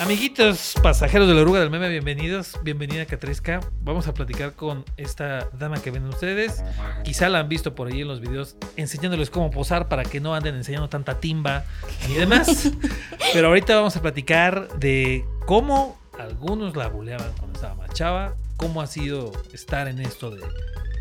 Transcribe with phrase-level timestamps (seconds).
[0.00, 2.58] Amiguitos, pasajeros de la oruga del meme, bienvenidos.
[2.62, 3.60] Bienvenida Catrisca.
[3.82, 6.64] Vamos a platicar con esta dama que ven ustedes.
[7.04, 10.34] Quizá la han visto por ahí en los videos enseñándoles cómo posar para que no
[10.34, 11.64] anden enseñando tanta timba
[12.08, 12.72] y demás.
[13.34, 18.80] Pero ahorita vamos a platicar de cómo algunos la buleaban cuando estaba más chava, cómo
[18.80, 20.40] ha sido estar en esto de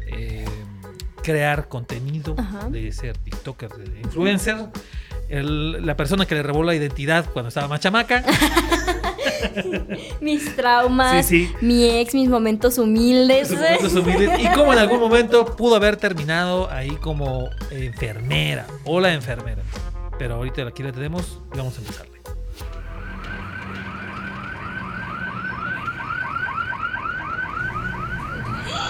[0.08, 0.46] eh,
[1.24, 2.70] crear contenido, Ajá.
[2.70, 4.58] de ser TikToker, de influencer.
[5.30, 8.24] El- la persona que le robó la identidad cuando estaba más chamaca.
[10.22, 11.54] Mis traumas, Sí, sí.
[11.62, 13.48] mi ex, mis momentos humildes.
[13.48, 14.40] Sus momentos humildes.
[14.40, 19.62] Y cómo en algún momento pudo haber terminado ahí como enfermera o la enfermera.
[20.18, 22.09] Pero ahorita aquí la tenemos y vamos a empezarle.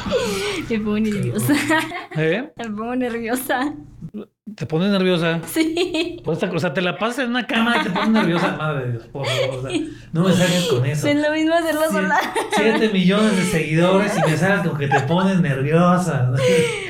[0.69, 1.53] Me pongo nerviosa.
[2.15, 2.49] ¿Eh?
[2.55, 3.73] Me pongo nerviosa.
[4.55, 5.41] ¿Te pones nerviosa?
[5.47, 6.21] Sí.
[6.23, 8.51] Pues, o sea, te la pasas en una cama y te pones nerviosa.
[8.57, 9.55] Madre de Dios, por favor.
[9.57, 9.79] o sea,
[10.11, 11.07] no me salgas con eso.
[11.07, 12.19] Es lo mismo hacerlo sola.
[12.51, 16.31] Siete millones de seguidores y me salgas con que te pones nerviosa.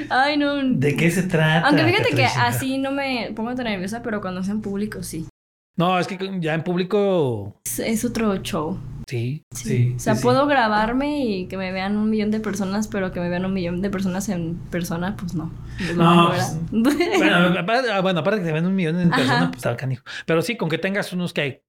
[0.10, 0.56] Ay, no.
[0.64, 1.68] ¿De qué se trata?
[1.68, 5.28] Aunque fíjate que así no me pongo tan nerviosa, pero cuando es en público sí.
[5.76, 7.56] No, es que ya en público.
[7.66, 8.78] Es, es otro show.
[9.10, 9.70] Sí, Sí.
[9.70, 9.94] sí.
[9.96, 10.24] o sea, sí, sí.
[10.24, 13.54] puedo grabarme y que me vean un millón de personas, pero que me vean un
[13.54, 15.52] millón de personas en persona, pues no.
[15.96, 16.58] No, pues.
[16.72, 19.16] Bueno, aparte, ah, bueno, aparte que te ven un millón de Ajá.
[19.16, 20.04] personas, pues está canijo.
[20.28, 21.62] Pero sí, con que tengas unos que hay.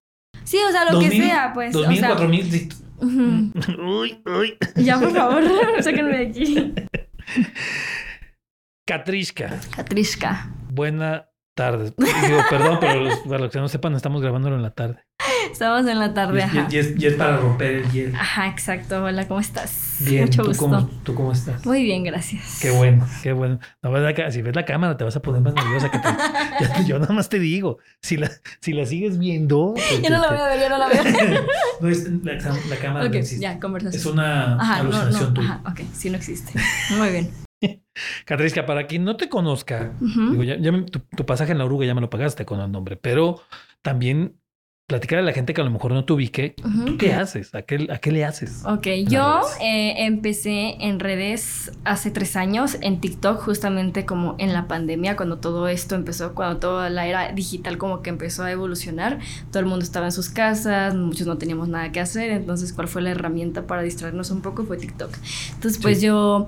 [0.43, 1.73] sí, o sea, lo que mil, sea, pues.
[1.73, 2.51] Dos mil, sea, cuatro mil.
[2.51, 2.69] sí.
[2.99, 3.51] ujú.
[4.01, 4.57] Uy, uy.
[4.75, 5.43] Ya, por favor,
[5.81, 6.73] sáquenme de aquí.
[8.87, 10.49] Catrishka, Catrishka.
[10.69, 11.93] buena tarde.
[11.97, 15.03] Digo, perdón, pero los- para los que no sepan, estamos grabándolo en la tarde.
[15.51, 16.67] Estamos en la Y tarde, es, ajá.
[16.71, 18.17] y es- y es para romper el hielo.
[18.17, 19.03] Ajá, exacto.
[19.03, 19.97] Hola, ¿cómo estás?
[19.99, 20.63] Bien, Mucho ¿tú gusto.
[20.65, 21.65] cómo, ¿tú cómo estás?
[21.65, 22.59] Muy bien, gracias.
[22.61, 23.59] Qué bueno, qué bueno.
[23.81, 26.07] No, ca- si ves la cámara te vas a poner más nerviosa que te-
[26.81, 28.29] yo, yo nada más te digo, si la,
[28.61, 29.73] si la sigues viendo...
[29.75, 31.03] pues, Yo no la veo, yo no la veo.
[31.81, 32.33] no es la,
[32.69, 33.41] la cámara ok, no existe.
[33.43, 33.99] ya, conversación.
[33.99, 35.49] Es una Ajá, alucinación no, tuya.
[35.63, 36.53] ajá, ok, sí, no existe.
[36.97, 37.31] Muy bien.
[38.25, 41.65] Catriska, para quien no te conozca, digo, ya, ya me- tu, tu pasaje en la
[41.65, 43.41] oruga ya me lo pagaste con el nombre, pero
[43.83, 44.35] también
[44.91, 46.85] platicar a la gente que a lo mejor no te ubique, Ujú.
[46.85, 47.55] ¿tú qué haces?
[47.55, 48.63] ¿A qué, a qué le haces?
[48.65, 54.67] Ok, yo eh, empecé en redes hace tres años, en TikTok, justamente como en la
[54.67, 59.19] pandemia, cuando todo esto empezó, cuando toda la era digital como que empezó a evolucionar,
[59.49, 62.87] todo el mundo estaba en sus casas, muchos no teníamos nada que hacer, entonces, ¿cuál
[62.89, 64.65] fue la herramienta para distraernos un poco?
[64.65, 65.09] Fue TikTok.
[65.55, 66.07] Entonces, pues Sí.
[66.07, 66.47] yo,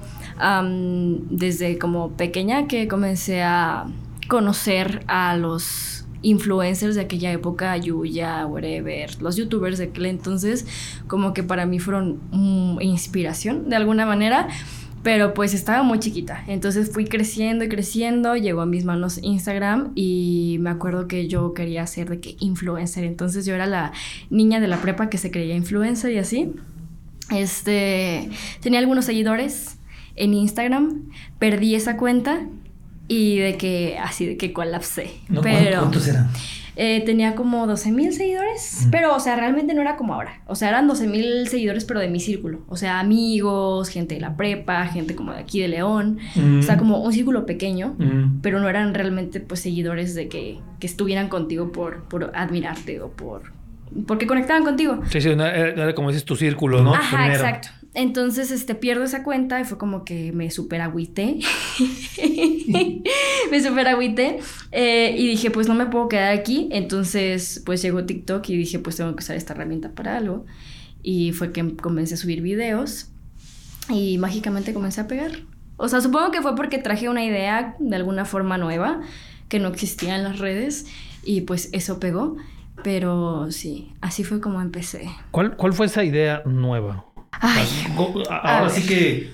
[1.29, 3.85] desde como pequeña que comencé a
[4.27, 5.92] conocer a los
[6.23, 10.65] influencers de aquella época, Yuya, whatever, los youtubers de aquel entonces,
[11.07, 14.47] como que para mí fueron mm, inspiración de alguna manera,
[15.03, 19.91] pero pues estaba muy chiquita, entonces fui creciendo y creciendo, llegó a mis manos Instagram
[19.95, 23.91] y me acuerdo que yo quería ser de que influencer, entonces yo era la
[24.29, 26.53] niña de la prepa que se creía influencer y así.
[27.31, 28.29] Este,
[28.61, 29.77] tenía algunos seguidores
[30.15, 32.47] en Instagram, perdí esa cuenta
[33.07, 35.11] y de que así de que colapsé.
[35.29, 36.29] No, ¿cuán- pero ¿Cuántos eran?
[36.75, 38.89] eh, tenía como 12 mil seguidores, Mm.
[38.89, 40.41] pero o sea, realmente no era como ahora.
[40.47, 42.61] O sea, eran 12 mil seguidores, pero de mi círculo.
[42.67, 46.17] O sea, amigos, gente de la prepa, gente como de aquí de León.
[46.59, 48.39] O sea, como un círculo pequeño, Mm.
[48.41, 53.11] pero no eran realmente pues seguidores de que, que estuvieran contigo por, por admirarte o
[53.11, 53.51] por...
[54.07, 55.01] Porque conectaban contigo.
[55.11, 56.95] Sí, sí, no, era, era como dices tu círculo, ¿no?
[56.95, 57.35] Ajá, Primero.
[57.43, 57.67] exacto.
[57.95, 61.39] Entonces, este, pierdo esa cuenta y fue como que me super agüité.
[63.51, 64.39] me super agüité.
[64.71, 66.69] eh, y dije, pues no me puedo quedar aquí.
[66.71, 70.45] Entonces, pues llegó TikTok y dije, pues tengo que usar esta herramienta para algo.
[71.03, 73.09] Y fue que comencé a subir videos
[73.89, 75.31] y mágicamente comencé a pegar.
[75.77, 79.01] O sea, supongo que fue porque traje una idea de alguna forma nueva
[79.49, 80.87] que no existía en las redes
[81.23, 82.37] y pues eso pegó.
[82.83, 85.07] Pero sí, así fue como empecé.
[85.29, 87.05] ¿Cuál, ¿Cuál fue esa idea nueva?
[87.45, 87.67] Ay,
[88.29, 89.33] Ahora sí que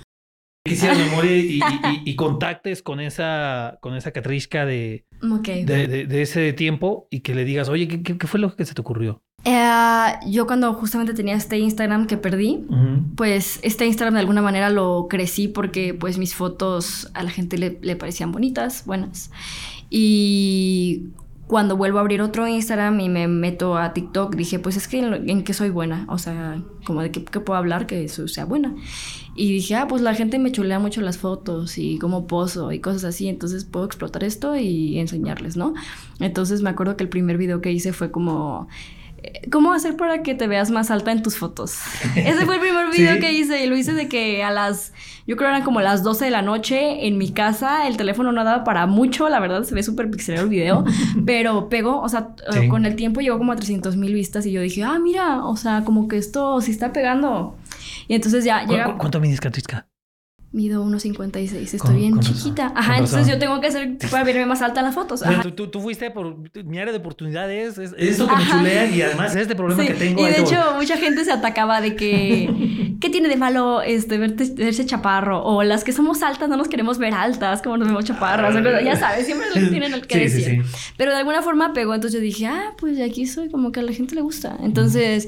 [0.68, 5.47] quisiera memoria y, y- y- y contactes con esa, con esa Catrishka de, ok.
[5.47, 8.74] de, de- de ese tiempo y que le digas, oye, ¿qué, fue lo que se
[8.74, 9.22] te ocurrió?
[9.46, 12.66] Eh, yo cuando justamente tenía este Instagram que perdí,
[13.16, 17.58] pues este Instagram de alguna manera lo crecí porque pues mis fotos a la gente
[17.58, 19.32] le, le parecían bonitas, buenas.
[19.90, 21.05] Y
[21.49, 24.99] cuando vuelvo a abrir otro Instagram y me meto a TikTok, dije, pues es que
[24.99, 28.75] en, qué soy buena, o sea, como de qué, puedo hablar que eso sea buena.
[29.34, 32.79] Y dije, ah, pues la gente me chulea mucho las fotos y cómo poso y
[32.81, 35.73] cosas así, entonces puedo explotar esto y enseñarles, ¿no?
[36.19, 38.67] Entonces me acuerdo que el primer video que hice fue como
[39.51, 41.77] ¿Cómo hacer para que te veas más alta en tus fotos?
[42.16, 43.19] Ese fue el primer video Sí.
[43.19, 44.93] que hice y lo hice de que a las,
[45.27, 48.43] yo creo eran como las 12 de la noche en mi casa, el teléfono no
[48.43, 50.85] daba para mucho, la verdad se ve súper pixelado el video,
[51.25, 52.59] pero pegó, o sea, Sí.
[52.59, 55.43] eh, con el tiempo llegó como a 300 mil vistas y yo dije, ah, mira,
[55.45, 57.55] o sea, como que esto sí está pegando.
[58.07, 58.85] Y entonces ya ¿Cu- llega...
[58.93, 59.87] cu- ¿Cuánto mides, Catriska?
[60.51, 62.73] Mido 1.56, estoy bien con chiquita.
[62.75, 63.34] Ajá, entonces razón.
[63.34, 65.22] yo tengo que hacer para verme más alta en las fotos.
[65.22, 65.43] Ajá.
[65.43, 66.35] Tú, tú- tú fuiste por
[66.66, 67.78] mi área de oportunidades.
[67.78, 68.57] Es, es esto que me Ajá.
[68.57, 70.22] chulean y además es este problema Sí, que tengo.
[70.28, 70.49] Y de voy.
[70.51, 72.96] hecho, mucha gente se atacaba de que.
[72.99, 75.41] ¿Qué tiene de malo este, verte, verse chaparro?
[75.43, 78.53] O las que somos altas no nos queremos ver altas, como nos vemos chaparras.
[78.55, 80.66] o cosas- ya sabes, siempre tienen el que Sí, decir.
[80.66, 80.93] sí.
[80.97, 83.84] Pero de alguna forma pegó, entonces yo dije, ah, pues aquí soy, como que a
[83.84, 84.57] la gente le gusta.
[84.61, 85.28] Entonces.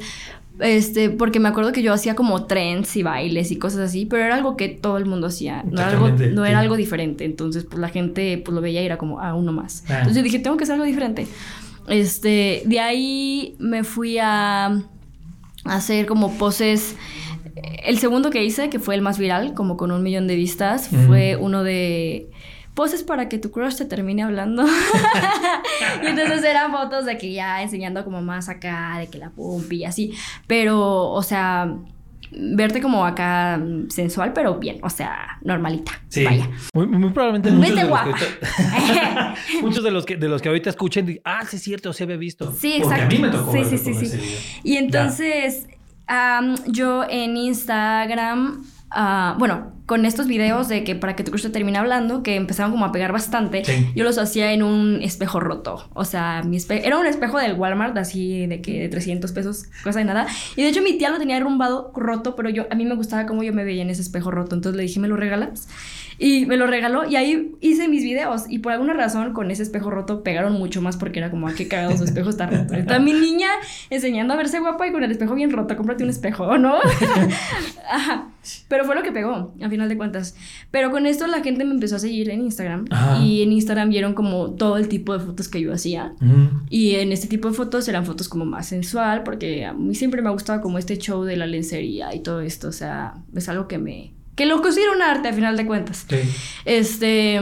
[0.62, 4.24] Este, porque me acuerdo que yo hacía como trends y bailes y cosas así, pero
[4.24, 7.26] era algo que todo el mundo hacía, no era algo, no era algo diferente.
[7.26, 9.84] Entonces, pues la gente pues lo veía y era como, ah, uno más.
[9.90, 9.94] Ah.
[10.00, 11.28] Entonces yo dije, tengo que hacer algo diferente.
[11.88, 14.82] Este, de ahí me fui a, a
[15.66, 16.96] hacer como poses.
[17.84, 20.92] El segundo que hice, que fue el más viral, como con un millón de vistas,
[20.92, 21.08] Mm.
[21.08, 22.30] fue uno de
[22.74, 24.66] poses para que tu crush te termine hablando.
[26.04, 29.78] y entonces eran fotos de que ya enseñando como más acá, de que la pompi
[29.78, 30.14] y así.
[30.48, 31.76] Pero, o sea,
[32.32, 35.92] verte como acá mm, sensual, pero bien, o sea, normalita.
[36.08, 36.24] Sí.
[36.24, 36.50] Vaya.
[36.74, 38.18] Muy, muy probablemente muchos Vete de, los guapa.
[38.18, 41.94] que, muchos de los que de los que ahorita escuchen, digan, ah, sí es cierto,
[41.94, 42.54] se había visto.
[42.54, 43.16] Sí, Porque exacto.
[43.16, 44.18] a mí me tocó Sí, sí, sí, sí.
[44.18, 44.40] video.
[44.64, 45.68] Y entonces,
[46.68, 51.50] yo en Instagram, ah, bueno, con estos videos de que para que tu crush te
[51.50, 53.92] termine hablando, que empezaron como a pegar bastante, Sí.
[53.94, 55.90] yo los hacía en un espejo roto.
[55.94, 59.66] O sea, mi espe- era un espejo del Walmart, así de que de 300 pesos,
[59.84, 60.28] cosa de nada.
[60.56, 63.26] Y de hecho mi tía lo tenía arrumbado, roto, pero yo a mí me gustaba
[63.26, 64.56] cómo yo me veía en ese espejo roto.
[64.56, 65.68] Entonces le dije, ¿me lo regalas?
[66.18, 68.44] Y me lo regaló y ahí hice mis videos.
[68.48, 71.54] Y por alguna razón con ese espejo roto pegaron mucho más porque era como, ah,
[71.58, 72.76] qué cagado su espejo está roto.
[72.76, 73.50] Está mi niña
[73.90, 76.76] enseñando a verse guapa y con el espejo bien roto, cómprate un espejo, ¿no?
[77.92, 78.28] Ajá.
[78.68, 80.36] Pero fue lo que pegó, a final de cuentas.
[80.72, 82.86] Pero con esto la gente me empezó a seguir en Instagram.
[82.90, 83.24] Ajá.
[83.24, 86.14] Y en Instagram vieron como todo el tipo de fotos que yo hacía.
[86.70, 90.22] Y en este tipo de fotos eran fotos como más sensual, porque a mí siempre
[90.22, 92.68] me ha gustado como este show de la lencería y todo esto.
[92.68, 94.14] O sea, es algo que me...
[94.36, 96.06] que lo considero un arte a final de cuentas.
[96.10, 96.18] Sí.
[96.66, 97.36] Este...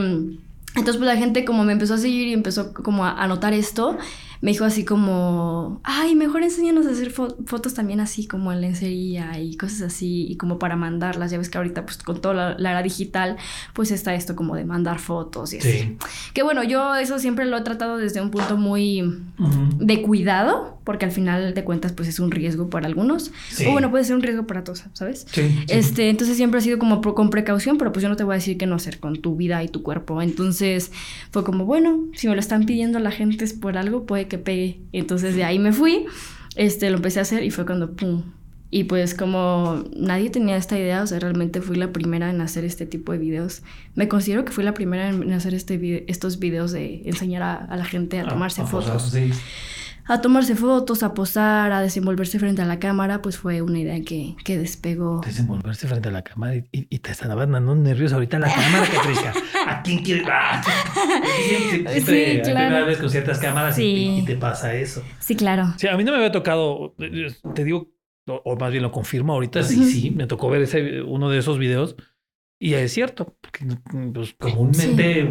[0.76, 3.54] Entonces pues la gente como me empezó a seguir y empezó como a, a notar
[3.54, 3.98] esto,
[4.42, 8.62] me dijo así como, ay, mejor enséñanos a hacer fo- fotos también así como en
[8.62, 11.32] lencería y cosas así y como para mandarlas.
[11.32, 13.38] Ya ves que ahorita pues con toda la, la era digital
[13.74, 15.72] pues está esto como de mandar fotos y así.
[15.72, 15.98] Sí.
[16.34, 19.04] Que bueno, yo eso siempre lo he tratado desde un punto muy
[19.78, 23.32] de cuidado, porque al final de cuentas pues es un riesgo para algunos.
[23.52, 23.68] Sí.
[23.68, 25.28] O bueno, puede ser un riesgo para todos, ¿sabes?
[25.32, 25.66] Sí, sí.
[25.68, 28.38] Este, entonces siempre ha sido como con precaución, pero pues yo no te voy a
[28.38, 30.20] decir qué no hacer con tu vida y tu cuerpo.
[30.20, 30.92] Entonces
[31.30, 34.40] fue como, bueno, si me lo están pidiendo la gente es por algo, puede que
[34.40, 34.80] pegue.
[34.92, 36.08] Entonces de ahí me fui,
[36.56, 38.24] este, lo empecé a hacer y fue cuando, pum.
[38.72, 42.66] Y pues como nadie tenía esta idea, o sea, realmente fui la primera en hacer
[42.66, 43.62] este tipo de videos.
[43.94, 47.78] Me considero que fui la primera en hacer este estos videos de enseñar a, a
[47.78, 49.30] la gente a tomarse Ah, fotos sí.
[50.10, 54.02] A tomarse fotos, a posar, a desenvolverse frente a la cámara, pues fue una idea
[54.04, 55.22] que, que despegó.
[55.26, 58.88] Desenvolverse frente a la cámara y, y- y te estaban dando nervios ahorita la cámara,
[58.94, 59.34] Catriska.
[59.68, 60.28] ¿A quién quieres?
[60.30, 60.62] Ah,
[61.48, 62.68] siempre, siempre Sí, claro.
[62.68, 63.84] primera vez con ciertas cámaras Sí.
[63.84, 65.04] y, y te pasa eso.
[65.20, 65.74] Sí, claro.
[65.78, 66.96] Sí, a mí no me había tocado,
[67.54, 67.92] te digo,
[68.28, 71.38] o, o más bien lo confirmo ahorita, sí, sí, me tocó ver ese, uno de
[71.40, 71.96] esos videos
[72.62, 73.66] y es cierto, porque
[74.14, 75.24] pues, comúnmente,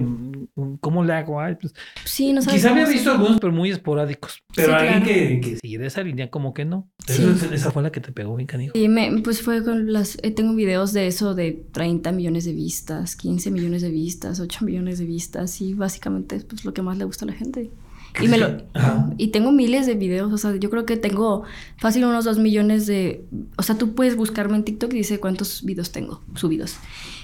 [0.54, 1.40] mm, ¿cómo le hago?
[1.40, 1.74] Ay, pues,
[2.04, 4.42] Sí, no quizá había visto algunos, pero muy esporádicos.
[4.54, 5.14] Pero Sí, alguien claro.
[5.14, 6.88] que, que siguiera esa línea, como que no.
[7.06, 7.22] Sí.
[7.24, 8.76] Esa, esa fue la que te pegó bien, canijo.
[8.76, 10.18] Y me, pues fue con las...
[10.22, 14.64] eh, tengo videos de eso de 30 millones de vistas, 15 millones de vistas, 8
[14.64, 17.70] millones de vistas y básicamente es pues, lo que más le gusta a la gente.
[18.20, 19.10] Y, me lo, Ajá.
[19.18, 21.44] y tengo miles de videos, o sea, yo creo que tengo
[21.76, 23.24] fácil unos 2 millones de...
[23.56, 26.76] O sea, tú puedes buscarme en TikTok y dice cuántos videos tengo subidos.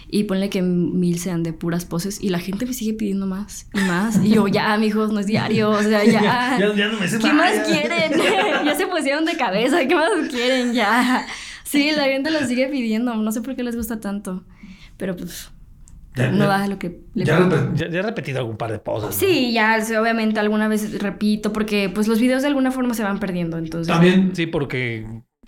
[0.09, 3.67] Y ponle que mil sean de puras poses y la gente me sigue pidiendo más
[3.75, 4.23] y más.
[4.25, 6.57] Y yo, ya, mijos, no es diario, o sea, ya.
[6.59, 7.81] Ya- ya no me sé ¿Qué más, más ya.
[7.81, 8.13] quieren?
[8.67, 10.73] ya se pusieron de cabeza, ¿qué más quieren?
[10.75, 11.27] Ya.
[11.65, 14.45] Sí, la gente lo sigue pidiendo, no sé por qué les gusta tanto.
[14.97, 15.51] Pero pues
[16.15, 17.39] Ya- no ya- da lo que le Ya,
[17.75, 19.07] ya- ya he repetido algún par de poses.
[19.11, 19.13] ¿no?
[19.13, 23.03] Sí, ya, sí, obviamente alguna vez repito, porque pues los videos de alguna forma se
[23.03, 23.93] van perdiendo, entonces.
[23.93, 25.05] También, sí, porque,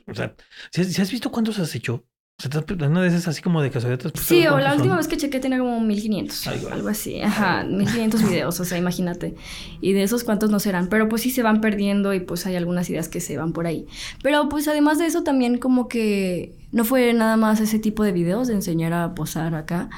[0.08, 0.34] o sea,
[0.72, 2.04] ¿si has, si has visto cuántos has hecho?
[2.38, 4.12] O sea, te has- una de esas así como de casualidad.
[4.14, 7.64] a Sí, o la última vez que chequé tenía como 1500, Ay, algo así, ajá,
[7.64, 9.34] 1500 videos, o sea, imagínate.
[9.80, 12.54] Y de esos cuántos no serán, pero pues sí se van perdiendo y pues hay
[12.56, 13.86] algunas ideas que se van por ahí.
[14.22, 18.12] Pero pues además de eso también como que no fue nada más ese tipo de
[18.12, 19.88] videos de enseñar a posar acá,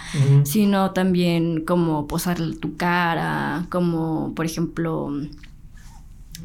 [0.44, 5.10] sino también como posar tu cara, como por ejemplo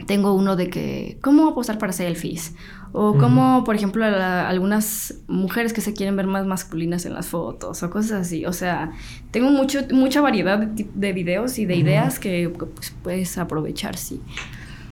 [0.07, 2.55] tengo uno de que, ¿cómo apostar para selfies?
[2.95, 7.81] O cómo, por ejemplo, algunas mujeres que se quieren ver más masculinas en las fotos
[7.81, 8.45] o cosas así.
[8.45, 8.91] O sea,
[9.31, 14.21] tengo mucho, mucha variedad de, de videos y de ideas que pues, puedes aprovechar, sí.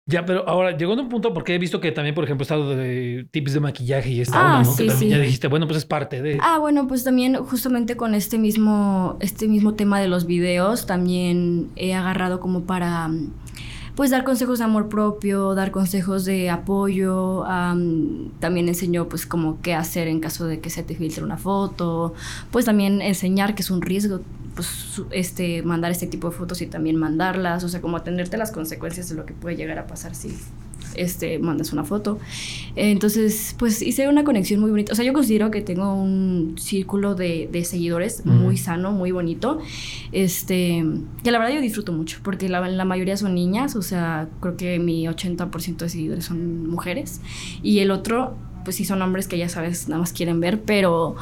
[0.09, 2.45] Ya, pero ahora llegó a un punto porque he visto que también, por ejemplo, he
[2.45, 4.73] estado de tips de maquillaje y esta ah, ¿no?
[4.73, 5.17] Sí, que también sí.
[5.17, 6.39] ya dijiste, bueno, pues es parte de.
[6.41, 11.71] Ah, bueno, pues también justamente con este mismo, este mismo tema de los videos, también
[11.75, 13.11] he agarrado como para
[13.97, 17.45] pues dar consejos de amor propio, dar consejos de apoyo,
[18.39, 22.13] también enseñó pues como qué hacer en caso de que se te filtre una foto,
[22.51, 24.21] pues también enseñar que es un riesgo
[24.55, 28.39] pues este mandar este tipo de fotos y también mandarlas, o sea, como atenderte a
[28.39, 30.37] las consecuencias de lo que puede llegar a pasar si
[30.95, 32.19] este, mandas una foto.
[32.75, 34.93] Entonces, pues hice una conexión muy bonita.
[34.93, 39.59] O sea, yo considero que tengo un círculo de, de seguidores muy sano, muy bonito.
[40.13, 40.85] Este,
[41.23, 44.57] que la verdad yo disfruto mucho, porque la, la mayoría son niñas, o sea, creo
[44.57, 47.21] que mi 80% de seguidores son mujeres.
[47.63, 51.17] Y el otro, pues sí son hombres que ya sabes, nada más quieren ver, pero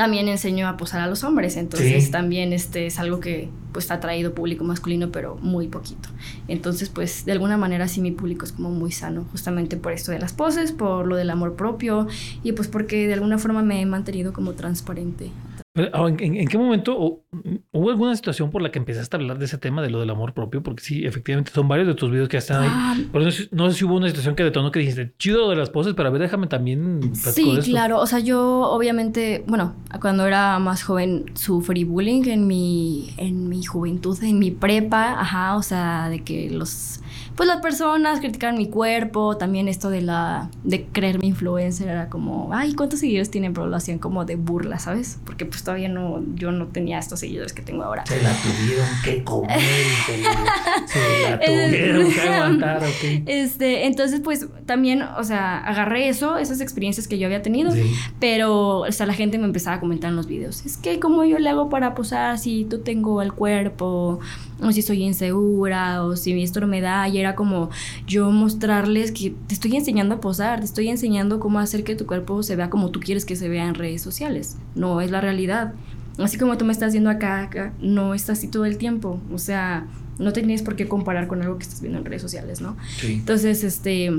[0.00, 2.10] también enseño a posar a los hombres, entonces sí.
[2.10, 6.08] también este es algo que pues ha traído público masculino, pero muy poquito.
[6.48, 10.10] Entonces, pues de alguna manera sí mi público es como muy sano, justamente por esto
[10.10, 12.08] de las poses, por lo del amor propio
[12.42, 15.30] y pues porque de alguna forma me he mantenido como transparente
[15.74, 17.24] ¿En, en, en qué momento o,
[17.70, 20.10] hubo alguna situación por la que empezaste a hablar de ese tema de lo del
[20.10, 20.64] amor propio?
[20.64, 22.68] Porque sí, efectivamente son varios de tus videos que están ahí.
[22.72, 25.54] Ah, pero no, no, sé si hubo una situación que detonó que dijiste, chido de
[25.54, 27.14] las poses, pero a ver, déjame también.
[27.14, 28.00] Sí, claro.
[28.00, 33.62] O sea, yo obviamente, bueno, cuando era más joven sufrí bullying en mi, en mi
[33.62, 37.00] juventud, en mi prepa, ajá, o sea, de que los
[37.40, 42.50] pues las personas criticaban mi cuerpo, también esto de la de creerme influencer era como,
[42.52, 43.54] ay, ¿cuántos seguidores tienen?
[43.54, 45.18] Pero lo hacían como de burla, ¿sabes?
[45.24, 48.04] Porque pues todavía no, yo no tenía estos seguidores que tengo ahora.
[48.04, 49.58] Se la tuvieron que comer,
[50.86, 53.22] se, la tuvieron que aguantar, ok.
[53.24, 57.90] Este, entonces pues también, o sea, agarré eso, esas experiencias que yo había tenido, sí.
[58.18, 61.24] pero o sea, la gente me empezaba a comentar en los videos, es que como
[61.24, 64.20] yo le hago para posar si tú tengo el cuerpo,
[64.62, 67.70] o si soy insegura, o si esto no me da, y era como
[68.06, 72.06] yo mostrarles que te estoy enseñando a posar, te estoy enseñando cómo hacer que tu
[72.06, 74.56] cuerpo se vea como tú quieres que se vea en redes sociales.
[74.74, 75.74] No es la realidad.
[76.18, 79.20] Así como tú me estás viendo acá, acá, no es así todo el tiempo.
[79.32, 79.86] O sea,
[80.18, 82.76] no tenías por qué comparar con algo que estás viendo en redes sociales, ¿no?
[82.98, 83.14] Sí.
[83.14, 84.12] Entonces, este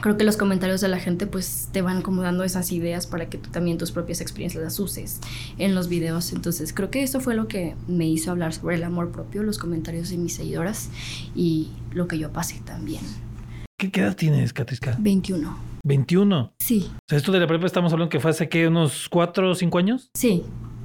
[0.00, 3.28] creo que los comentarios de la gente pues te van como dando esas ideas para
[3.28, 5.20] que tú también tus propias experiencias las uses
[5.58, 6.32] en los videos.
[6.32, 9.58] Entonces creo que eso fue lo que me hizo hablar sobre el amor propio, los
[9.58, 10.90] comentarios de mis seguidoras
[11.34, 13.02] y lo que yo pasé también.
[13.78, 14.96] ¿Qué, edad tienes, Catriska?
[14.98, 15.56] 21.
[15.84, 16.50] ¿21?
[16.58, 16.90] Sí.
[16.90, 19.54] O sea, esto de la prepa estamos hablando que fue hace que unos 4 o
[19.54, 20.10] 5 años.
[20.14, 20.44] Sí.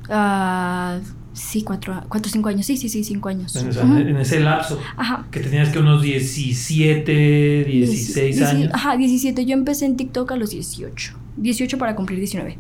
[0.10, 1.00] Uh,
[1.34, 2.66] sí, 4 o 5 años.
[2.66, 3.56] Sí, sí, sí, 5 años.
[3.56, 4.10] En, uh -huh.
[4.10, 4.80] en, ese lapso.
[4.98, 5.26] Ajá.
[5.32, 8.72] Que tenías que unos 17, 16 Dieci años.
[8.74, 9.46] Ajá, 17.
[9.46, 11.14] Yo empecé en TikTok a los 18.
[11.38, 12.58] 18 para cumplir 19.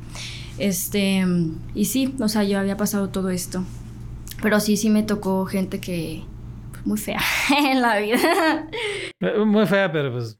[0.57, 1.25] Este,
[1.75, 3.63] y sí, o sea, yo había pasado todo esto.
[4.41, 6.23] Pero sí, sí me tocó gente que
[6.71, 7.21] pues, muy fea
[7.71, 8.67] en la vida.
[9.45, 10.37] Muy fea, pero pues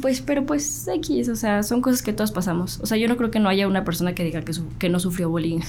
[0.00, 2.78] pues, pero pues X, o sea, son cosas que todos pasamos.
[2.80, 5.00] O sea, yo no creo que no haya una persona que diga que, que no
[5.00, 5.60] sufrió bullying.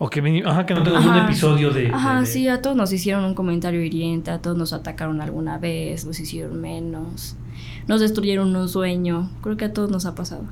[0.00, 2.26] O que, ajá, que no tengas un episodio de, Ajá, de, de...
[2.26, 6.20] sí, a todos nos hicieron un comentario hiriente, a todos nos atacaron alguna vez, nos
[6.20, 7.36] hicieron menos,
[7.88, 9.28] nos destruyeron un sueño.
[9.42, 10.44] Creo que a todos nos ha pasado,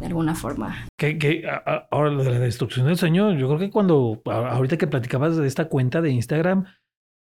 [0.00, 0.86] de alguna forma.
[0.96, 4.78] Que, que a, ahora lo de la destrucción del sueño, yo creo que cuando, ahorita
[4.78, 6.64] que platicabas de esta cuenta de Instagram,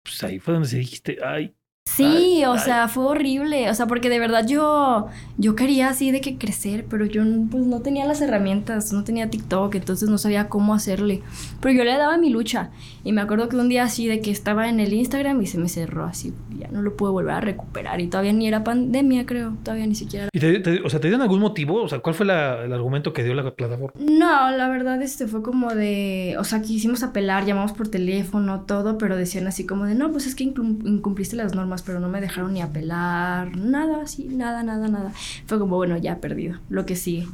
[0.04, 2.60] pues ahí fue donde se dijiste, ay, Sí, ay, o ay.
[2.60, 3.70] sea, fue horrible.
[3.70, 5.08] O sea, porque de verdad yo,
[5.38, 9.30] yo quería así de que crecer, pero yo pues, no tenía las herramientas, no tenía
[9.30, 11.22] TikTok, entonces no sabía cómo hacerle.
[11.60, 12.70] Pero yo le daba mi lucha.
[13.04, 15.58] Y me acuerdo que un día así de que estaba en el Instagram y se
[15.58, 16.34] me cerró así.
[16.58, 18.00] Ya no lo pude volver a recuperar.
[18.00, 19.58] Y todavía ni era pandemia, creo.
[19.64, 20.30] Todavía ni siquiera.
[20.32, 21.82] ¿Y te, te, o sea, te dieron algún motivo?
[21.82, 24.00] O sea, ¿cuál fue la, el argumento que dio la plataforma?
[24.00, 26.36] No, la verdad este fue como de.
[26.40, 30.28] O sea, quisimos apelar, llamamos por teléfono, todo, pero decían así como de no, pues
[30.28, 34.90] es que incumpliste las normas pero no me dejaron ni apelar, nada así, nada, nada,
[34.90, 35.14] nada.
[35.46, 37.28] Fue como, bueno, ya perdido, lo que sigue.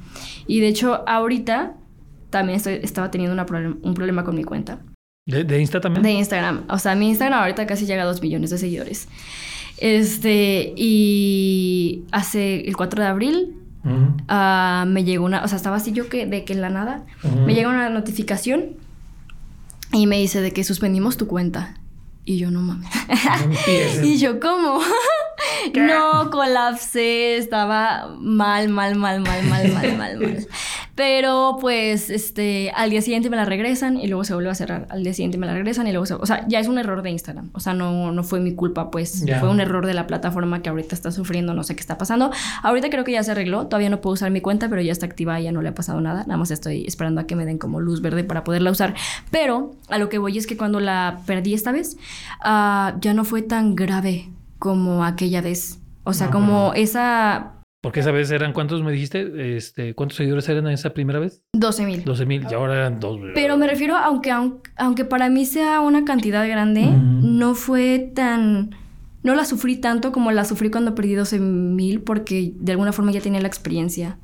[0.45, 1.73] Y de hecho, ahorita
[2.29, 4.79] también estoy, estaba teniendo una problem un problema con mi cuenta.
[5.25, 6.03] ¿De, ¿De, Insta también?
[6.03, 6.65] De Instagram.
[6.69, 9.07] O sea, mi Instagram ahorita casi llega a dos millones de seguidores.
[9.77, 14.83] Este, y hace el 4 de abril uh -huh.
[14.85, 17.05] uh, me llegó una, o sea, estaba así yo que de que en la nada,
[17.23, 17.45] uh -huh.
[17.45, 18.77] me llega una notificación
[19.93, 21.75] y me dice de que suspendimos tu cuenta.
[22.27, 22.89] Y yo, no mames.
[23.07, 24.81] No y yo, ¿cómo?
[25.75, 30.47] no, colapsé, estaba mal, mal, mal, mal, mal, mal, mal, mal.
[30.97, 34.87] Pero pues este, al día siguiente me la regresan y luego se vuelve a cerrar.
[34.89, 36.15] Al día siguiente me la regresan y luego se...
[36.15, 37.51] O sea, ya es un error de Instagram.
[37.53, 39.23] O sea, no, no fue mi culpa, pues.
[39.23, 39.39] Ya.
[39.39, 42.31] Fue un error de la plataforma que ahorita está sufriendo, no sé qué está pasando.
[42.63, 43.67] Ahorita creo que ya se arregló.
[43.67, 45.75] Todavía no puedo usar mi cuenta, pero ya está activa y ya no le ha
[45.75, 46.21] pasado nada.
[46.21, 48.95] Nada más estoy esperando a que me den como luz verde para poderla usar.
[49.29, 51.97] Pero a lo que voy es que cuando la perdí esta vez,
[52.41, 55.79] ah, ya no fue tan grave como aquella vez.
[56.03, 59.55] O sea, No, como esa Porque esa vez eran, ¿cuántos me dijiste?
[59.57, 61.41] Este, ¿Cuántos seguidores eran esa primera vez?
[61.53, 62.03] 12 mil.
[62.03, 63.19] 12 mil, y ahora eran dos.
[63.35, 68.71] Pero me refiero, aunque, aun- aunque para mí sea una cantidad grande, no fue tan...
[69.23, 73.11] No la sufrí tanto como la sufrí cuando perdí 12 mil porque de alguna forma
[73.11, 74.19] ya tenía la experiencia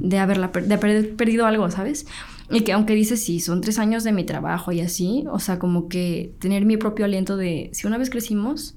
[0.00, 2.06] de, haberla per- de haber perdido algo, ¿sabes?
[2.50, 5.60] Y que aunque dices, sí, son tres años de mi trabajo y así, o sea,
[5.60, 8.74] como que tener mi propio aliento de, si una vez crecimos,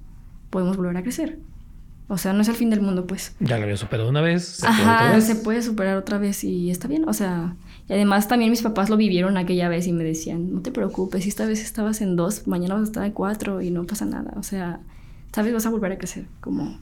[0.52, 1.40] podemos volver a crecer.
[2.08, 3.36] O sea, no es el fin del mundo, pues.
[3.40, 4.44] Ya lo había superado una vez.
[4.46, 5.26] se puede otra Ajá, vez.
[5.26, 7.56] se puede superar otra vez y está bien, o sea,
[7.88, 11.26] y además también mis papás lo vivieron aquella vez y me decían, no te preocupes,
[11.26, 14.34] esta vez estabas en dos, mañana vas a estar en cuatro y no pasa nada,
[14.36, 14.82] o sea,
[15.34, 16.78] sabes, vas a volver a crecer, como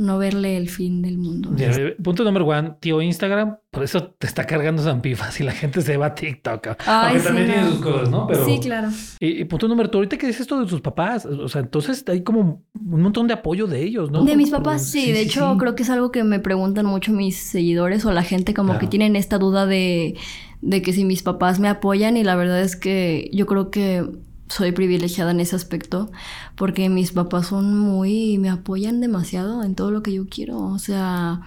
[0.00, 1.50] no verle el fin del mundo.
[1.56, 5.52] Ya, eh, Punto número one, tío Instagram, por eso te está cargando Zampifas y la
[5.52, 6.68] gente se va a TikTok.
[6.86, 8.26] Ay, Aunque sí, también tiene sus cosas, ¿no?
[8.26, 8.88] Pero, Sí, claro.
[9.20, 12.02] Y, y punto número dos, ahorita que dices esto de tus papás, o sea, entonces
[12.08, 14.24] hay como un montón de apoyo de ellos, ¿no?
[14.24, 15.12] De mis papás, sí.
[15.12, 15.58] de hecho, sí.
[15.58, 18.80] creo que es algo que me preguntan mucho mis seguidores o la gente como Claro.
[18.80, 20.16] que tienen esta duda de,
[20.62, 24.06] de que si mis papás me apoyan y la verdad es que yo creo que
[24.50, 26.10] soy privilegiada en ese aspecto
[26.56, 30.58] porque mis papás son muy, me apoyan demasiado en todo lo que yo quiero.
[30.58, 31.42] O sea,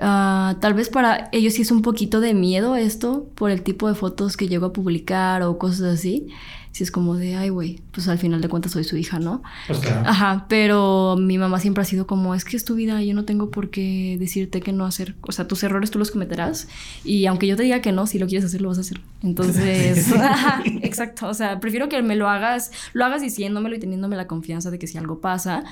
[0.00, 3.88] ah, tal vez para ellos sí es un poquito de miedo esto por el tipo
[3.88, 6.28] de fotos que llego a publicar o cosas así.
[6.74, 9.44] Si es como de, ay, güey, pues al final de cuentas soy su hija, ¿no?
[9.68, 10.02] Pues claro.
[10.08, 13.24] Ajá, pero mi mamá siempre ha sido como, es que es tu vida, yo no
[13.24, 16.66] tengo por qué decirte que no hacer, o sea, tus errores tú los cometerás
[17.04, 19.00] y aunque yo te diga que no, si lo quieres hacer, lo vas a hacer.
[19.22, 24.16] Entonces, ajá, exacto, o sea, prefiero que me lo hagas, lo hagas diciéndomelo y teniéndome
[24.16, 25.62] la confianza de que si algo pasa,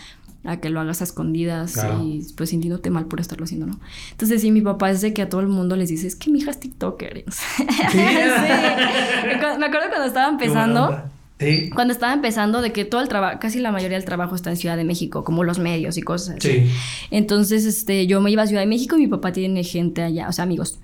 [0.45, 2.03] a que lo hagas a escondidas Claro.
[2.03, 3.79] y pues sintiéndote mal por estarlo haciendo, ¿no?
[4.11, 6.31] Entonces, sí, mi papá es de que a todo el mundo les dice, es que
[6.31, 7.25] mi hija es TikToker.
[7.93, 7.99] Sí.
[7.99, 11.03] Me acuerdo cuando estaba empezando.
[11.43, 11.71] Sí.
[11.71, 14.57] Cuando estaba empezando, de que todo el trabajo, casi la mayoría del trabajo está en
[14.57, 16.51] Ciudad de México, como los medios y cosas así.
[16.51, 16.71] Sí.
[17.11, 20.29] Entonces, este, yo me iba a Ciudad de México y mi papá tiene gente allá,
[20.29, 20.79] o sea, amigos.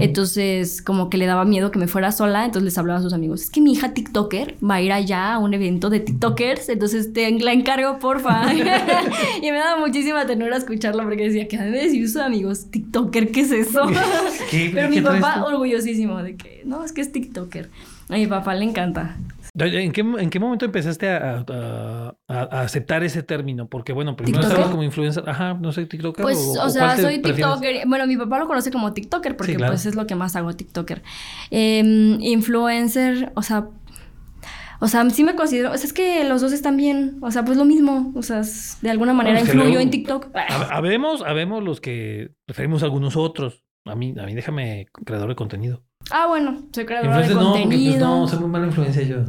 [0.00, 3.12] Entonces, como que le daba miedo que me fuera sola, entonces les hablaba a sus
[3.12, 6.68] amigos, es que mi hija TikToker va a ir allá a un evento de TikTokers,
[6.68, 8.52] entonces te la encargo, porfa.
[9.42, 12.70] y me daba muchísima ternura escucharlo porque decía, ¿qué han de decir sus amigos?
[12.70, 13.82] TikToker, ¿qué es eso?
[14.50, 17.70] ¿Qué- Pero qué mi papá orgullosísimo de que, no, es que es TikToker.
[18.08, 19.16] A mi papá le encanta.
[19.56, 23.68] ¿En qué, ¿En qué momento empezaste a, a- a- a aceptar ese término?
[23.68, 24.52] Porque, bueno, primero ¿TikToker?
[24.56, 25.28] estabas como influencer.
[25.28, 26.22] Ajá, no sé, TikToker.
[26.24, 27.36] Pues, o, sea, soy prefieres?
[27.36, 27.86] TikToker.
[27.86, 29.72] Bueno, mi papá lo conoce como TikToker porque Sí, claro.
[29.72, 31.02] pues es lo que más hago, TikToker.
[31.52, 33.68] Em, influencer, o sea,
[34.80, 37.44] o sea, sí me considero, o sea, es que los dos están bien, o sea,
[37.44, 40.32] pues lo mismo, o sea, es- de alguna manera influyo luego- en TikTok.
[40.34, 43.62] Hab- Habemos, habemos los que preferimos a algunos otros.
[43.86, 45.82] A mí, a mí déjame creador de contenido.
[46.10, 48.06] Ah, bueno, soy creadora de no, pues contenido.
[48.08, 49.24] no, soy muy mala influencia yo.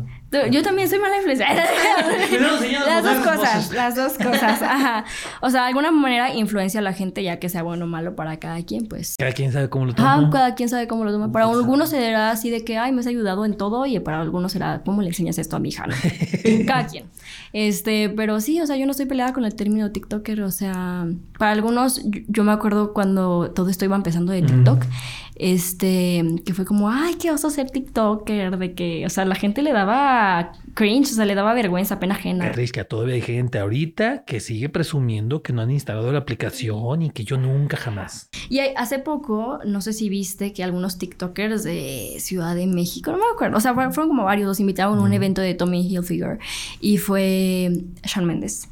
[0.52, 1.48] Yo también soy mala influencia.
[2.86, 4.62] Las dos cosas, las dos cosas.
[4.62, 5.06] Ajá.
[5.42, 8.16] O sea, de alguna manera influencia a la gente, ya que sea bueno o malo
[8.16, 9.16] para cada quien, pues.
[9.18, 10.30] Cada quien sabe cómo lo Ajá, toma.
[10.32, 11.32] cada quien sabe cómo lo toma.
[11.32, 14.52] Para algunos será así de que, ay, me has ayudado en todo, y para algunos
[14.52, 15.88] será, ¿cómo le enseñas esto a mi hija?
[15.88, 15.96] no?
[16.68, 17.06] cada quien.
[17.54, 21.08] Este, pero sí, o sea, yo no estoy peleada con el término TikToker, o sea,
[21.40, 24.84] para algunos, yo, yo me acuerdo cuando todo esto iba empezando de TikTok,
[25.36, 29.62] este, que fue como, ay, qué oso ser TikToker, de que, o sea, la gente
[29.62, 32.52] le daba cringe, o sea, le daba vergüenza, pena ajena.
[32.52, 37.10] que todavía hay gente ahorita que sigue presumiendo que no han instalado la aplicación y
[37.12, 38.30] que yo nunca jamás.
[38.50, 43.12] Y hay- hace poco, no sé si viste que algunos TikTokers de Ciudad de México,
[43.12, 45.16] no me acuerdo, o sea, fueron, fueron como varios, los invitaron a un Ujú.
[45.16, 46.40] evento de Tommy Hilfiger
[46.82, 47.72] y fue
[48.04, 48.68] Shawn Mendes.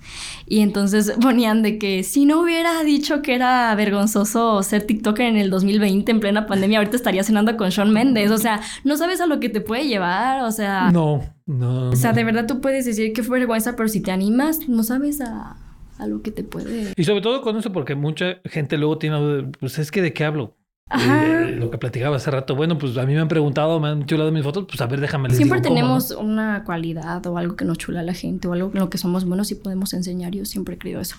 [0.47, 5.37] Y entonces ponían de que si no hubiera dicho que era vergonzoso ser TikToker en
[5.37, 8.31] el 2020 en plena pandemia, ahorita estaría cenando con Shawn Mendes.
[8.31, 11.89] O sea, no sabes a lo que te puede llevar, o sea, No, no.
[11.89, 12.15] o sea, no.
[12.17, 15.55] de verdad tú puedes decir que fue vergüenza, pero si te animas, no sabes a,
[15.97, 16.93] a lo que te puede...
[16.95, 20.23] Y sobre todo con eso, porque mucha gente luego tiene, pues es que de qué
[20.25, 20.55] hablo.
[20.89, 21.23] Ajá.
[21.49, 22.55] Eh, lo que platicaba hace rato.
[22.55, 24.99] Bueno, pues a mí me han preguntado, me han chulado mis fotos, pues a ver,
[25.01, 28.47] déjame les Siempre digo tenemos una cualidad o algo que nos chula a la gente
[28.47, 30.33] o algo en lo que somos buenos y podemos enseñar.
[30.33, 31.15] Yo siempre he creído eso.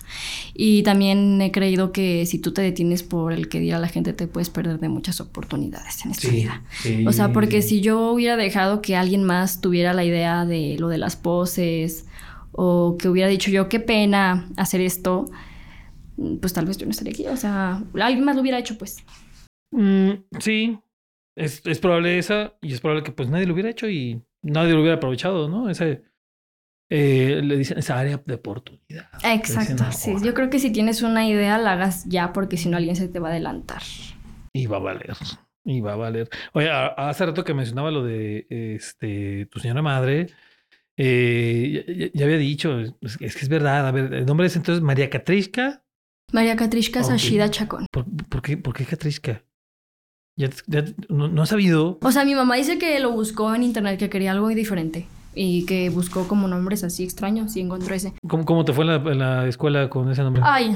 [0.53, 4.13] Y también he creído que si tú te detienes por el que dirá la gente,
[4.13, 6.61] te puedes perder de muchas oportunidades en esta Sí, vida.
[6.81, 7.69] sí, O sea, porque sí.
[7.69, 12.05] si yo hubiera dejado que alguien más tuviera la idea de lo de las poses
[12.53, 15.25] o que hubiera dicho yo, qué pena hacer esto,
[16.39, 17.27] pues tal vez yo no estaría aquí.
[17.27, 19.03] O sea, alguien más lo hubiera hecho, pues.
[19.71, 20.79] Mm, sí.
[21.35, 24.73] es, es probable esa y es probable que pues nadie lo hubiera hecho y nadie
[24.73, 25.69] lo hubiera aprovechado, ¿no?
[25.69, 26.03] Ese,
[26.89, 29.09] eh, le dicen esa área de oportunidad.
[29.23, 30.25] Exacto, Dicen, sí.
[30.25, 33.07] Yo creo que si tienes una idea, la hagas ya, porque si no alguien se
[33.07, 33.81] te va a adelantar.
[34.53, 35.13] Y va a valer.
[35.65, 36.29] Y va a valer.
[36.53, 40.27] Oye, a- hace rato que mencionaba lo de este tu señora madre.
[40.97, 43.87] eh, ya, había dicho, es, es que es verdad.
[43.87, 45.83] A ver, el nombre es entonces María Catrishka.
[46.31, 47.03] María Catrishka.
[47.03, 47.87] Sashida Chacón.
[47.91, 49.43] ¿Por, por qué, ¿Por qué Catrishka?
[50.37, 51.97] Ya, ya no, no ha sabido.
[52.01, 55.07] O sea, mi mamá dice que lo buscó en internet, que quería algo diferente.
[55.37, 58.13] Y que buscó como nombres así extraños y encontró ese.
[58.25, 60.41] ¿Cómo, cómo te fue la, la escuela con ese nombre?
[60.45, 60.75] Ay,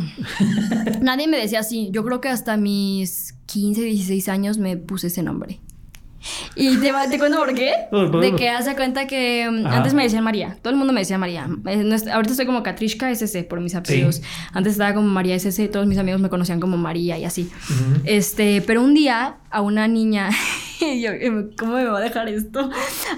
[1.01, 1.89] nadie me decía así.
[1.91, 5.59] Yo creo que hasta mis 15, 16 años me puse ese nombre.
[6.55, 7.71] Y te, te cuento por qué.
[8.21, 9.77] De que hace cuenta que Ajá.
[9.77, 10.57] antes me decían María.
[10.61, 11.47] Todo el mundo me decía María.
[11.65, 14.21] Eh, ahorita estoy como Katrishka SC por mis apellidos.
[14.53, 15.69] Antes estaba como María SC.
[15.69, 17.49] Todos mis amigos me conocían como María y así.
[18.03, 20.29] Este, pero un día a una niña,
[20.79, 21.11] yo,
[21.57, 22.69] ¿cómo me va a dejar esto?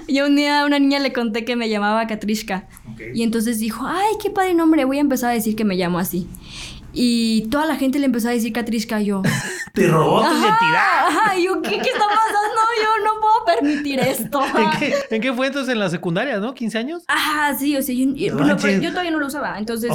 [0.08, 2.68] Yo un día a una niña le conté que me llamaba Katrishka.
[3.14, 5.98] Y entonces dijo, ay, qué padre nombre, voy a empezar a decir que me llamo
[5.98, 6.28] así.
[6.92, 9.22] Y toda la gente le empezó a decir Katrishka y yo.
[9.72, 11.06] Te robó tu identidad.
[11.08, 12.60] ajá, y yo, ¿qué, ¿qué está pasando?
[12.82, 14.42] Yo no puedo permitir esto.
[14.58, 16.54] ¿En qué, ¿En qué fue entonces en la secundaria, no?
[16.54, 17.02] ¿15 años?
[17.08, 19.90] Ajá, sí, o sea, yo, No pero yo todavía no lo usaba, entonces,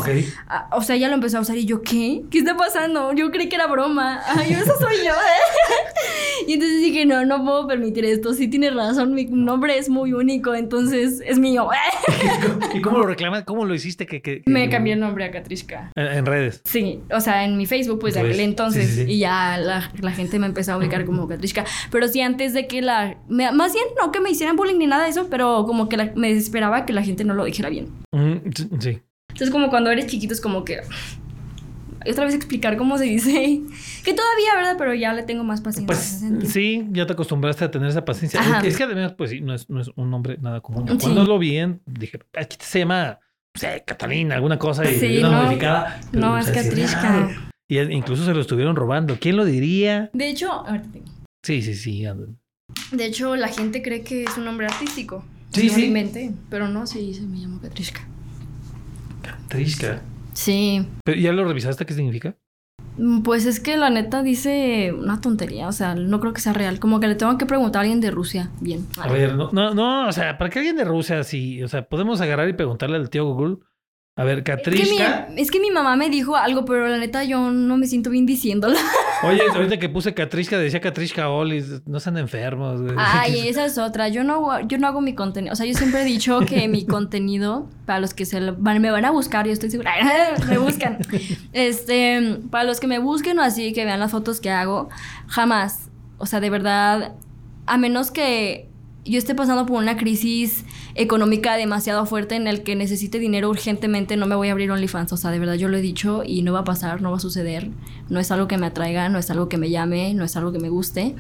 [0.47, 2.23] ah, o sea, ya lo empezó a usar y yo, ¿qué?
[2.31, 3.13] ¿Qué está pasando?
[3.13, 4.21] Yo creí que era broma.
[4.25, 5.13] Ay, eso soy yo.
[5.13, 5.93] ¿eh?
[6.47, 8.33] y entonces dije, no, no puedo permitir esto.
[8.33, 11.67] Sí tienes razón, mi nombre es muy único, entonces es mío.
[12.73, 13.43] ¿Y cómo lo reclamas?
[13.43, 14.07] ¿Cómo lo hiciste?
[14.07, 15.91] Que, que- que- Me cambié el nombre a Katrishka.
[15.95, 16.62] En, en redes.
[16.65, 19.12] Sí, o sea, en mi Facebook, pues de Pues, aquel entonces, sí, sí, sí.
[19.12, 21.65] y ya la, la gente me empezó a ubicar como Katrishka.
[21.91, 23.17] Pero sí, antes de que la.
[23.27, 25.97] me- más bien, no que me hicieran bullying ni nada de eso, pero como que
[25.97, 27.89] la- me desesperaba que la gente no lo dijera bien.
[28.13, 29.01] Mm, sí.
[29.29, 30.79] Entonces, como cuando eres chiquito, es como que.
[32.10, 33.62] Otra vez explicar cómo se dice.
[34.04, 34.76] Que todavía, ¿verdad?
[34.78, 36.28] Pero ya le tengo más paciencia.
[36.28, 38.39] en Pues sí, ya te acostumbraste a tener esa paciencia.
[38.39, 38.62] Ajá.
[38.62, 40.86] Es que, además, pues sí, no es, no es un nombre nada común.
[40.88, 41.00] Yo Sí.
[41.02, 43.20] Cuando lo vi, en- dije, aquí se llama,
[43.54, 45.43] no sé, Catalina, alguna cosa, y Sí, una no.
[45.43, 46.00] modificada.
[46.13, 47.30] No, es raro.
[47.67, 49.17] Y incluso se lo estuvieron robando.
[49.20, 50.10] ¿Quién lo diría?
[50.13, 51.06] De hecho, te digo.
[51.43, 52.06] Sí, sí, sí.
[52.93, 55.26] de hecho, la gente cree que es un nombre artístico.
[55.52, 55.86] Sí, sí.
[55.86, 58.02] inventé, pero no, sí, se me llama Katrishka.
[59.22, 60.02] Katrishka.
[60.38, 60.88] Sí.
[61.04, 61.84] ¿Pero ya lo revisaste?
[61.86, 62.38] ¿Qué significa?
[62.97, 66.54] Mm, Pues es que la neta dice una tontería, o sea, no creo que sea
[66.54, 66.80] real.
[66.80, 68.52] Como que le tengo que preguntar a alguien de Rusia.
[68.62, 68.86] Bien.
[69.00, 71.89] A ver, no, no, no, o sea, para que alguien de Rusia, sí, o sea,
[71.89, 73.58] podemos agarrar y preguntarle al tío Google.
[74.17, 75.27] A ver, Es que, Katrishka.
[75.30, 78.10] mi, es que mi mamá me dijo algo, pero la neta yo no me siento
[78.10, 78.80] bien diciéndola.
[79.23, 82.95] Oye, ahorita que puse Katrishka, decía Katrishka Olis, no sean enfermos, güey.
[82.97, 84.10] Ay, esa es otra.
[84.10, 85.53] Yo no, yo no hago mi contenido.
[85.53, 88.89] O sea, yo siempre he dicho que mi contenido, para los que se lo- me
[88.91, 89.91] van a buscar, yo estoy segura,
[90.49, 90.97] me buscan.
[91.53, 94.89] Este, para los que me busquen o así, que vean las fotos que hago,
[95.27, 95.89] jamás.
[96.17, 97.13] O sea, de verdad,
[97.67, 98.69] a menos que
[99.10, 100.65] yo esté pasando por una crisis
[100.96, 105.13] económica demasiado fuerte en el que necesite dinero urgentemente, no me voy a abrir OnlyFans.
[105.13, 107.17] O sea, de verdad yo lo he dicho y no va a pasar, no va
[107.17, 107.70] a suceder.
[108.10, 110.52] No es algo que me atraiga, no es algo que me llame, no es algo
[110.52, 111.15] que me guste.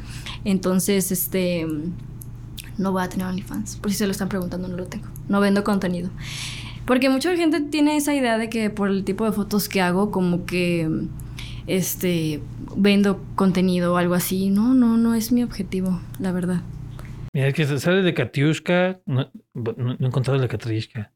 [0.45, 1.67] Entonces, este,
[2.77, 3.77] no voy a tener OnlyFans.
[3.77, 5.07] Por si se lo están preguntando, no lo tengo.
[5.29, 6.09] No vendo contenido.
[6.85, 10.09] Porque mucha gente tiene esa idea de que por el tipo de fotos que hago,
[10.09, 10.89] como que,
[11.67, 12.41] este,
[12.75, 14.49] vendo contenido o algo así.
[14.49, 16.61] No, no, no es mi objetivo, la verdad.
[17.33, 19.01] Mira, es que sale de Katiushka.
[19.05, 21.13] No, no, no he encontrado la Katrishka.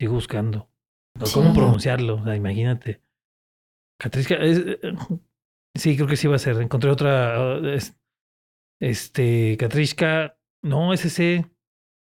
[0.00, 0.70] Sigo buscando.
[1.24, 1.32] Sí.
[1.34, 2.16] ¿Cómo pronunciarlo?
[2.16, 3.02] O sea, imagínate.
[4.00, 4.36] Katrishka.
[4.36, 4.78] es- eh,
[5.74, 6.60] sí, creo que sí va a ser.
[6.60, 7.58] Encontré otra.
[7.60, 7.96] uh, es-
[8.80, 9.56] este.
[9.58, 10.38] Katrishka.
[10.62, 11.46] No, es ese.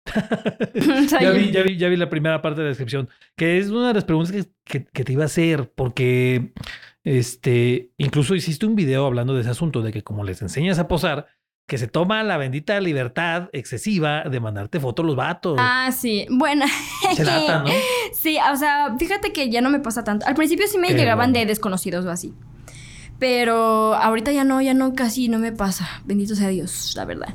[1.22, 3.10] Ya, vi, ya, vi, ya vi la primera parte de la descripción.
[3.38, 5.72] Que es una de las preguntas que, que- que te iba a hacer.
[5.74, 6.54] Porque.
[7.04, 7.92] Este.
[7.98, 9.82] Incluso hiciste un video hablando de ese asunto.
[9.82, 11.28] De que como les enseñas a posar.
[11.72, 15.56] Que se toma la bendita libertad excesiva de mandarte fotos los vatos.
[15.58, 16.28] Ah, sí.
[16.30, 16.66] Bueno.
[17.16, 17.70] Se latan, ¿no?
[18.12, 20.26] Sí, o sea, fíjate que ya no me pasa tanto.
[20.28, 21.40] Al principio sí me Qué llegaban bueno.
[21.40, 22.34] de desconocidos o así.
[23.20, 25.88] Pero ahorita ya no, ya no, casi no me pasa.
[26.04, 27.34] Bendito sea Dios, la verdad.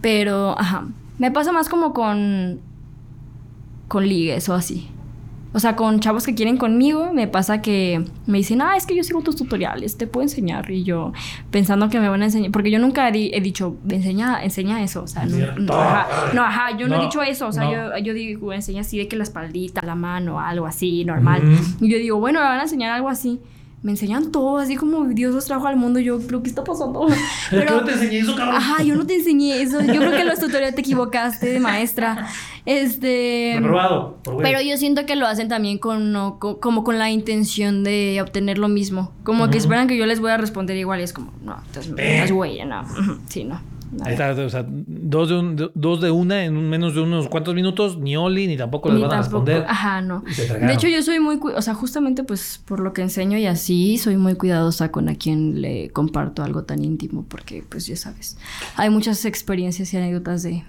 [0.00, 0.86] Pero, ajá.
[1.18, 2.60] Me pasa más como con.
[3.88, 4.88] con ligues o así.
[5.54, 8.94] O sea, con chavos que quieren conmigo, me pasa que me dicen, ah, es que
[8.96, 10.68] yo sigo tus tutoriales, te puedo enseñar.
[10.70, 11.12] Y yo,
[11.50, 14.82] pensando que me van a enseñar, porque yo nunca he, di- he dicho, enseña, enseña
[14.82, 15.04] eso.
[15.04, 17.46] O sea, no, no, ajá, no, ajá, yo no, No, he dicho eso.
[17.46, 17.72] O sea, no.
[17.72, 21.42] yo, yo digo, enseña así de que la espaldita, la mano, algo así, normal.
[21.44, 21.84] Ujú.
[21.86, 23.40] Y yo digo, bueno, me van a enseñar algo así.
[23.84, 26.00] Me enseñan todo, así como Dios los trajo al mundo.
[26.00, 27.06] Yo, ¿pero qué está pasando?
[27.52, 28.56] Es que no te enseñé eso, cabrón.
[28.56, 29.78] Ajá, yo no te enseñé eso.
[29.82, 32.26] Yo creo que en los tutoriales te equivocaste de maestra.
[32.64, 33.58] Este.
[33.60, 34.42] Por güey.
[34.42, 38.20] Pero yo siento que lo hacen también con, no, co- como con la intención de
[38.22, 39.12] obtener lo mismo.
[39.22, 41.92] Como que esperan que yo les voy a responder igual y es como, no, entonces
[41.92, 42.84] no estás güey, no.
[43.28, 43.60] Sí, no.
[44.02, 47.54] Ahí está, o sea, dos de, un- dos de una en menos de unos cuantos
[47.54, 49.64] minutos, ni Oli, ni tampoco les Ni van a responder.
[49.68, 50.24] Ajá, no.
[50.60, 53.98] De hecho, yo soy muy, o sea, justamente pues por lo que enseño y así,
[53.98, 58.36] soy muy cuidadosa con a quien le comparto algo tan íntimo, porque pues ya sabes,
[58.76, 60.64] hay muchas experiencias y anécdotas de...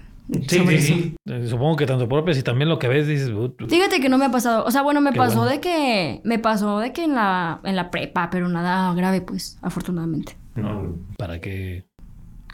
[0.48, 1.02] Sí, sobre sí, eso.
[1.02, 1.16] sí.
[1.26, 3.70] Eh, Supongo que tanto propias y también lo que ves dices, "Ut, ut".
[3.70, 5.52] Fíjate que no me ha pasado, o sea, bueno, me Qué pasó bueno.
[5.52, 9.56] de que, me pasó de que en la, en la prepa, pero nada grave, pues,
[9.62, 10.36] afortunadamente.
[10.56, 11.84] no, para que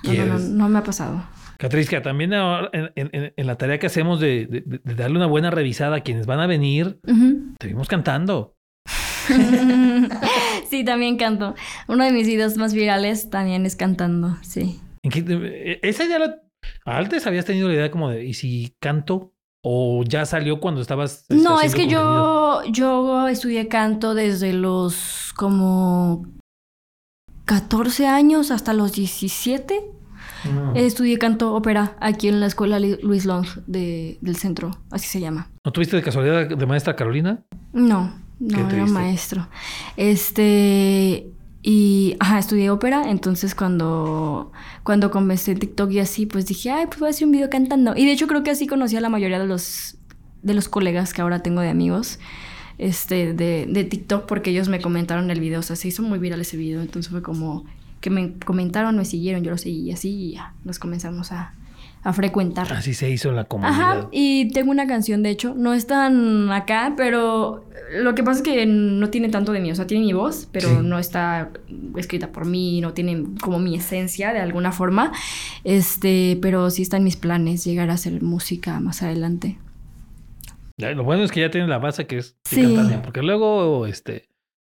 [0.05, 0.49] No, no, no, quieres.
[0.51, 1.23] no me ha pasado.
[1.59, 5.27] Catriska, también ahora en, en- en la tarea que hacemos de, de- de darle una
[5.27, 7.55] buena revisada a quienes van a venir, Ujú.
[7.59, 8.57] te vimos cantando.
[10.71, 11.55] sí, también canto.
[11.89, 14.81] Uno de mis videos más virales también es cantando, sí.
[15.03, 16.39] ¿En qué te- esa idea la-
[16.85, 19.33] antes habías tenido la idea como de, ¿y si canto?
[19.65, 21.25] ¿O ya salió cuando estabas...
[21.29, 22.65] No, es que contenido?
[22.65, 26.27] yo, yo estudié canto desde los como
[27.45, 29.81] 14 años hasta los 17.
[30.55, 30.75] No.
[30.75, 35.49] Estudié canto ópera aquí en la escuela Luis Long de- del centro, así se llama.
[35.65, 37.43] ¿No tuviste de casualidad de maestra Carolina?
[37.73, 39.49] No, no era maestro.
[39.97, 41.27] Este
[41.65, 44.51] y ajá, estudié ópera, entonces cuando
[44.83, 47.49] cuando comencé en TikTok y así, pues dije, "Ay, pues voy a hacer un video
[47.51, 49.97] cantando." Y de hecho creo que así conocí a la mayoría de los
[50.43, 52.19] de los colegas que ahora tengo de amigos
[52.79, 56.19] este de, de TikTok porque ellos me comentaron el video, o sea, se hizo muy
[56.19, 57.65] viral ese video, entonces fue como
[58.01, 61.55] que me comentaron, me siguieron, yo lo seguí y así y ya nos comenzamos a
[62.05, 62.73] a frecuentar.
[62.73, 63.81] Así se hizo en la comunidad.
[63.81, 67.65] Ajá, y tengo una canción, de hecho, no es tan acá, pero
[67.97, 70.49] lo que pasa es que no tiene tanto de mí, o sea, tiene mi voz,
[70.51, 70.77] pero Sí.
[70.83, 71.51] no está
[71.97, 75.13] escrita por mí, no tiene como mi esencia de alguna forma,
[75.63, 79.59] este, pero sí está en mis planes llegar a hacer música más adelante.
[80.79, 82.77] Lo bueno es que ya tienen la base que es que Sí.
[83.05, 84.29] porque luego este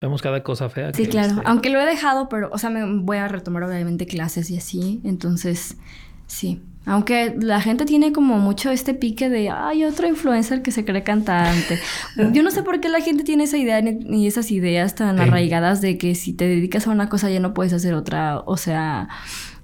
[0.01, 0.91] vemos cada cosa fea.
[0.93, 3.63] Sí, que, claro, este, aunque lo he dejado, pero, o sea, me voy a retomar
[3.63, 5.77] obviamente clases y así, entonces,
[6.27, 6.61] sí.
[6.85, 11.01] Aunque la gente tiene como mucho este pique de, ay, otro influencer que se cree
[11.03, 11.79] cantante.
[12.33, 15.15] Yo no sé por qué la gente tiene esa idea ni ni esas ideas tan
[15.15, 15.23] Sí.
[15.23, 18.39] arraigadas de que si te dedicas a una cosa ya no puedes hacer otra.
[18.45, 19.07] O sea,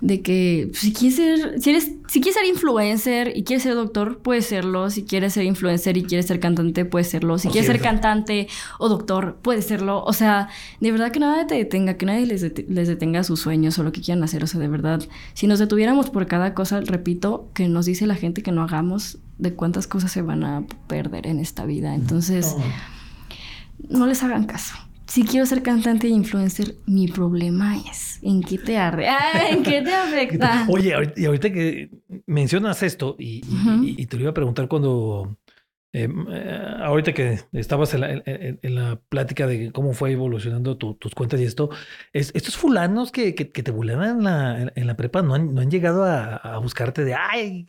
[0.02, 4.20] de que si quieres ser, si eres, si quieres ser influencer y quieres ser doctor,
[4.20, 4.90] puedes serlo.
[4.90, 7.38] Si quieres ser influencer y quieres ser cantante, puedes serlo.
[7.38, 10.02] Si O quieres si ser cantante o doctor, puedes serlo.
[10.06, 10.48] O sea,
[10.80, 13.84] de verdad que nada te detenga, que nadie les, det- les detenga sus sueños o
[13.84, 14.42] lo que quieran hacer.
[14.44, 15.02] O sea, de verdad,
[15.34, 19.18] si nos detuviéramos por cada cosa, repito, que nos dice la gente que no hagamos,
[19.38, 21.94] de cuántas cosas se van a perder en esta vida.
[21.94, 22.56] Entonces,
[23.90, 24.00] no.
[24.00, 24.76] no les hagan caso.
[25.10, 29.64] Si quiero ser cantante e influencer, mi problema es en qué te arde, Ah, en
[29.64, 30.66] qué te afecta.
[30.70, 31.90] Oye, y ahorita que
[32.28, 33.42] mencionas esto, y-
[33.98, 35.36] y te lo iba a preguntar cuando,
[35.92, 40.12] eh, eh, ahorita que estabas en la, en- en- en la plática de cómo fue
[40.12, 41.70] evolucionando tu- tus cuentas y esto,
[42.14, 45.54] es- estos fulanos que, que, que te bulean en la, en, la prepa no han,
[45.56, 47.68] no han llegado a, a buscarte de, ay,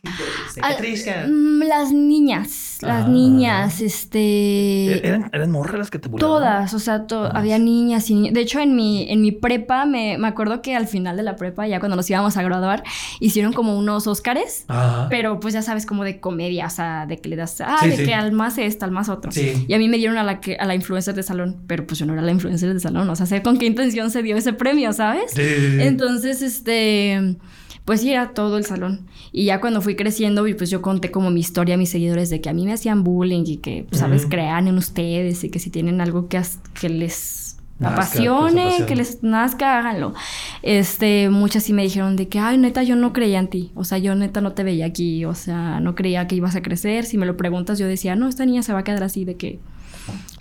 [0.61, 1.13] Ah, triste".
[1.27, 3.07] Mm, Las niñas, las Ah.
[3.07, 5.07] niñas, este...
[5.07, 6.35] ¿Eran, eran morras las que te buleaban?
[6.37, 7.31] Todas, o sea, to- Ah.
[7.35, 8.33] había niñas y niños.
[8.33, 11.35] De hecho, en mi, en mi prepa, me, me acuerdo que al final de la
[11.35, 12.83] prepa, ya cuando nos íbamos a graduar,
[13.19, 14.65] hicieron como unos Óscares,
[15.09, 17.89] pero pues ya sabes, como de comedia, o sea, de que le das, ah, Sí,
[17.89, 18.05] de sí.
[18.05, 19.31] que al más esta, al más otro.
[19.31, 19.65] Sí.
[19.67, 21.99] Y a mí me dieron a la, que, a la influencer de salón, pero pues
[21.99, 24.35] yo no era la influencer de salón, o sea, sé con qué intención se dio
[24.35, 25.31] ese premio, ¿sabes?
[25.33, 25.41] Sí.
[25.79, 27.37] Entonces, este,
[27.85, 29.07] pues sí, era todo el salón.
[29.31, 32.41] Y ya cuando fui creciendo, pues yo conté como mi historia a mis seguidores de
[32.41, 34.25] que a mí me hacían bullying y que, pues, ¿sabes?
[34.29, 36.41] Crean en ustedes y que si tienen algo que,
[36.79, 37.40] que les
[37.81, 38.85] Nazca, apasione, pues, apasione.
[38.85, 40.13] que les nazca, háganlo.
[40.61, 43.71] Este, muchas sí me dijeron de que, ay, neta, yo no creía en ti.
[43.73, 45.25] O sea, yo neta no te veía aquí.
[45.25, 47.05] O sea, no creía que ibas a crecer.
[47.05, 49.35] Si me lo preguntas, yo decía, no, esta niña se va a quedar así de
[49.35, 49.59] que...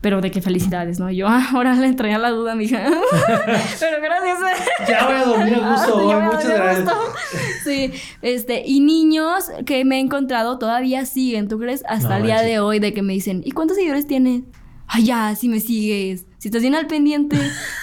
[0.03, 1.11] Pero de que felicidades, ¿no?
[1.11, 2.83] Yo, ah, ahora le traía la duda, mija.
[3.81, 4.39] Pero gracias.
[4.87, 6.91] Ya voy a dormir a gusto Ah, me muchas gracias.
[7.65, 11.85] Sí, este, y niños que me he encontrado todavía siguen, ¿tú crees?
[11.89, 14.43] Hasta No el día de hoy de que me dicen, ¿y cuántos seguidores tienes?
[14.87, 16.27] Ay, ya, si me sigues.
[16.41, 17.37] Si estás bien al pendiente,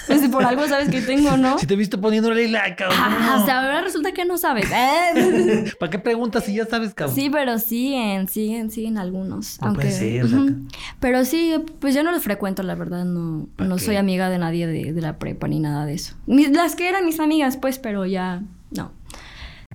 [0.07, 1.59] pues si por algo sabes que tengo, ¿no?
[1.59, 2.97] Si te he visto poniéndole like, cabrón.
[2.99, 4.65] Ah, o sea, ahora resulta que no sabes.
[4.73, 5.73] ¿eh?
[5.79, 7.15] ¿Para qué preguntas si ya sabes, cabrón?
[7.15, 9.61] Sí, pero siguen, siguen, siguen algunos.
[9.61, 10.53] No aunque, puede ser, saca.
[10.99, 13.83] Pero sí, pues yo no los frecuento, la verdad, no, ¿Pa' no qué?
[13.83, 16.15] soy amiga de nadie de, de la prepa ni nada de eso.
[16.25, 18.41] Mis- las que eran mis amigas, pues, pero ya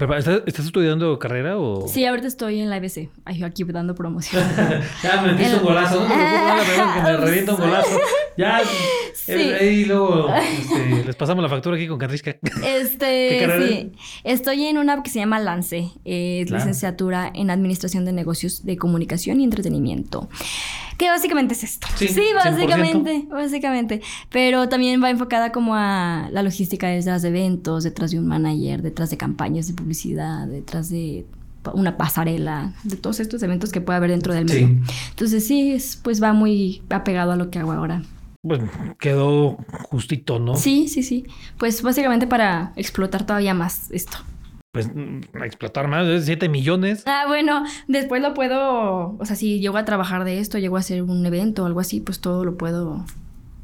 [0.01, 1.87] ¿Estás, estás estudiando carrera o...?
[1.87, 4.43] Sí, ahorita estoy en la ABC, Ay, aquí dando promoción.
[5.03, 6.01] ya me metiste un golazo.
[6.01, 6.15] No te
[6.65, 7.99] preocupes, que me revienta un golazo.
[8.39, 8.63] Ya,
[9.13, 9.33] Sí.
[9.33, 12.33] eh, ahí luego este, les pasamos la factura aquí con Catriska.
[12.33, 13.93] ¿Qué Este, sí.
[14.25, 16.65] Estoy en una que se llama Lance, eh, es Claro.
[16.65, 20.31] licenciatura en Administración de Negocios de Comunicación y Entretenimiento.
[20.99, 21.87] Que básicamente es esto.
[21.97, 22.35] Sí, Sí, 100%.
[22.35, 24.01] básicamente, básicamente.
[24.31, 28.83] Pero también va enfocada como a la logística detrás de eventos, detrás de un manager,
[28.83, 31.27] detrás de campañas de publicidad, detrás de
[31.75, 34.67] una pasarela, de todos estos eventos que puede haber dentro del medio.
[34.67, 34.81] Sí.
[35.11, 38.03] Entonces sí, es, pues va muy apegado a lo que hago ahora.
[38.43, 38.61] Pues
[38.99, 39.57] quedó
[39.89, 40.57] justito, ¿no?
[40.57, 41.25] Sí, sí, sí.
[41.59, 44.19] Pues básicamente para explotar todavía más esto.
[44.73, 47.03] Pues mm, explotar más de 7 millones.
[47.07, 50.81] Ah, bueno, después lo puedo, o sea, si llego a trabajar de esto, llego a
[50.81, 53.05] hacer un evento o algo así, pues todo lo puedo,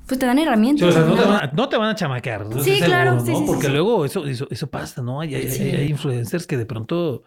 [0.07, 0.89] pues te dan Sí, herramientas.
[0.89, 2.47] o sea, no te, van a, no te van a chamaquear.
[2.63, 3.39] Sí, es claro, seguro, sí, ¿no?
[3.39, 5.23] sí, Porque luego eso, eso, eso pasa, ¿no?
[5.23, 7.23] Hay, hay- influencers que de pronto,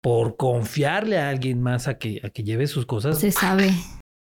[0.00, 3.72] por confiarle a alguien más a que, a que lleve sus cosas, Se sabe,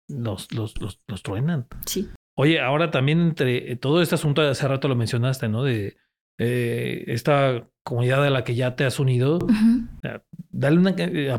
[0.08, 1.68] los, los, los, los truenan.
[1.86, 2.08] sí.
[2.38, 5.62] Oye, ahora también entre eh, todo este asunto, hace rato lo mencionaste, ¿no?
[5.62, 5.96] De
[6.38, 9.36] eh, esta comunidad a la que ya te has unido.
[9.36, 9.88] Ujú.
[10.50, 11.30] Dale una, eh,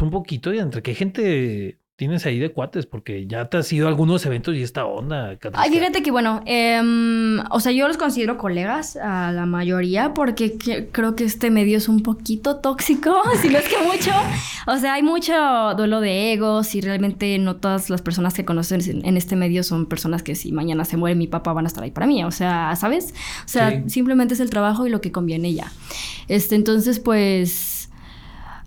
[0.00, 3.86] un poquito y entre qué gente tienes ahí de cuates, porque ya te has ido
[3.86, 5.36] a algunos eventos y esta onda.
[5.54, 10.56] Ay, fíjate que bueno, em, o sea, yo los considero colegas a la mayoría porque
[10.56, 14.12] que- creo que este medio es un poquito tóxico, si no es que mucho.
[14.68, 15.32] O sea, hay mucho
[15.76, 19.64] duelo de egos y realmente no todas las personas que conocen en, en este medio
[19.64, 22.22] son personas que si mañana se muere mi papá van a estar ahí para mí.
[22.22, 23.12] O sea, ¿sabes?
[23.44, 23.90] O sea, Sí.
[23.90, 25.72] simplemente es el trabajo y lo que conviene ya.
[26.28, 27.74] Este, entonces, pues...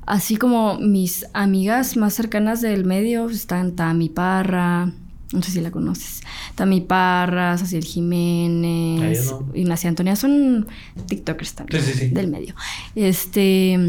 [0.06, 4.92] Así como mis amigas más cercanas del medio están Tami Parra,
[5.32, 6.22] no sé si la conoces,
[6.56, 9.48] Tami Parra, Saciel Jiménez, no.
[9.54, 10.68] Ignacia Antonia, son
[11.08, 12.08] TikTokers también Sí, sí, sí.
[12.10, 12.56] del medio.
[12.96, 13.80] Este,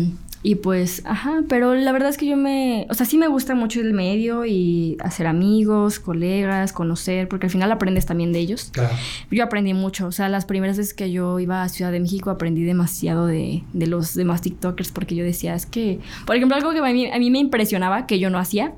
[0.45, 3.55] y pues, ajá, pero la verdad es que yo me, o sea, sí me gusta
[3.55, 8.71] mucho el medio y hacer amigos, colegas, conocer, porque al final aprendes también de ellos.
[8.73, 8.93] Claro.
[9.31, 12.31] Yo aprendí mucho, o sea, las primeras veces que yo iba a Ciudad de México
[12.31, 16.73] aprendí demasiado de, de los demás TikTokers porque yo decía, es que, por ejemplo, algo
[16.73, 18.75] que a mí, a mí me impresionaba, que yo no hacía,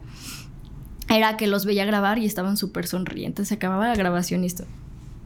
[1.08, 4.64] era que los veía grabar y estaban súper sonrientes, se acababa la grabación y esto.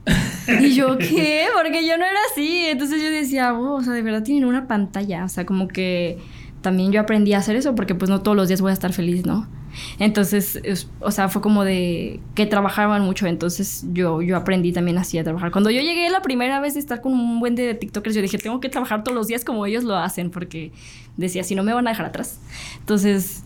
[0.60, 1.44] Y yo, ¿qué?
[1.54, 2.64] Porque yo no era así.
[2.66, 5.24] Entonces yo decía, "Oh, o sea, de verdad tienen una pantalla.
[5.24, 6.18] O sea, como que
[6.62, 8.92] también yo aprendí a hacer eso porque pues no todos los días voy a estar
[8.92, 9.46] feliz, ¿no?
[9.98, 13.26] Entonces, es- o sea, fue como de que trabajaban mucho.
[13.26, 15.50] Entonces yo, yo aprendí también así a trabajar.
[15.52, 18.38] Cuando yo llegué la primera vez de estar con un buen de TikTokers, yo dije,
[18.38, 20.72] tengo que trabajar todos los días como ellos lo hacen porque
[21.16, 22.40] decía, si no me van a dejar atrás.
[22.80, 23.44] Entonces,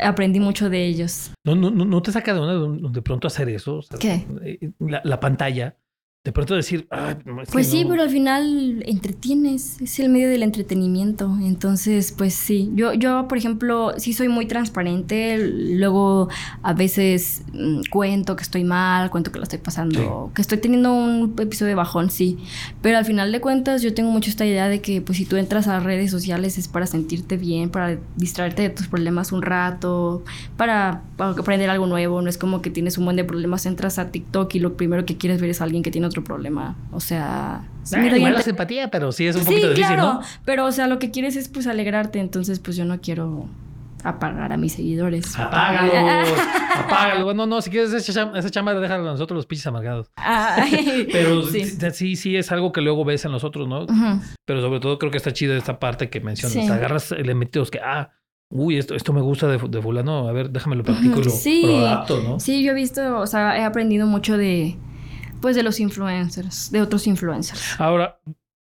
[0.00, 1.32] aprendí mucho de ellos.
[1.44, 3.76] ¿No, no, no, no te saca de onda de, pronto hacer eso?
[3.78, 4.24] O sea, ¿Qué?
[4.44, 5.76] eh, La, la pantalla.
[6.24, 7.90] De pronto decir, "Ay, no, es que Pues sí, no".
[7.90, 11.36] pero al final entretienes, es el medio del entretenimiento.
[11.42, 16.28] Entonces, pues sí, yo, yo por ejemplo, sí soy muy transparente, luego
[16.62, 20.94] a veces mm, cuento que estoy mal, cuento que lo estoy pasando, que estoy teniendo
[20.94, 22.38] un episodio de bajón, sí.
[22.82, 25.34] Pero al final de cuentas yo tengo mucho esta idea de que pues si tú
[25.38, 30.22] entras a redes sociales es para sentirte bien, para distraerte de tus problemas un rato,
[30.56, 33.98] para, para aprender algo nuevo, no es como que tienes un buen de problemas, entras
[33.98, 36.76] a TikTok y lo primero que quieres ver es a alguien que tiene otro problema.
[36.92, 40.02] O sea, sí Ah, igual la simpatía, pero sí es un Sí, poquito difícil, claro,
[40.14, 40.20] ¿no?
[40.44, 43.48] pero o sea, lo que quieres es pues alegrarte, entonces pues yo no quiero
[44.04, 45.38] apagar a mis seguidores.
[45.38, 45.92] Apágalo,
[46.76, 47.24] apágalo.
[47.24, 50.10] Bueno, no, si quieres esa chamba, esa chamba déjala a nosotros los pinches amargados.
[50.16, 52.16] Ay, Pero sí.
[52.16, 52.36] sí.
[52.36, 53.86] es algo que luego ves en los otros, ¿no?
[54.44, 56.52] Pero sobre todo creo que está chido esta parte que mencionas.
[56.52, 56.68] Sí.
[56.72, 58.10] Agarras elementos que, ah,
[58.50, 61.30] uy, esto, esto me gusta de, de fulano, a ver, déjame lo practico y lo,
[61.30, 61.62] Sí.
[61.64, 62.40] lo adapto, ¿no?
[62.40, 64.76] Sí, yo he visto, o sea, he aprendido mucho de
[65.42, 67.78] pues de los influencers, de otros influencers.
[67.78, 68.18] Ahora,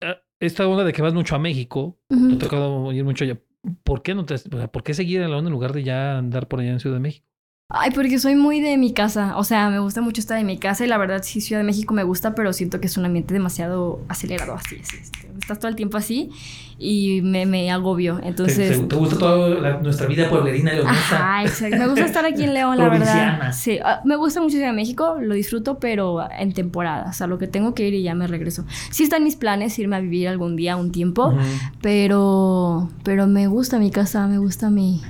[0.01, 2.29] eh, esta onda de que vas mucho a México, Ujú.
[2.29, 3.39] te ha tocado ir mucho allá.
[3.83, 5.83] ¿Por qué no te, o sea, por qué seguir en la onda en lugar de
[5.83, 7.25] ya andar por allá en Ciudad de México?
[7.67, 9.35] Ay, porque soy muy de mi casa.
[9.37, 11.65] O sea, me gusta mucho estar en mi casa y la verdad sí, Ciudad de
[11.65, 14.77] México me gusta, pero siento que es un ambiente demasiado acelerado así.
[14.83, 16.29] así, este, Estás todo el tiempo así
[16.77, 18.17] y me, me agobio.
[18.19, 18.79] ¿Te, Entonces...
[18.81, 21.75] te- te gusta toda nuestra vida pueblerina y Ajá, exacto.
[21.77, 23.51] Me gusta estar aquí en León, la verdad.
[23.51, 27.07] Sí, ah, me gusta mucho Ciudad de México, lo disfruto, pero en temporada.
[27.09, 28.63] O sea, lo que tengo que ir y ya me regreso.
[28.91, 31.35] Sí está en mis planes irme a vivir algún día, un tiempo,
[31.81, 35.01] pero, pero me gusta mi casa, me gusta mi,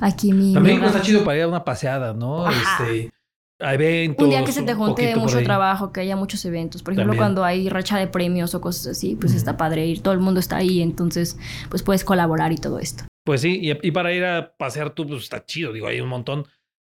[0.00, 0.52] aquí mi...
[0.54, 0.96] México hogar.
[0.96, 2.46] está chido para ir a una paseada, ¿no?
[2.46, 2.84] Ajá.
[2.84, 3.10] Este,
[3.58, 4.22] a eventos.
[4.22, 6.82] Un día que se te un junte mucho trabajo, que haya muchos eventos.
[6.82, 7.18] Por ejemplo, También.
[7.18, 10.02] cuando hay racha de premios o cosas así, pues está padre ir.
[10.02, 11.38] Todo el mundo está ahí, entonces
[11.70, 13.04] pues puedes colaborar y todo esto.
[13.24, 16.08] Pues sí, y, y para ir a pasear tú, pues está chido, digo, hay un
[16.08, 16.46] montón.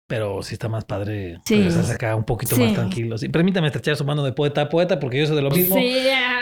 [0.09, 1.55] Pero sí está más padre Sí.
[1.57, 2.63] regresarse acá un poquito Sí.
[2.63, 3.15] más tranquilo.
[3.19, 5.75] Sí, permítame estrechar su mano de poeta a poeta, porque yo soy de lo mismo.
[5.75, 5.93] Sí.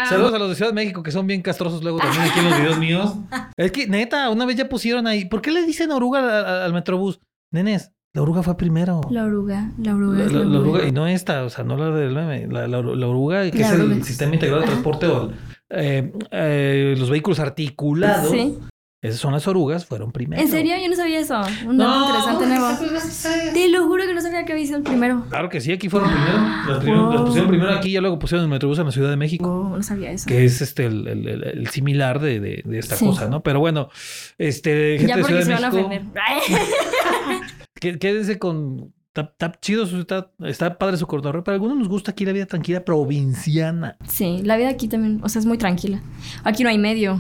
[0.08, 2.50] Saludos a los de Ciudad de México que son bien castrosos luego también aquí en
[2.50, 3.16] los videos míos.
[3.58, 5.26] Es que, neta, una vez ya pusieron ahí.
[5.26, 7.20] ¿Por qué le dicen oruga al, al- Metrobús?
[7.52, 9.02] Nenes, la oruga fue primero.
[9.10, 10.20] La oruga, la oruga.
[10.20, 10.72] La, es la- la la oruga.
[10.78, 13.62] oruga, y no esta, o sea, no la del meme, la, la, la oruga, que
[13.62, 15.32] es el sistema integrado de transporte o
[15.72, 18.32] eh, eh, los vehículos articulados.
[18.32, 18.58] Sí.
[19.08, 20.42] Esas son las orugas, fueron primero.
[20.42, 20.74] ¿En serio?
[20.82, 21.40] Yo no sabía eso.
[21.66, 22.68] Un dato interesante nuevo.
[23.54, 25.26] Te lo juro que no sabía que había sido el primero.
[25.30, 26.38] Claro que sí, aquí fueron primero.
[26.68, 27.14] Las, primero- Wow.
[27.14, 29.50] las pusieron primero aquí y ya luego pusieron el Metrobús en la Ciudad de México.
[29.50, 30.26] Oh, no sabía eso.
[30.28, 33.06] Que es este el, el- el- el similar de, de- de esta Sí.
[33.06, 33.42] cosa, ¿no?
[33.44, 33.90] Pero bueno,
[34.38, 36.02] este gente Ya de porque Ciudad se de van a ofender.
[37.80, 38.94] qué- Quédense con.
[39.08, 42.34] Está, está chido, está, está padre su cotorreo, pero a algunos nos gusta aquí la
[42.34, 43.98] vida tranquila provinciana.
[44.08, 46.02] Sí, la vida aquí también, o sea, es muy tranquila.
[46.44, 47.20] Aquí no hay medio.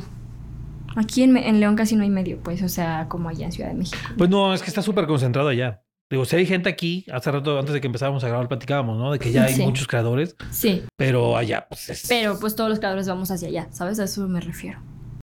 [0.97, 3.69] Aquí en, en León casi no hay medio, pues, o sea, como allá en Ciudad
[3.69, 3.97] de México.
[4.17, 5.83] Pues no, es que está súper concentrado allá.
[6.09, 9.11] Digo, si hay gente aquí, hace rato antes de que empezábamos a grabar platicábamos, ¿no?
[9.11, 9.61] De que ya hay Sí.
[9.63, 13.67] muchos creadores, Sí, pero allá, pues es- pero pues todos los creadores vamos hacia allá,
[13.71, 13.99] ¿sabes?
[13.99, 14.79] A eso me refiero.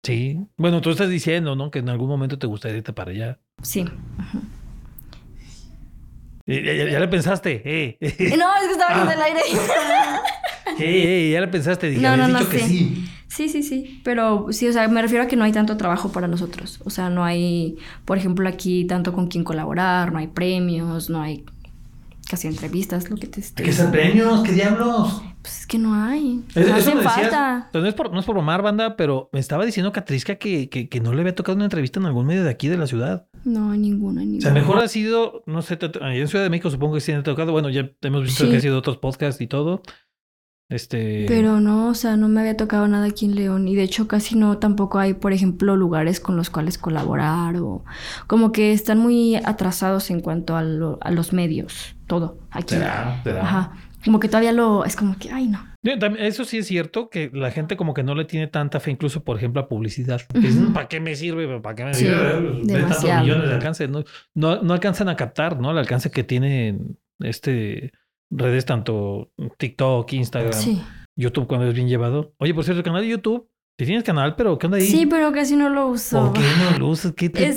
[0.06, 0.40] Sí.
[0.56, 1.70] Bueno, tú estás diciendo, ¿no?
[1.72, 3.40] Que en algún momento te gustaría irte para allá.
[3.62, 3.86] Sí.
[6.46, 7.98] Eh, Ya, ya- ya le pensaste, eh.
[8.38, 9.40] No, es que estaba viendo el aire.
[10.80, 12.68] Eh, eh, ya le pensaste, dije, No, no, no, dicho que sí.
[12.68, 13.10] sí.
[13.28, 14.00] Sí, sí, sí.
[14.04, 16.80] Pero sí, o sea, me refiero a que no hay tanto trabajo para nosotros.
[16.86, 21.22] O sea, no hay, por ejemplo, aquí tanto con quien colaborar, no hay premios, no
[21.22, 21.44] hay
[22.30, 25.22] casi entrevistas, lo que te estoy que ser premios, ¿qué diablos?
[25.42, 26.44] Pues es que no hay.
[26.56, 27.70] Eso- no hace falta.
[27.74, 30.90] No es, por, no es por bromar, banda, pero me estaba diciendo Catrisca que, que,
[30.90, 33.28] que no le había tocado una entrevista en algún medio de aquí de la ciudad.
[33.46, 34.42] No hay ninguna, O ninguna.
[34.42, 37.54] sea, mejor ha sido, no sé, en Ciudad de México supongo que sí han tocado.
[37.54, 38.50] Bueno, ya hemos visto Sí.
[38.52, 39.82] que ha sido otros podcasts y todo.
[40.70, 41.26] Este.
[41.28, 43.68] Pero no, o sea, no me había tocado nada aquí en León.
[43.68, 47.86] Y de hecho casi no tampoco hay, por ejemplo, lugares con los cuales colaborar o
[48.28, 52.76] como que están muy atrasados en cuanto a, lo- a los medios, todo aquí.
[52.76, 53.22] ¿Será?
[53.24, 53.42] ¿Será?
[53.44, 53.72] Ajá.
[54.04, 55.66] Como que todavía lo, es como que, ay no.
[56.20, 59.24] Eso sí es cierto que la gente como que no le tiene tanta fe, incluso
[59.24, 60.22] por ejemplo a publicidad.
[60.34, 61.60] Dicen, ¿para qué me sirve?
[61.62, 62.18] ¿Para qué me Sí, sirve?
[62.18, 63.22] Ve tantos demasiado.
[63.24, 63.88] millones de alcance.
[63.88, 64.04] No,
[64.36, 65.72] no, no alcanzan a captar, ¿no?
[65.72, 67.94] El alcance que tienen este
[68.30, 70.82] redes tanto TikTok, Instagram, Sí.
[71.16, 72.34] YouTube cuando es bien llevado.
[72.38, 73.50] Oye, por cierto, el canal de YouTube,
[73.80, 74.88] si tienes canal, pero ¿qué onda ahí?
[74.88, 76.26] Sí, pero casi no lo uso.
[76.26, 77.14] ¿Por qué no lo usas?
[77.14, 77.56] ¿Qué te Es.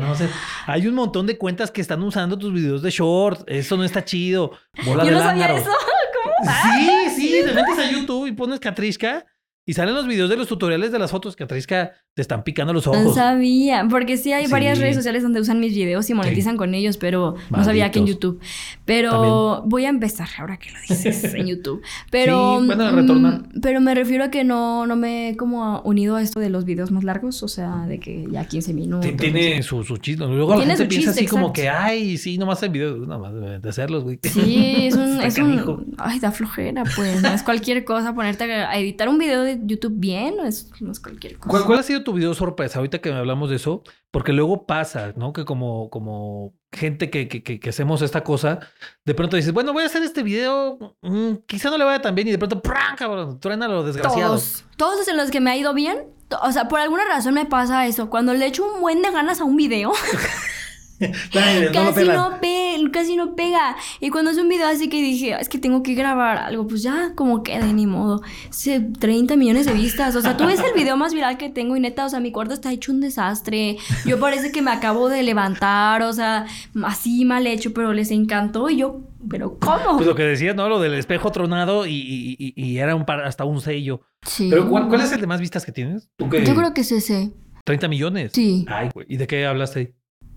[0.00, 0.28] No sé.
[0.66, 3.42] Hay un montón de cuentas que están usando tus videos de short.
[3.46, 4.52] Eso no está chido.
[4.84, 5.70] Bola Yo de no sabía eso.
[6.22, 6.52] ¿Cómo?
[6.62, 9.24] Sí, sí, te metes a YouTube y pones Catrishka
[9.64, 11.36] y salen los videos de los tutoriales de las fotos.
[11.36, 13.14] Catrishka te están picando los No ojos.
[13.14, 14.82] sabía, porque sí hay varias Sí.
[14.84, 18.04] redes sociales donde usan mis videos y monetizan con ellos, pero no sabía que en
[18.04, 18.34] Malditos.
[18.34, 18.40] YouTube.
[18.84, 21.80] Pero voy a empezar ahora que lo dices en YouTube.
[22.10, 23.42] Pero Sí, bueno, mm, retornar.
[23.62, 26.64] pero me refiero a que no no me he como unido a esto de los
[26.64, 29.10] videos más largos, o sea, de que ya 15 minutos.
[29.16, 30.24] Tiene su, su chiste.
[30.26, 31.62] Luego la Tiene gente su piensa chiste, así como exacto.
[31.62, 33.06] que, ay, sí, nomás en videos.
[33.06, 34.18] Nada más de hacerlos, güey.
[34.22, 35.72] Sí, es un, es canijo.
[35.76, 35.94] un...
[35.98, 37.22] Ay, da flojera, pues.
[37.22, 40.92] No es cualquier cosa ponerte a editar un video de YouTube bien, no es, no
[40.92, 41.50] es cualquier cosa.
[41.50, 43.82] ¿Cuál, cuál ha sido tu video sorpresa ahorita que hablamos de eso?
[44.10, 45.32] Porque luego pasa, ¿no?
[45.32, 48.60] Que como, como gente que, que, que- que hacemos esta cosa,
[49.04, 52.14] de pronto dices, bueno, voy a hacer este video, mm, quizá no le vaya tan
[52.14, 52.96] bien y de pronto, ¡pran!
[52.96, 54.28] cabrón, truena lo desgraciado.
[54.34, 54.64] Todos.
[54.76, 55.98] Todos en los que me ha ido bien.
[56.42, 58.08] O sea, por alguna razón me pasa eso.
[58.08, 59.92] Cuando le echo un buen de ganas a un video,
[61.72, 63.76] Casi, no pe- casi no pega.
[64.00, 66.82] Y cuando es un video así que dije, es que tengo que grabar algo, pues
[66.82, 68.22] ya como quede, ni modo.
[68.50, 70.14] Se- 30 millones de vistas.
[70.16, 72.32] O sea, tú ves el video más viral que tengo y neta, o sea, mi
[72.32, 73.76] cuarto está hecho un desastre.
[74.04, 76.46] Yo parece que me acabo de levantar, o sea,
[76.84, 78.68] así mal hecho, pero les encantó.
[78.70, 79.96] Y yo, ¿pero cómo?
[79.96, 80.68] Pues lo que decías, ¿no?
[80.68, 84.02] Lo del espejo tronado y, y- y- y era un par- hasta un sello.
[84.26, 84.48] Sí.
[84.50, 86.10] Pero ¿cuál, cuál es el de más vistas que tienes?
[86.16, 86.44] ¿Tú qué?
[86.44, 87.32] Yo creo que es ese.
[87.64, 88.32] 30 millones.
[88.34, 88.64] Sí.
[88.68, 89.06] Ay, güey.
[89.08, 89.94] ¿Y de qué hablaste?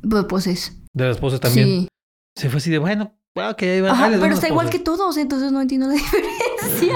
[0.09, 0.77] Pues, pues es.
[0.93, 1.67] De las esposas también.
[1.81, 1.87] Sí.
[2.37, 3.91] Se fue así de, bueno, ok, va.
[3.91, 4.79] Ajá, pero está igual poses.
[4.79, 6.95] que todos, entonces no entiendo la diferencia.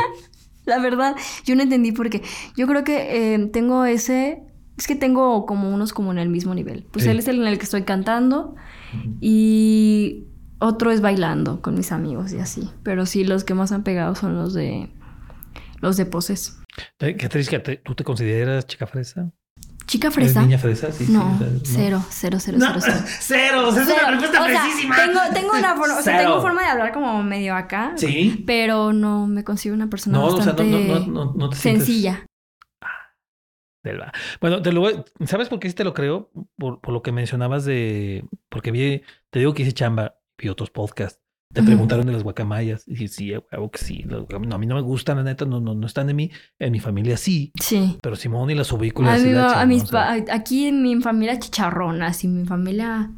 [0.66, 2.22] La verdad, yo no entendí por qué.
[2.56, 4.44] Yo creo que eh, tengo ese.
[4.78, 6.86] Es que tengo como unos como en el mismo nivel.
[6.92, 7.12] Pues Sí.
[7.12, 8.56] él es el en el que estoy cantando
[9.20, 10.26] y
[10.60, 12.70] otro es bailando con mis amigos y así.
[12.84, 14.90] Pero sí, los que más han pegado son los de.
[15.82, 16.58] Los de poses.
[17.00, 19.32] Eh, ¿Qué te- tú te consideras chica fresa?
[19.90, 20.42] ¿Chica ¿Eres fresa?
[20.44, 20.92] niña fresa?
[20.92, 22.68] Sí, sí, no, sea, cero, cero, cero, No.
[22.80, 23.00] cero, cero.
[23.10, 23.62] Es Cero.
[24.02, 24.96] una respuesta O sea, precisísima.
[24.96, 27.94] tengo, tengo una forma, o sea, tengo forma de hablar como medio acá.
[27.96, 28.44] Sí.
[28.46, 31.50] Pero no me considero una persona No, o sea, no, bastante no, no, no, no
[31.50, 32.26] te sientes- sencilla.
[33.84, 34.12] Selva.
[34.42, 36.30] Bueno, te lo voy- ¿sabes por qué sí te lo creo?
[36.58, 38.26] Por, por lo que mencionabas de.
[38.50, 41.22] Porque vi, te digo que hice chamba, vi otros podcasts.
[41.52, 42.88] Te preguntaron de las guacamayas.
[42.88, 44.06] Y dije, sí, huevo que sí.
[44.06, 46.32] no, a mí no me gustan, la neta, no, no, no están en mí.
[46.60, 47.52] En mi familia sí.
[47.60, 47.98] Sí.
[48.04, 49.20] Pero Simón y las ubículas.
[49.24, 53.10] y la a mis o sea, pa- aquí en mi familia chicharronas y mi familia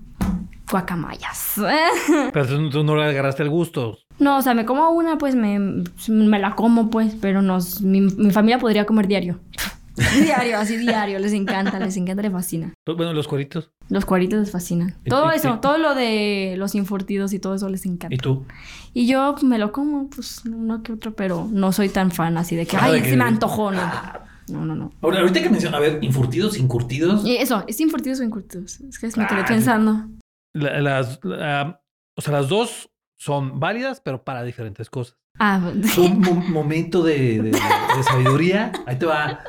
[0.72, 1.56] guacamayas.
[2.34, 3.98] Pero tú, tú no le agarraste el gusto.
[4.20, 5.60] no, o sea, me como una, pues me,
[6.08, 9.40] me la como, pues, pero nos, mi, mi familia podría comer diario.
[10.24, 11.20] diario, así diario.
[11.20, 12.74] Les encanta, les encanta, les fascina.
[12.86, 13.72] Bueno, los cueritos.
[13.90, 14.96] Los cuaritos les fascinan.
[15.06, 18.14] ¿Y- Todo eso, todo lo de los infurtidos y todo eso les encanta.
[18.14, 18.46] ¿Y tú?
[18.94, 22.56] Y yo me lo como, pues, uno que otro, pero no soy tan fan así
[22.56, 23.82] de que, Ah, ay, de que- se me antojó, ¿no?
[24.50, 24.92] no, no, no.
[25.02, 27.26] Ahora, ahorita que menciona, a ver, infurtidos, incurtidos.
[27.26, 28.80] Y eso, ¿es infurtidos o incurtidos?
[28.82, 30.08] Es que es me quedé Ah, pensando.
[30.54, 31.82] la- las, la-
[32.18, 35.16] o sea, las dos son válidas, pero para diferentes cosas.
[35.40, 35.82] Ah, Un
[36.22, 38.72] mo- momento de, de- de sabiduría.
[38.86, 39.40] Ahí te va.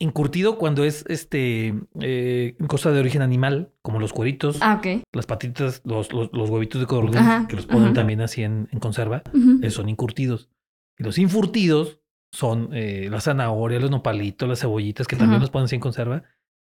[0.00, 4.80] Incurtido cuando es este eh, cosa de origen animal, como los cueritos, ah,
[5.12, 7.94] las patitas, los, los, los huevitos de codorniz, que los ponen ajá.
[7.94, 9.22] también así en, en conserva,
[9.60, 10.50] esos son incurtidos.
[10.98, 15.64] Y los infurtidos son eh, la zanahoria, los nopalitos, las cebollitas, que también los ponen
[15.64, 16.22] así en conserva.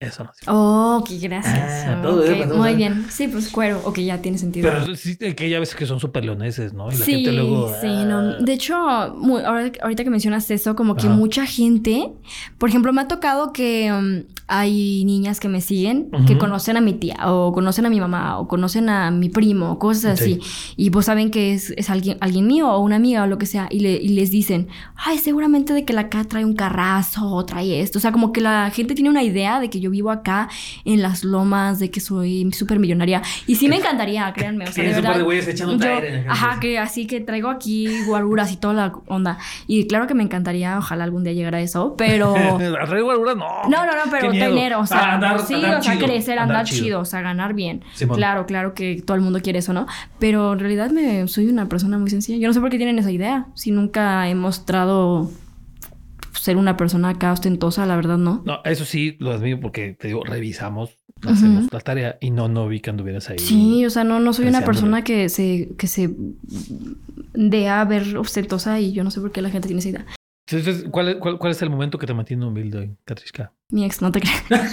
[0.07, 0.31] Eso no.
[0.33, 0.45] sí.
[0.47, 1.85] Oh, ok, gracias.
[1.87, 2.77] Ah, muy bien.
[2.93, 3.05] bien.
[3.09, 3.81] Sí, pues cuero.
[3.85, 4.69] Ok, ya tiene sentido.
[4.69, 6.89] Pero sí, que ya ves que son súper leoneses, ¿no?
[6.91, 7.69] Y la sí, gente luego.
[7.81, 8.37] sí, ah, no.
[8.39, 8.75] De hecho,
[9.17, 11.15] mu- ahora- ahorita que mencionas eso, como que Ajá.
[11.15, 12.11] mucha gente,
[12.57, 16.81] por ejemplo, me ha tocado que um, hay niñas que me siguen que conocen a
[16.81, 20.39] mi tía o conocen a mi mamá o conocen a mi primo o cosas Sí.
[20.41, 20.73] así.
[20.75, 23.45] Y pues saben que es, es alguien, alguien mío o una amiga o lo que
[23.45, 23.67] sea.
[23.71, 27.45] Y, le- y les dicen, ay, seguramente de que la acá trae un carrazo o
[27.45, 27.97] trae esto.
[27.99, 30.49] O sea, como que la gente tiene una idea de que yo vivo acá
[30.83, 33.21] en las lomas, de que soy súper millonaria.
[33.47, 34.65] Y sí me encantaría, créanme.
[34.65, 35.23] O sea, de verdad.
[35.23, 36.25] güeyes Yo- aire.
[36.27, 39.37] ajá, que así que traigo aquí guaruras y toda la onda.
[39.67, 42.35] Y claro que me encantaría, ojalá algún día llegara a eso, pero...
[42.81, 43.69] Alrededor alguna no.
[43.69, 46.39] No, no, no, pero dinero, o sea, Ah, andar- sí, andar o sea, chido, crecer,
[46.39, 46.83] andar andar, chido.
[46.83, 46.99] chido.
[46.99, 47.83] o sea, ganar bien.
[47.93, 48.17] Simón.
[48.17, 49.85] Claro, claro que todo el mundo quiere eso, ¿no?
[50.19, 52.37] Pero en realidad me soy una persona muy sencilla.
[52.39, 53.45] Yo no sé por qué tienen esa idea.
[53.53, 55.29] Si nunca he mostrado
[56.33, 58.41] ser una persona acá ostentosa, la verdad no.
[58.45, 62.67] No, eso sí lo admiro porque te digo, revisamos, hacemos la tarea y no, no
[62.67, 63.39] vi que anduvieras ahí.
[63.39, 66.09] Sí, o sea, no, no soy una persona que se, que se
[67.33, 70.05] dé a ver ostentosa y yo no sé por qué la gente tiene esa idea.
[70.49, 73.53] Entonces, ¿cuál es, cuál, cuál es el momento que te mantiene humilde, Katrishka?
[73.69, 74.43] Mi ex, no te creas.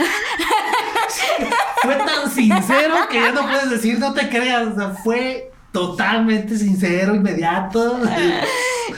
[1.82, 4.68] Fue tan sincero que ya no puedes decir no te creas.
[4.68, 8.00] O sea, fue totalmente sincero, inmediato.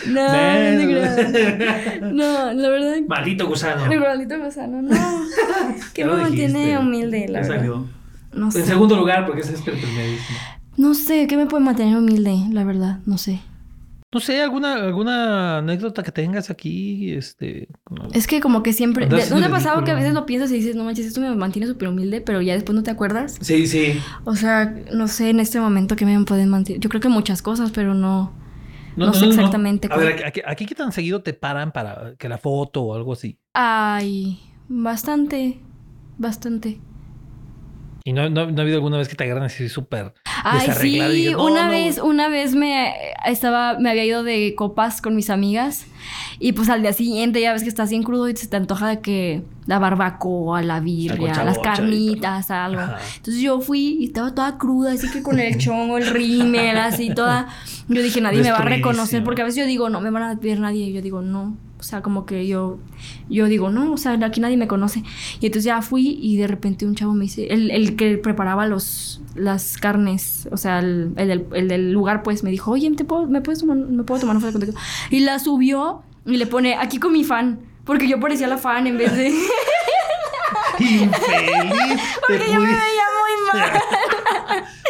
[0.06, 0.22] No,
[2.12, 2.96] no la verdad.
[3.06, 3.90] Maldito gusano.
[3.90, 4.94] El gordito gusano, no.
[5.94, 7.56] Que me mantiene humilde, la verdad.
[7.56, 7.86] salió.
[8.32, 10.38] No En segundo lugar, porque ese es el primerísimo.
[10.76, 12.34] No sé, ¿qué me puede mantener humilde?
[12.50, 13.40] La verdad, no sé.
[14.14, 17.68] No sé, alguna, alguna anécdota que tengas aquí, este.
[17.84, 19.04] como- Es que como que siempre...
[19.04, 21.06] Andar ¿de- ¿No te ha pasado que a veces lo piensas y dices, no manches,
[21.06, 23.38] esto me mantiene súper humilde, pero ya después no te acuerdas?
[23.40, 23.98] Sí, sí.
[24.24, 26.78] O sea, no sé en este momento qué me pueden mantener.
[26.80, 28.32] Yo creo que muchas cosas, pero no...
[28.96, 32.38] No sé exactamente A ver, aquí, aquí qué tan seguido te paran para que la
[32.38, 33.38] foto o algo así.
[33.54, 35.60] Ay, bastante,
[36.18, 36.80] bastante.
[38.04, 40.12] Y no, no, no ha habido alguna vez que te agarran así súper
[40.42, 41.70] Ay, sí, digas, "No, una no".
[41.70, 42.92] vez, una vez me
[43.26, 45.86] estaba, me había ido de copas con mis amigas
[46.38, 48.88] y pues al día siguiente ya ves que estás bien crudo y se te antoja
[48.88, 52.80] de que la barbacoa, la birria, las carnitas, algo.
[52.80, 52.98] Ajá.
[53.16, 57.14] Entonces yo fui y estaba toda cruda, así que con el chongo, el rímel, así
[57.14, 57.48] toda.
[57.88, 60.24] Yo dije, nadie me va a reconocer porque a veces yo digo, no me van
[60.24, 60.86] a ver nadie.
[60.86, 61.56] Y yo digo, no.
[61.82, 62.78] O sea, como que yo,
[63.28, 65.02] yo digo, no, o sea, aquí nadie me conoce.
[65.40, 68.68] Y entonces ya fui y de repente un chavo me dice, el, el que preparaba
[68.68, 72.88] los, las carnes, o sea, el, el del, el del lugar, pues me dijo, oye,
[72.92, 74.78] ¿te puedo, ¿me, puedes tomar, ¿me puedo tomar una foto contigo?
[75.10, 77.58] Y la subió y le pone, aquí con mi fan.
[77.84, 79.30] Porque yo parecía la fan en vez de...
[80.78, 81.10] Infeliz.
[82.28, 83.72] porque yo me veía muy mal.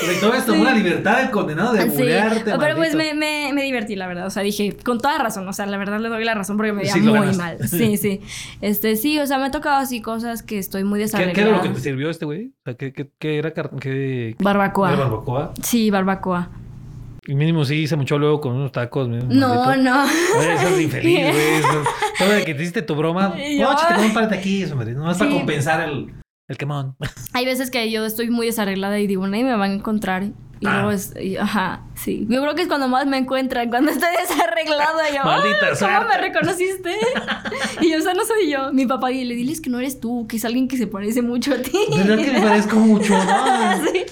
[0.00, 3.14] Porque tomas tomó la libertad del condenado de Sí, bulearte, pero pues maldito.
[3.16, 4.26] me, me, me divertí, la verdad.
[4.26, 5.46] O sea, dije, con toda razón.
[5.48, 7.36] O sea, la verdad le doy la razón porque me veía Sí, muy ganaste.
[7.42, 7.58] mal.
[7.68, 8.20] Sí, sí.
[8.60, 11.34] Este, sí, o sea, me ha tocado así cosas que estoy muy ¿Qué, desarreglada.
[11.34, 12.48] qué era lo que te sirvió este güey?
[12.48, 14.92] O sea, ¿qué, qué, qué era qué, Barbacoa.
[14.92, 15.52] ¿Era barbacoa?
[15.62, 16.50] Sí, barbacoa.
[17.24, 19.08] Y mínimo sí se mucho luego con unos tacos.
[19.08, 19.90] mínimo, No, maldito.
[19.90, 20.02] no.
[20.40, 21.62] Oye, eso es infeliz, güey.
[22.18, 23.28] Todo de que te hiciste tu broma.
[23.28, 24.92] No, yo- échate con un par de aquí, eso, hombre.
[24.92, 25.36] No es para Sí.
[25.36, 26.12] compensar el,
[26.48, 26.96] el quemón.
[27.32, 30.24] Hay veces que yo estoy muy desarreglada y digo, nadie me va a encontrar.
[30.60, 30.74] Y Ah.
[30.74, 32.24] luego es, y- ajá, sí.
[32.30, 35.10] Yo creo que es cuando más me encuentran, cuando estoy desarreglada.
[35.12, 36.18] Yo, Maldita "Ah, ¿cómo me suerte".
[36.18, 36.90] reconociste?
[37.80, 38.72] y yo, o sea, no soy yo.
[38.72, 41.52] Mi papá, dile, diles que no eres tú, que es alguien que se parece mucho
[41.54, 41.72] a ti.
[41.96, 43.12] ¿Verdad que me parezco mucho?
[43.12, 43.22] No.
[43.92, 44.02] Sí.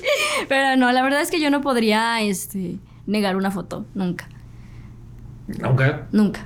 [0.48, 3.86] Pero no, la verdad es que yo no podría este, negar una foto.
[3.94, 4.28] Nunca.
[5.62, 6.44] Aunque Nunca.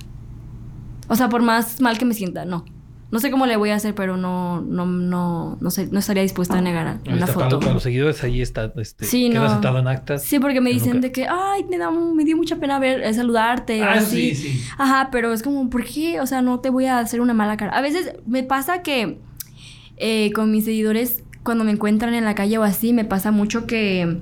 [1.09, 2.65] O sea, por más mal que me sienta, no.
[3.15, 6.25] No sé cómo le voy a hacer, pero no, no, no, no sé, no estaría
[6.25, 7.61] dispuesta a negar ahí una foto.
[7.61, 8.73] para los seguidores ahí está.
[8.77, 9.51] Este, Sí, queda no.
[9.51, 10.25] sentado en actas.
[10.25, 13.03] Sí, porque me dicen nunca- de que, ay, me da, me dio mucha pena ver,
[13.03, 14.35] eh, saludarte Ah, así.
[14.35, 14.65] sí, sí.
[14.79, 16.21] Ajá, pero es como, ¿por qué?
[16.21, 17.71] O sea, no te voy a hacer una mala cara.
[17.73, 19.19] A veces me pasa que
[19.97, 23.65] eh, con mis seguidores, cuando me encuentran en la calle o así, me pasa mucho
[23.69, 24.19] que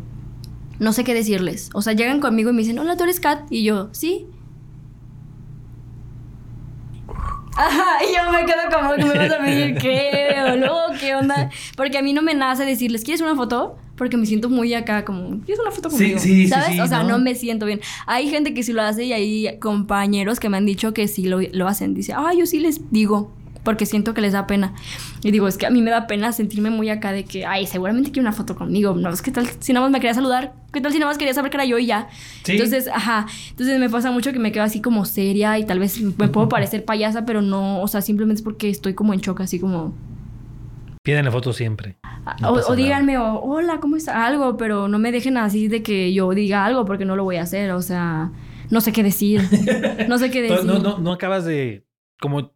[0.81, 1.71] no sé qué decirles.
[1.73, 3.47] O sea, llegan conmigo y me dicen, hola, tú eres Kat.
[3.49, 4.27] Y yo, sí.
[7.57, 11.15] Ajá, y yo me quedo como que me vas a pedir qué, o luego qué
[11.15, 11.51] onda.
[11.77, 13.77] Porque a mí no me nace decirles, ¿quieres una foto?
[13.97, 16.19] Porque me siento muy acá, como, ¿quieres una foto conmigo?
[16.19, 16.69] sí, sí, ¿Sabes?
[16.75, 17.11] sí, o sea, ¿no?
[17.11, 17.19] no.
[17.19, 17.81] me siento bien.
[18.07, 21.25] Hay gente que sí lo hace y hay compañeros que me han dicho que sí
[21.25, 21.95] lo, lo hacen.
[21.95, 23.31] Dice, ah, yo sí les digo.
[23.65, 24.75] Porque siento que les da pena.
[25.23, 27.67] Y digo, es que a mí me da pena sentirme muy acá de que, ay,
[27.67, 28.95] seguramente quiere una foto conmigo.
[28.95, 31.19] No, es que tal si nada más me quería saludar, ¿qué tal si nada más
[31.19, 32.09] quería saber que era yo y ya?
[32.47, 36.01] Entonces, ajá, entonces me pasa mucho que me quedo así como seria y tal vez
[36.01, 39.41] me puedo parecer payasa, pero no, o sea, simplemente es porque estoy como en shock,
[39.41, 39.95] así como...
[41.05, 41.99] Piden la foto siempre.
[42.03, 44.25] Ah, o, díganme, hola, ¿cómo está?
[44.25, 47.37] Algo, pero no me dejen así de que yo diga algo porque no lo voy
[47.37, 47.73] a hacer.
[47.73, 48.31] O sea,
[48.71, 49.43] no sé qué decir.
[50.07, 50.65] No sé qué decir.
[50.65, 51.85] no, no, no acabas de
[52.21, 52.53] como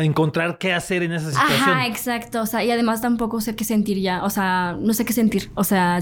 [0.00, 1.70] encontrar qué hacer en esa situación.
[1.70, 2.42] Ajá, exacto.
[2.42, 4.24] O sea, y además tampoco sé qué sentir ya.
[4.24, 5.50] O sea, no sé qué sentir.
[5.54, 5.98] O sea,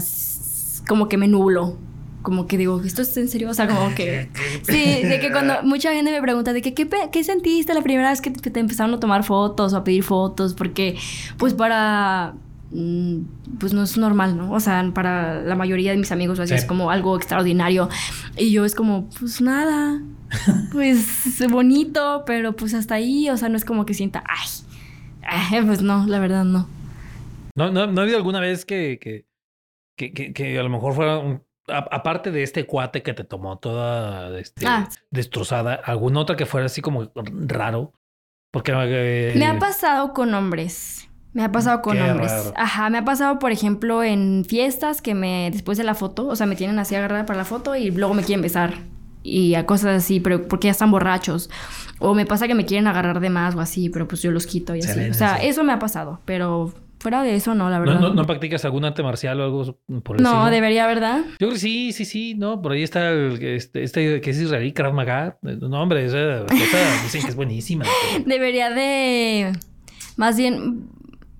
[0.87, 1.77] como que me nublo.
[2.21, 3.49] Como que digo, ¿esto es en serio?
[3.49, 4.29] O sea, como que...
[4.63, 8.09] Sí, de que cuando mucha gente me pregunta de que, ¿qué, qué sentiste la primera
[8.09, 10.53] vez que te empezaron a tomar fotos o a pedir fotos?
[10.53, 10.97] Porque,
[11.37, 12.33] pues para
[12.69, 14.51] pues no es normal, ¿no?
[14.51, 17.89] O sea, para la mayoría de mis amigos así es como algo extraordinario.
[18.37, 20.01] Y yo es como, pues nada,
[20.71, 25.81] pues bonito, pero pues hasta ahí, o sea, no es como que sienta, ay, pues
[25.81, 26.67] no, la verdad no.
[27.55, 29.25] ¿No, no, no ha habido alguna vez que, que,
[29.95, 34.37] que, que, a lo mejor fuera un, aparte de este cuate que te tomó toda
[34.39, 34.87] este, ah.
[35.09, 37.93] destrozada, alguna otra que fuera así como raro?
[38.51, 41.06] Porque eh, me ha pasado con hombres.
[41.37, 42.51] Me ha pasado con hombres.
[42.55, 46.35] Ajá, me ha pasado, por ejemplo, en fiestas que me, después de la foto, o
[46.35, 48.73] sea, me tienen así agarrada para la foto y luego me quieren besar
[49.21, 51.51] y a cosas así, pero porque ya están borrachos.
[51.99, 54.47] O me pasa que me quieren agarrar de más o así, pero pues yo los
[54.47, 54.99] quito y así.
[55.11, 57.99] O sea, eso me ha pasado, pero fuera de eso no, la verdad.
[57.99, 61.21] ¿No, no, practicas algún arte marcial o algo por No, debería, ¿verdad?
[61.23, 64.41] Yo creo que sí, sí, sí, no, por ahí está el, este, este que es
[64.41, 65.37] israelí, Krav Maga.
[65.43, 66.45] No, hombre, esa
[67.03, 67.85] dicen que es buenísima.
[68.25, 69.53] Debería de...
[70.15, 70.87] Más bien,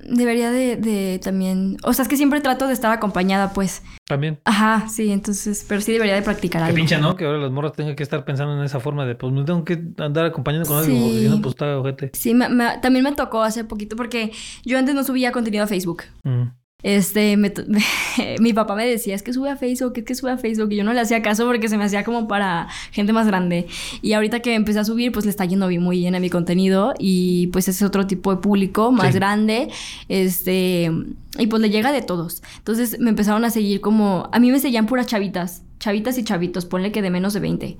[0.08, 1.78] debería de, de, también.
[1.84, 3.84] O sea, es que siempre trato de estar acompañada, pues.
[4.06, 4.40] También.
[4.46, 6.74] Ajá, sí, entonces, pero sí debería de practicar algo.
[6.74, 7.16] Qué pincha, ¿no?
[7.16, 9.64] Que ahora las morras tengan que estar pensando en esa forma de, pues no tengo
[9.66, 12.12] que andar acompañando con alguien, porque si no, pues está ojete.
[12.14, 12.38] Sí,
[12.82, 14.32] también me tocó hace poquito, porque
[14.64, 16.04] yo antes no subía contenido a Facebook.
[16.24, 16.44] Mm.
[16.84, 17.36] Este,
[18.40, 20.76] mi papá me decía, es que sube a Facebook, es que sube a Facebook, y
[20.76, 23.68] yo no le hacía caso porque se me hacía como para gente más grande.
[24.04, 26.94] Y ahorita que empecé a subir, pues le está yendo muy bien a mi contenido
[27.00, 29.70] y pues es otro tipo de público, más grande,
[30.08, 30.92] este,
[31.40, 32.44] y pues le llega de todos.
[32.60, 36.66] Entonces me empezaron a seguir como, a mí me seguían puras chavitas, chavitas y chavitos,
[36.66, 37.78] ponle que de menos de 20.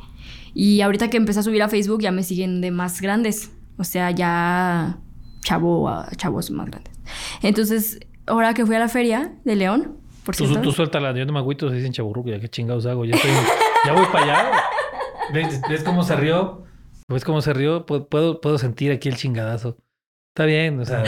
[0.56, 3.84] Y ahorita que empecé a subir a Facebook ya me siguen de más grandes, o
[3.84, 4.98] sea, ya
[5.42, 6.94] chavo, chavos más grandes.
[7.44, 10.62] Entonces ahora que fui a la feria de León, por tú, cierto.
[10.62, 13.32] Tú suéltala, yo no me agüito, se dicen chaburruco, ya qué chingados hago, ya estoy,
[13.86, 14.52] ya voy para allá.
[15.34, 16.64] ¿Ves, ¿Ves, cómo se rió?
[17.08, 17.86] ¿Ves cómo se rió?
[17.86, 19.78] Puedo, puedo sentir aquí el chingadazo.
[20.34, 21.04] Está bien, o sea,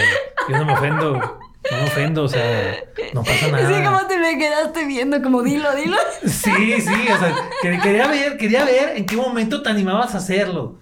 [0.49, 1.39] yo no me ofendo.
[1.72, 3.67] No me ofendo, o sea, no pasa nada.
[3.67, 5.97] Sí, como te me quedaste viendo, como dilo, dilo.
[6.26, 10.80] Sí, sí, o sea, quería ver, quería ver en qué momento te animabas a hacerlo.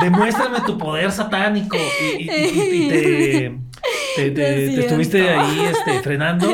[0.00, 1.76] Demuéstrame tu poder satánico
[2.18, 3.58] y, y, y te,
[4.16, 6.46] te, estuviste ahí este, frenando.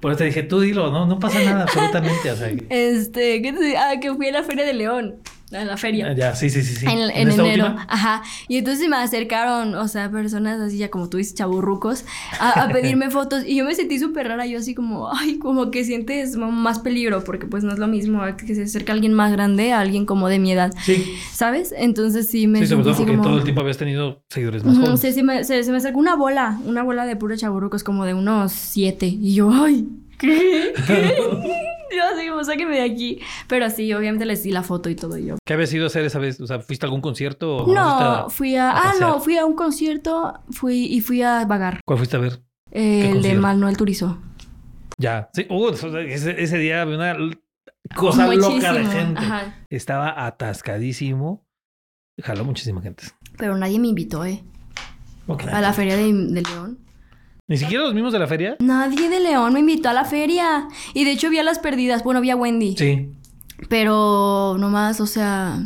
[0.00, 2.30] Por eso te dije, tú dilo, no, no pasa nada absolutamente.
[2.30, 5.16] O sea, Este, ¿qué te Ah, que fui a la Feria de León
[5.50, 6.08] en la feria.
[6.08, 6.76] Ah, ya, sí, sí, sí.
[6.76, 6.86] sí.
[6.86, 7.74] En, ¿En, enero.
[7.88, 8.22] Ajá.
[8.48, 12.04] Y entonces me acercaron, o sea, personas así ya como tú dices, chaburrucos,
[12.38, 13.44] a, a pedirme fotos.
[13.44, 17.24] Y yo me sentí súper rara, yo así como, ay, como que sientes más peligro,
[17.24, 20.28] porque pues no es lo mismo que se acerca alguien más grande a alguien como
[20.28, 20.72] de mi edad.
[20.82, 21.16] Sí.
[21.32, 21.74] ¿Sabes?
[21.76, 25.00] Entonces sí me Sí, sobre todo porque todo el tiempo habías tenido seguidores más jóvenes.
[25.00, 28.04] Sí, sí, me, se, se, me acercó una bola, una bola de puro chaburrucos como
[28.04, 29.06] de unos siete.
[29.06, 29.88] Y yo, ay,
[30.18, 30.72] ¿qué?
[30.86, 31.66] ¿Qué?
[31.96, 33.20] yo así como, sáquenme de aquí.
[33.48, 35.36] Pero sí, obviamente les di la foto y todo yo.
[35.44, 36.40] ¿Qué habías ido a hacer esa vez?
[36.40, 37.58] O sea, ¿fuiste a algún concierto?
[37.58, 38.70] O no, fui a...
[38.70, 41.80] ah, no, fui a un concierto fui y fui a vagar.
[41.86, 42.40] ¿Cuál fuiste a ver?
[42.72, 44.18] el de Manuel Turizo.
[44.96, 45.46] Ya, sí.
[45.50, 47.16] Uh, ese, ese, día había una
[47.96, 49.22] cosa loca de gente.
[49.70, 51.44] Estaba atascadísimo.
[52.22, 53.04] Jaló muchísima gente.
[53.36, 54.44] Pero nadie me invitó, ¿eh?
[55.52, 56.78] A la feria de, de León.
[57.50, 58.56] ¿Ni siquiera los mismos de la feria?
[58.60, 60.68] Nadie de León me invitó a la feria.
[60.94, 62.04] Y de hecho vi a las perdidas.
[62.04, 62.76] Bueno, vi a Wendy.
[62.76, 63.08] Sí.
[63.68, 65.60] Pero nomás, o sea.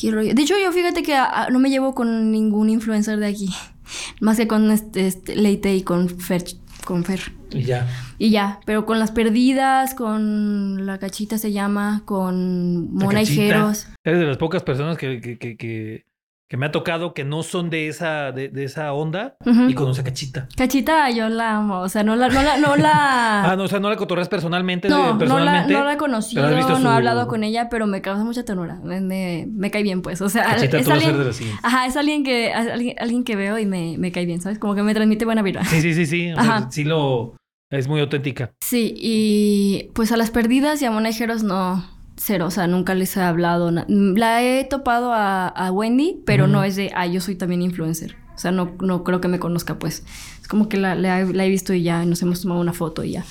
[0.00, 0.32] Qué rollo.
[0.32, 3.50] De hecho, yo fíjate que ah, no me llevo con ningún influencer de aquí.
[4.22, 6.44] Más que con este, este Leite y con Fer.
[6.86, 7.30] Con Fer.
[7.50, 7.86] Y ya.
[8.16, 8.60] Y ya.
[8.64, 14.38] Pero con las perdidas, con la cachita se llama, con Mona y Eres de las
[14.38, 16.09] pocas personas que, que, que que
[16.56, 19.36] me ha tocado que no son de esa, de, de esa onda
[19.68, 20.48] y conoce a Cachita.
[20.56, 21.80] Cachita, yo la amo.
[21.80, 23.44] O sea, no la, no la, no la.
[23.52, 24.88] ah, no, o sea, no la cotorreas personalmente.
[24.88, 28.02] No, personalmente, no, la, no la he conocido, no he hablado con ella, pero me
[28.02, 28.80] causa mucha ternura.
[28.82, 30.20] Me, me, me cae bien, pues.
[30.22, 31.16] O sea, Cachita, es alguien.
[31.16, 31.32] De
[31.62, 34.58] Ajá, es alguien que, alguien, alguien, que veo y me, me cae bien, ¿sabes?
[34.58, 35.64] Como que me transmite buena vida.
[35.64, 36.32] Sí, sí, sí, sí.
[36.32, 37.36] O sea, sí lo.
[37.70, 38.50] Es muy auténtica.
[38.60, 43.16] Sí, y pues a las perdidas y a monejeros no cero, o sea, nunca les
[43.16, 43.70] he hablado.
[43.88, 48.16] La he topado a, Wendy, pero no es de, ah, yo soy también influencer.
[48.36, 50.04] sea, no, no creo que me conozca, pues.
[50.40, 52.72] Es como que la, la he- la he visto y ya nos hemos tomado una
[52.74, 53.24] foto y ya.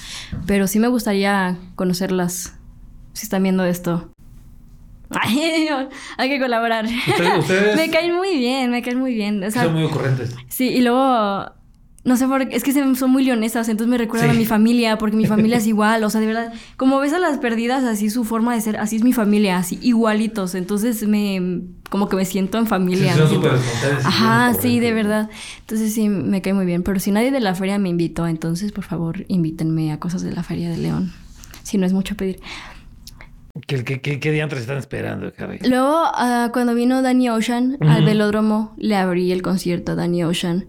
[0.48, 2.56] Pero sí me gustaría conocerlas.
[3.14, 4.10] Si están viendo esto.
[5.12, 5.68] Ay,
[6.18, 6.86] hay que colaborar.
[6.86, 9.44] Ustedes, ustedes me caen muy bien, me caen muy bien.
[9.44, 10.36] O sea, son muy ocurrentes.
[10.48, 11.52] Sí, y luego,
[12.06, 14.36] no sé por qué, es que son muy leonesas, entonces me recuerdan Sí.
[14.36, 17.20] a mi familia, porque mi familia es igual, o sea, de verdad, como ves a
[17.20, 21.62] las perdidas, así su forma de ser, así es mi familia, así igualitos, entonces me,
[21.89, 23.16] como que me siento en familia.
[23.16, 23.50] me siento-
[24.06, 25.30] Ajá, sí, de verdad.
[25.60, 28.72] Entonces sí, me cae muy bien, pero si nadie de la feria me invitó, entonces
[28.72, 31.12] por favor invítenme a cosas de la feria de León,
[31.64, 32.39] si no es mucho pedir.
[33.68, 35.60] ¿Qué, qué, qué, qué diantres están esperando, caray?
[35.68, 40.66] Luego, ah, cuando vino Danny Ocean al velódromo, le abrí el concierto a Danny Ocean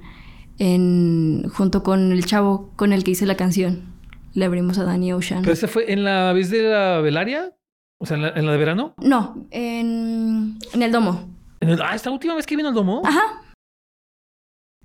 [0.61, 3.93] en, junto con el chavo con el que hice la canción.
[4.35, 5.41] Le abrimos a Danny Ocean.
[5.43, 7.53] ¿Pero ese fue en la vez de la velaria?
[7.99, 8.95] O sea, en la, en la de verano.
[8.99, 11.29] No, en, en el domo.
[11.61, 13.03] En el- ah, esta última vez que vino al domo.
[13.05, 13.21] Ajá.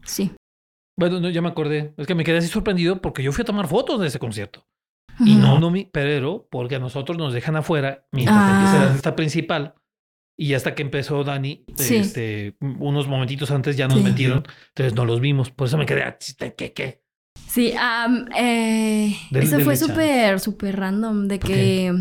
[0.04, 0.32] Sí.
[0.98, 1.94] Bueno, no, ya me acordé.
[1.98, 4.66] Es que me quedé así sorprendido porque yo fui a tomar fotos de ese concierto.
[5.20, 8.56] Y no, no, mi, pero porque a nosotros nos dejan afuera mientras Ah.
[8.58, 9.76] empieza la fiesta principal.
[10.38, 11.96] Y hasta que empezó Dani, Sí.
[11.96, 14.04] este, unos momentitos antes ya nos Sí.
[14.04, 14.44] metieron.
[14.70, 15.50] Entonces no los vimos.
[15.50, 16.18] Por eso me quedé, ah,
[16.58, 17.02] ¿qué, qué?
[17.48, 17.74] Sí,
[18.38, 21.94] eh, Del- eso del fue súper, súper random de ¿Por que...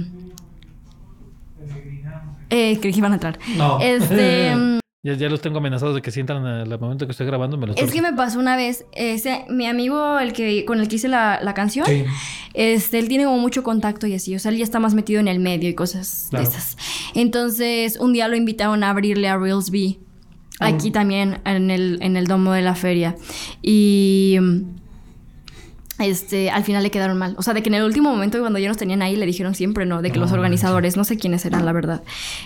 [2.50, 3.38] Eh, creí que iban a entrar.
[3.56, 3.78] No.
[3.80, 4.52] Este...
[5.04, 7.68] ya, ya los tengo amenazados de que si entran al momento que estoy grabando, me
[7.68, 10.96] los es que me pasó una vez, ese, mi amigo el que, con el que
[10.96, 12.04] hice la, la canción, Sí.
[12.54, 15.20] Este, él tiene como mucho contacto y así, o sea, él ya está más metido
[15.20, 16.44] en el medio y cosas Claro.
[16.44, 16.76] de esas.
[17.14, 19.98] Entonces, un día lo invitaron a abrirle a Reels B,
[20.60, 20.92] aquí Ah.
[20.92, 23.16] también, en el, en el domo de la feria.
[23.60, 24.38] Y
[25.98, 27.34] este, al final le quedaron mal.
[27.38, 29.54] O sea, de que en el último momento cuando ya nos tenían ahí le dijeron
[29.54, 32.02] siempre no, de que No los organizadores, no sé quiénes eran, la verdad.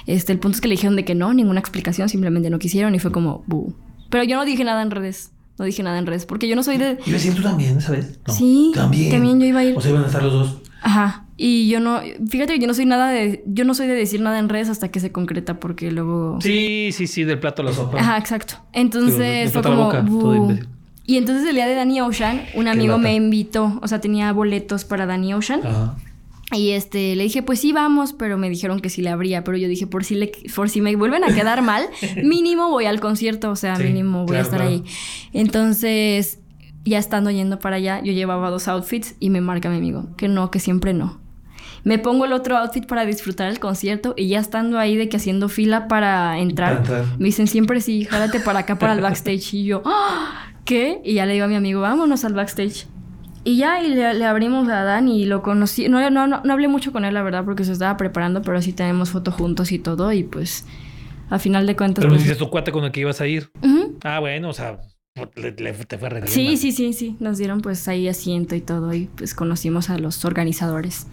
[0.06, 2.94] Este, el punto es que le dijeron de que no, ninguna explicación, simplemente no quisieron
[2.94, 3.74] y fue como, "Bu".
[4.10, 5.32] Pero yo no dije nada en redes.
[5.58, 6.98] No dije nada en redes, porque yo no soy de...
[7.04, 8.20] ¿Y tú también, sabes?
[8.26, 9.40] No, sí, También.
[9.40, 9.76] yo iba a ir.
[9.76, 10.58] O sea, iban a estar los dos.
[10.82, 11.24] Ajá.
[11.36, 14.20] Y yo no, fíjate que yo no soy nada de, yo no soy de decir
[14.20, 16.38] nada en redes hasta que se concreta porque luego...
[16.40, 17.98] Sí, sí, sí, del plato a la sopa.
[17.98, 18.54] Ajá, exacto.
[18.54, 19.84] Digo, de- Entonces de fue a la como...
[19.86, 20.58] boca, todo.
[21.08, 24.84] Y entonces el día de Danny Ocean, un amigo me invitó, o sea, tenía boletos
[24.84, 25.60] para Danny Ocean.
[25.66, 25.96] Ajá.
[26.52, 29.42] Y este, le dije, pues sí, vamos, pero me dijeron que sí le abría.
[29.42, 31.84] Pero yo dije, por si, le, por si me vuelven a quedar mal,
[32.22, 34.70] mínimo voy al concierto, o sea, Sí, mínimo voy claro, a estar claro.
[34.74, 34.84] ahí.
[35.32, 36.38] Entonces,
[36.84, 40.28] ya estando yendo para allá, yo llevaba dos outfits y me marca mi amigo, que
[40.28, 41.18] no, que siempre no.
[41.84, 45.16] Me pongo el otro outfit para disfrutar el concierto y ya estando ahí de que
[45.16, 47.18] haciendo fila para entrar, Para entrar.
[47.18, 49.54] me dicen siempre sí, jálate para acá para el backstage.
[49.54, 51.00] Y yo, "Ah, ¿qué?
[51.02, 52.86] Y ya le digo a mi amigo, vámonos al backstage.
[53.44, 55.88] Y ya, y le, le abrimos a Dan y lo conocí.
[55.88, 58.60] No, no, no, no hablé mucho con él, la verdad, porque se estaba preparando, pero
[58.60, 60.12] sí tenemos foto juntos y todo.
[60.12, 60.66] Y pues,
[61.30, 62.02] a final de cuentas.
[62.02, 63.50] Pero me pues- dices tu cuate con el que ibas a ir.
[63.62, 63.96] Ujú.
[64.04, 64.78] Ah, bueno, o sea,
[65.36, 67.16] le, le- te fue re bien, Sí, sí, sí, sí.
[67.20, 68.92] Nos dieron pues ahí asiento y todo.
[68.92, 71.06] Y pues conocimos a los organizadores.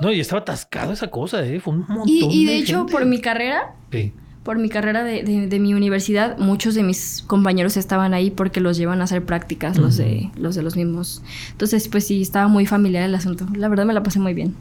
[0.00, 1.60] No, y estaba atascado esa cosa, ¿eh?
[1.60, 2.92] Fue un montón Y, y de hecho, gente.
[2.92, 4.12] por mi carrera, Sí.
[4.46, 8.60] Por mi carrera de, de- de mi universidad, muchos de mis compañeros estaban ahí porque
[8.60, 11.20] los llevan a hacer prácticas, los, de, los de los mismos.
[11.50, 13.44] Entonces, pues sí, estaba muy familiar el asunto.
[13.56, 14.54] La verdad me la pasé muy bien.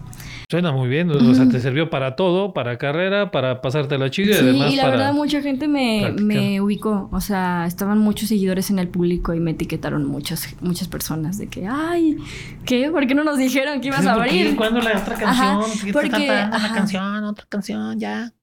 [0.49, 1.09] Suena muy bien.
[1.11, 4.73] O sea, te sirvió para todo, para carrera, para pasarte la chida y Sí, además
[4.73, 4.95] y la para...
[4.97, 7.07] verdad mucha gente me, me ubicó.
[7.11, 11.45] O sea, estaban muchos seguidores en el público y me etiquetaron muchas, muchas personas de
[11.47, 12.17] que, ay,
[12.65, 12.89] ¿qué?
[12.89, 14.55] ¿Por qué no nos dijeron que ibas a abrir?
[14.55, 15.79] ¿Cuándo la otra Ajá, canción?
[15.86, 16.57] ¿Qué porque- ajá.
[16.57, 18.33] Una canción, otra canción, ya.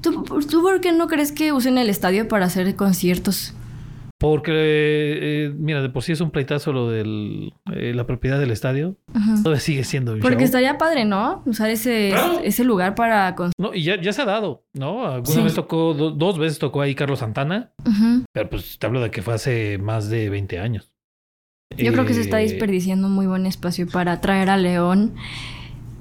[0.00, 3.54] ¿Tú, ¿Tú por qué no crees que usen el estadio para hacer conciertos?
[4.18, 7.50] Porque, eh, mira, de por sí es un pleitazo lo de
[7.94, 8.96] la propiedad del estadio.
[9.14, 9.42] Ujú.
[9.42, 10.44] Todavía sigue siendo un Porque show.
[10.44, 11.42] estaría padre, ¿no?
[11.46, 12.12] Usar ese,
[12.44, 13.34] ese lugar para...
[13.34, 15.06] con- No, y ya, ya se ha dado, ¿no?
[15.06, 15.42] Alguna Sí.
[15.42, 17.72] vez tocó, do- dos veces tocó ahí Carlos Santana,
[18.32, 20.92] pero pues te hablo de que fue hace más de 20 años.
[21.78, 25.14] Yo creo que se está Eh, desperdiciando un muy buen espacio para traer a León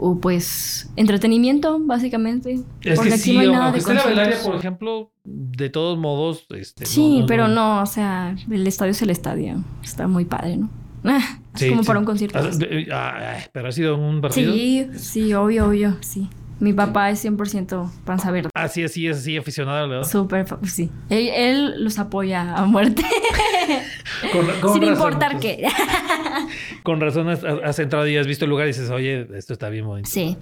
[0.01, 2.53] o pues entretenimiento, básicamente.
[2.53, 5.69] Es Porque que aquí sí, no hay nada de esté la velaria, por ejemplo, de
[5.69, 9.63] todos modos, este, Sí, pero no, o sea, el estadio es el estadio.
[9.83, 10.69] Está muy padre, ¿no?
[11.53, 11.87] Es Sí, como sí.
[11.87, 12.39] para un concierto.
[12.39, 14.53] Ah, eh, ah, ah, pero ha sido un partido.
[14.53, 16.29] Sí, sí, obvio, obvio, sí.
[16.59, 18.49] Mi papá es 100% panza verde.
[18.53, 20.03] Así, así, así aficionado, ¿verdad?
[20.07, 20.91] Súper, sí.
[21.09, 23.03] Él, él los apoya a muerte.
[24.33, 25.67] Con, con Sin razón, importar pues, qué.
[26.83, 29.69] Con razón has, has entrado y has visto el lugar y dices, oye, esto está
[29.69, 30.09] bien bonito.
[30.09, 30.37] sí.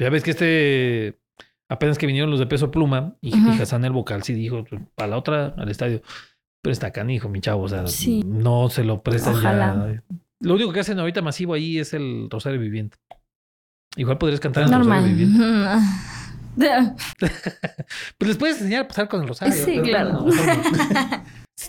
[0.00, 1.18] Ya ves que este,
[1.68, 5.08] apenas que vinieron los de peso pluma y, y Hassan el vocal sí dijo, para
[5.08, 6.02] la otra al estadio.
[6.62, 7.62] Pero está canijo, mi chavo.
[7.64, 8.22] O sea, Sí.
[8.24, 9.92] no se lo prestan Ojalá.
[9.94, 10.02] ya.
[10.40, 12.96] Lo único que hacen ahorita masivo ahí es el Rosario Viviente.
[13.98, 15.02] Igual podrías cantar en el Normal.
[15.02, 15.44] Rosario Viviente.
[18.18, 19.54] Pues les puedes enseñar a pasar con el Rosario.
[19.54, 20.24] Sí, claro.
[20.24, 20.26] no.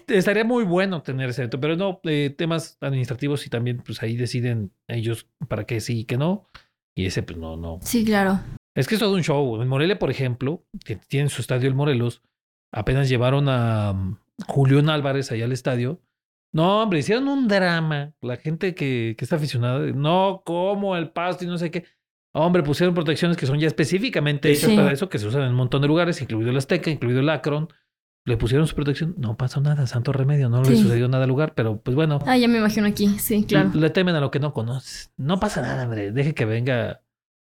[0.07, 4.15] estaría muy bueno tener ese evento, pero no, eh, temas administrativos y también pues ahí
[4.15, 6.47] deciden ellos para qué sí y qué no.
[6.95, 7.80] Y ese pues no, no.
[7.82, 8.39] Sí, claro.
[8.75, 9.61] Es que es todo un show.
[9.61, 12.23] En Morelia, por ejemplo, que tienen su estadio el Morelos,
[12.71, 14.17] apenas llevaron a um,
[14.47, 16.01] Julián Álvarez allá al estadio.
[16.51, 18.13] No, hombre, hicieron un drama.
[18.21, 21.86] La gente que, que está aficionada, no, como el pasto y no sé qué.
[22.34, 24.75] Hombre, pusieron protecciones que son ya específicamente hechas Sí.
[24.75, 27.30] para eso, que se usan en un montón de lugares, incluido el Azteca, incluido el
[27.30, 27.69] Akron.
[28.25, 29.15] Le pusieron su protección.
[29.17, 30.49] No pasó nada, santo remedio.
[30.49, 32.19] No le sucedió nada al lugar, pero pues bueno.
[32.27, 33.71] Ah, ya me imagino aquí, sí, claro.
[33.73, 35.11] Le temen a lo que no conoces.
[35.17, 36.11] No pasa nada, hombre.
[36.11, 37.01] Deje que venga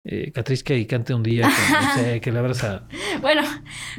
[0.04, 1.48] eh, Catrisca y cante un día.
[1.48, 2.86] que, no sé, que le abras a.
[3.20, 3.42] Bueno,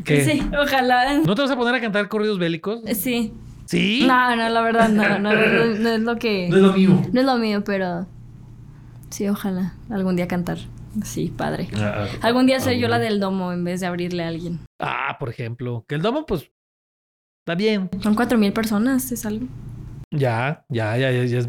[0.05, 1.17] sí, ojalá.
[1.19, 2.81] ¿No te vas a poner a cantar corridos bélicos?
[2.93, 3.33] Sí.
[3.65, 4.05] Sí.
[4.07, 6.47] No, no, la verdad, no, no, no, no es lo que.
[6.49, 7.01] No es lo mío.
[7.11, 8.07] No es lo mío, pero.
[9.09, 9.73] Sí, ojalá.
[9.89, 10.57] Algún día cantar.
[11.03, 11.67] Sí, padre.
[11.75, 14.59] Ah, Algún día ser yo la del domo en vez de abrirle a alguien.
[14.79, 15.85] Ah, por ejemplo.
[15.87, 16.49] Que el domo, pues.
[17.45, 17.89] Está bien.
[18.01, 19.47] Son cuatro mil personas, es algo.
[20.11, 21.47] Ya, ya, ya, ya, ya es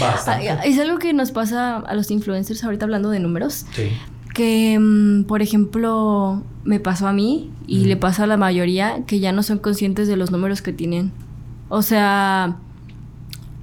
[0.00, 0.50] bastante.
[0.50, 3.66] Ah, Es algo que nos pasa a los influencers ahorita hablando de números.
[3.72, 3.90] Sí.
[4.34, 9.20] Que, mm, por ejemplo, me pasó a mí y le pasa a la mayoría que
[9.20, 11.12] ya no son conscientes de los números que tienen.
[11.68, 12.56] O sea,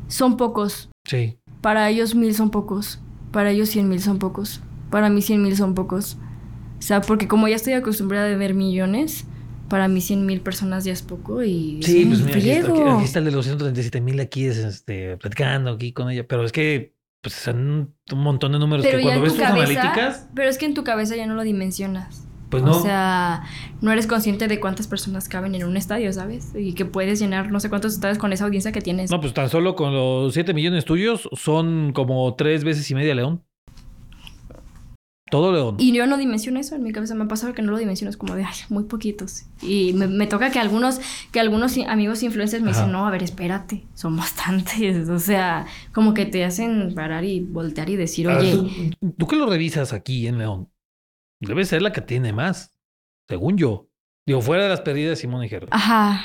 [0.08, 0.90] son pocos.
[1.06, 1.38] Sí.
[1.62, 3.00] Para ellos mil son pocos.
[3.38, 4.62] Para ellos cien mil son pocos.
[4.90, 6.18] Para mí cien mil son pocos.
[6.80, 9.26] O sea, porque como ya estoy acostumbrada a ver millones,
[9.70, 12.50] para mí cien mil personas ya es poco y Sí, es un pues mira, aquí
[12.50, 16.26] está, aquí- está el de los 137 mil aquí es, este, platicando aquí con ella.
[16.28, 19.48] Pero es que, pues, son un montón de números Pero que cuando ves tu tus
[19.48, 22.27] cabeza, analíticas, pero es que en tu cabeza ya no lo dimensionas.
[22.50, 22.78] Pues no.
[22.78, 23.44] O sea,
[23.82, 26.54] no eres consciente de cuántas personas caben en un estadio, ¿sabes?
[26.58, 29.12] Y que puedes llenar no sé cuántos estadios con esa audiencia que tienes.
[29.12, 33.16] No, pues tan solo con los 7 millones tuyos son como tres veces y media
[33.16, 33.44] León.
[35.30, 35.76] Todo León.
[35.78, 38.10] Y yo no dimensiono eso, en mi cabeza me ha pasado que no lo dimensiono,
[38.10, 39.44] es como de, ay, muy poquitos.
[39.62, 41.02] Y me, me toca que algunos,
[41.34, 42.80] que algunos amigos influencers me Ajá.
[42.80, 45.10] dicen, no, a ver, espérate, son bastantes.
[45.18, 49.28] O sea, como que te hacen parar y voltear y decir, ver, oye, ¿tú, tú
[49.28, 50.70] que lo revisas aquí en León,
[51.40, 52.74] debe ser la que tiene más,
[53.30, 53.88] según yo.
[54.26, 55.68] Digo, fuera de las perdidas de Simón y Gerda.
[55.72, 56.22] ajá.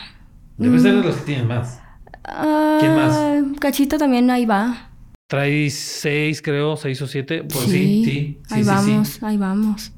[0.59, 1.81] Debe ser de Mm, los que tienen más.
[2.25, 3.59] ah, ¿Quién más?
[3.61, 4.91] Cachito también ahí va.
[5.29, 7.43] Trae seis, creo, seis o siete.
[7.45, 8.05] Pues sí, sí.
[8.05, 9.19] sí, ahí sí, vamos, sí.
[9.23, 9.93] ahí vamos.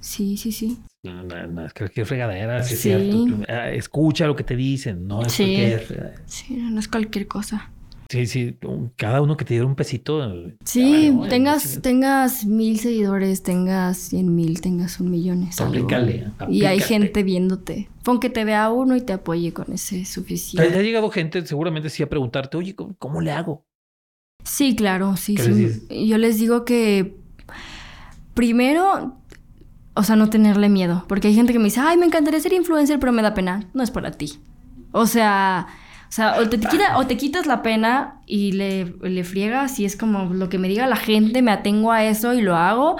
[0.00, 0.78] Sí, sí, sí.
[1.04, 3.26] No, no, no, es que qué fregadera, sí, es cierto.
[3.48, 5.44] Ah, Escucha lo que te dicen, no es Sí.
[5.44, 6.22] cualquier.
[6.26, 7.70] Sí, no es cualquier cosa.
[8.10, 8.58] Sí, sí,
[8.96, 10.24] cada uno que te diera un pesito.
[10.24, 15.86] eh, Sí, eh, tengas, tengas mil seguidores, tengas cien mil, tengas un millón, es algo.
[16.48, 17.88] Y hay gente viéndote.
[18.02, 20.76] Pon que te vea uno y te apoye con ese Te, te suficiente.
[20.76, 23.64] ha llegado gente seguramente sí a preguntarte, oye, ¿cómo, cómo le hago?
[24.42, 25.50] Sí, claro, sí, ¿Qué sí.
[25.52, 25.88] les?
[26.08, 27.14] Yo les digo que
[28.34, 29.14] primero,
[29.94, 31.04] o sea, no tenerle miedo.
[31.08, 33.68] Porque hay gente que me dice, ay, me encantaría ser influencer, pero me da pena.
[33.72, 34.40] No es para ti.
[34.92, 35.68] O sea,
[36.10, 39.78] o sea, o te, te quita- o te quitas la pena y le, le friegas
[39.80, 42.56] y es como lo que me diga la gente, me atengo a eso y lo
[42.56, 42.96] hago.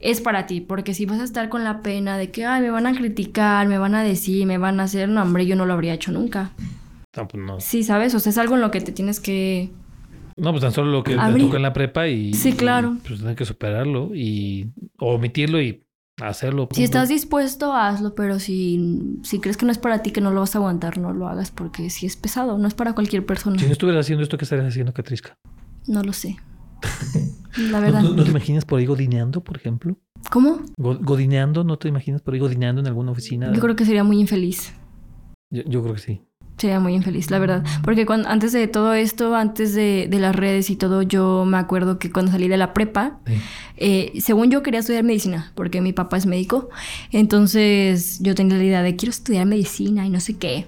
[0.00, 2.70] Es para ti, porque si vas a estar con la pena de que, ay, me
[2.70, 5.64] van a criticar, me van a decir, me van a hacer, no, hombre, yo no
[5.66, 6.50] lo habría hecho nunca.
[7.16, 7.60] No, pues no.
[7.60, 8.14] Sí, ¿sabes?
[8.14, 9.70] O sea, es algo en lo que te tienes que...
[10.36, 12.34] No, pues tan solo lo que te toca en la prepa y.
[12.34, 12.96] Sí, claro.
[13.02, 14.68] y, pues tener que superarlo y.
[14.98, 15.82] O omitirlo y
[16.22, 16.62] hacerlo.
[16.64, 16.82] Si punto.
[16.82, 20.40] estás dispuesto, hazlo, pero si, si crees que no es para ti, que no lo
[20.40, 23.58] vas a aguantar, no lo hagas, porque si es pesado, no es para cualquier persona.
[23.58, 25.36] Si no estuvieras haciendo esto, ¿qué estarías haciendo, Catrisca?
[25.86, 26.36] No lo sé.
[27.56, 28.02] La ¿No, verdad.
[28.02, 29.96] no- no te imaginas por ahí godineando, por ejemplo?
[30.30, 30.60] ¿Cómo?
[30.76, 31.64] Go- ¿Godineando?
[31.64, 33.52] ¿No te imaginas por ahí godineando en alguna oficina?
[33.52, 34.72] Yo creo que sería muy infeliz.
[35.50, 36.22] Yo, yo creo que sí.
[36.58, 37.62] Sería muy infeliz, la verdad.
[37.82, 41.58] Porque cuando, antes de todo esto, antes de, de las redes y todo, yo me
[41.58, 43.34] acuerdo que cuando salí de la prepa, Sí.
[43.76, 46.70] eh, según yo quería estudiar medicina, porque mi papá es médico.
[47.12, 50.66] Entonces yo tenía la idea de quiero estudiar medicina y no sé qué.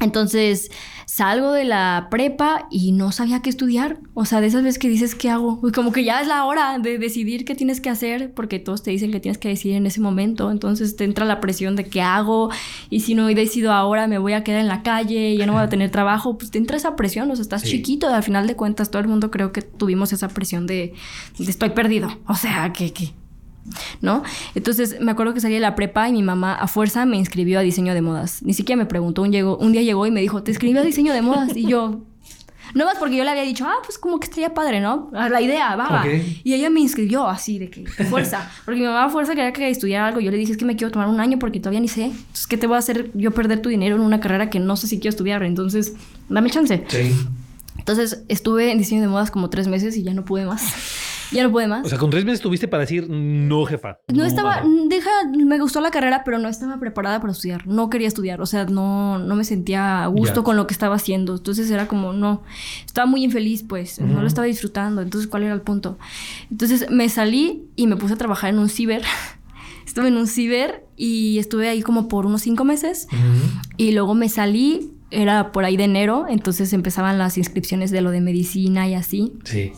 [0.00, 0.70] Entonces
[1.08, 3.98] salgo de la prepa y no sabía qué estudiar.
[4.12, 5.58] O sea, de esas veces que dices, ¿qué hago?
[5.66, 8.82] Y como que ya es la hora de decidir qué tienes que hacer, porque todos
[8.82, 10.50] te dicen que tienes que decidir en ese momento.
[10.50, 12.50] Entonces te entra la presión de qué hago.
[12.90, 15.62] Y si no decido ahora, me voy a quedar en la calle, ya no voy
[15.62, 16.36] a tener trabajo.
[16.36, 17.30] Pues te entra esa presión.
[17.30, 17.70] O sea, estás Sí.
[17.70, 18.08] chiquito.
[18.08, 20.92] Al final de cuentas, todo el mundo creo que tuvimos esa presión de,
[21.38, 22.08] de estoy perdido.
[22.26, 23.14] O sea, que, que,
[24.00, 24.22] ¿no?
[24.54, 27.58] Entonces me acuerdo que salí de la prepa y mi mamá a fuerza me inscribió
[27.58, 28.42] a diseño de modas.
[28.42, 30.84] Ni siquiera me preguntó, un, llegó, un día llegó y me dijo, te inscribió a
[30.84, 31.56] diseño de modas.
[31.56, 32.02] Y yo,
[32.74, 35.10] no más porque yo le había dicho, ah, pues como que estaría padre, ¿no?
[35.12, 36.02] La idea, vaga.
[36.02, 36.22] Ok.
[36.44, 38.50] Y ella me inscribió así, de que, a fuerza.
[38.64, 40.20] Porque mi mamá a fuerza quería que estudiara algo.
[40.20, 42.04] Yo le dije, es que me quiero tomar un año porque todavía ni sé.
[42.04, 44.76] Entonces, ¿qué te voy a hacer yo perder tu dinero en una carrera que no
[44.76, 45.42] sé si quiero estudiar?
[45.42, 45.94] Entonces,
[46.28, 46.84] dame chance.
[46.88, 47.14] Sí.
[47.78, 50.62] Entonces estuve en diseño de modas como tres meses y ya no pude más.
[51.32, 51.84] Ya no pude más.
[51.84, 53.98] O sea, con tres meses tuviste para decir, no, jefa.
[54.12, 54.84] No, estaba, mamá".
[54.88, 57.66] deja, me gustó la carrera, pero no estaba preparada para estudiar.
[57.66, 60.96] No quería estudiar, o sea, no, no me sentía a gusto con lo que estaba
[60.96, 61.36] haciendo.
[61.36, 62.42] Entonces era como, no,
[62.84, 65.02] estaba muy infeliz, pues, no lo estaba disfrutando.
[65.02, 65.98] Entonces, ¿cuál era el punto?
[66.50, 69.02] Entonces me salí y me puse a trabajar en un ciber.
[69.86, 73.08] Estuve en un ciber y estuve ahí como por unos cinco meses.
[73.78, 78.10] Y luego me salí, era por ahí de enero, entonces empezaban las inscripciones de lo
[78.10, 79.32] de medicina y así.
[79.44, 79.72] Sí.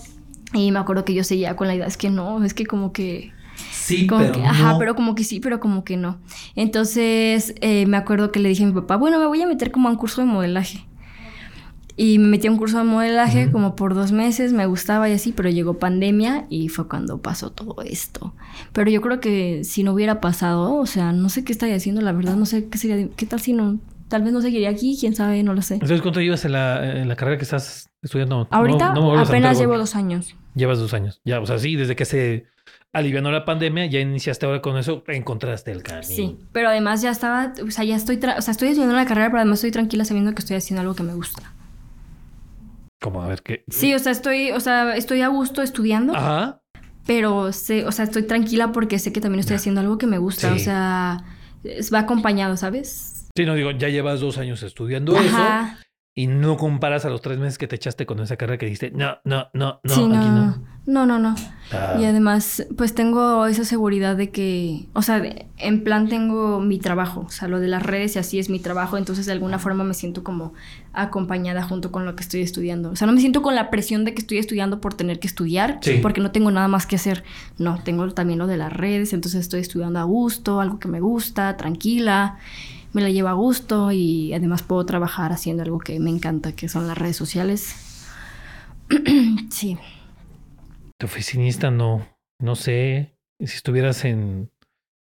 [0.52, 2.92] Y me acuerdo que yo seguía con la idea, es que no, es que como
[2.92, 3.32] que...
[3.72, 4.78] Sí, Como pero que, ajá, no.
[4.78, 6.18] pero como que sí, pero como que no.
[6.56, 9.70] Entonces eh, me acuerdo que le dije a mi papá, bueno, me voy a meter
[9.70, 10.86] como a un curso de modelaje.
[11.96, 15.12] Y me metí a un curso de modelaje como por dos meses, me gustaba y
[15.12, 18.32] así, pero llegó pandemia y fue cuando pasó todo esto.
[18.72, 22.00] Pero yo creo que si no hubiera pasado, o sea, no sé qué estaría haciendo,
[22.00, 23.78] la verdad, no sé qué sería, qué tal si no,
[24.10, 25.74] tal vez no seguiría aquí, quién sabe, no lo sé.
[25.74, 28.46] Entonces, ¿cuánto llevas en la, en la carrera que estás estudiando?
[28.50, 30.34] Ahorita No- no apenas llevo dos años.
[30.54, 31.22] Llevas dos años.
[31.24, 32.44] Ya, o sea, sí, desde que se
[32.92, 36.02] alivianó la pandemia, ya iniciaste ahora con eso, encontraste el camino.
[36.02, 39.28] Sí, pero además ya estaba, o sea, ya estoy, o sea, estoy estudiando la carrera,
[39.28, 41.54] pero además estoy tranquila sabiendo que estoy haciendo algo que me gusta.
[43.00, 43.64] Como a ver qué.
[43.68, 46.60] Sí, o sea, estoy, o sea, estoy a gusto estudiando, Ajá.
[47.06, 50.18] pero sé, o sea, estoy tranquila porque sé que también estoy haciendo algo que me
[50.18, 51.24] gusta, o sea,
[51.94, 53.19] va acompañado, ¿sabes?
[53.40, 55.36] Sí, no digo, ya llevas dos años estudiando eso
[56.14, 58.90] y no comparas a los tres meses que te echaste con esa carrera que dijiste,
[58.90, 60.62] no, no, no, no, sí, aquí no, no.
[60.86, 61.34] no, no, no.
[61.72, 66.60] Ah, Y además, pues tengo esa seguridad de que, o sea, de- en plan tengo
[66.60, 69.32] mi trabajo, o sea, lo de las redes y así es mi trabajo, entonces de
[69.32, 70.52] alguna forma me siento como
[70.92, 72.90] acompañada junto con lo que estoy estudiando.
[72.90, 75.28] O sea, no me siento con la presión de que estoy estudiando por tener que
[75.28, 76.00] estudiar, Sí.
[76.02, 77.22] porque no tengo nada más que hacer.
[77.56, 81.00] No, tengo también lo de las redes, entonces estoy estudiando a gusto, algo que me
[81.00, 82.36] gusta, tranquila,
[82.92, 86.68] me la llevo a gusto y además puedo trabajar haciendo algo que me encanta, que
[86.68, 87.74] son las redes sociales.
[89.50, 89.78] sí.
[90.98, 92.06] De oficinista no,
[92.40, 93.16] no sé.
[93.38, 94.50] Si estuvieras en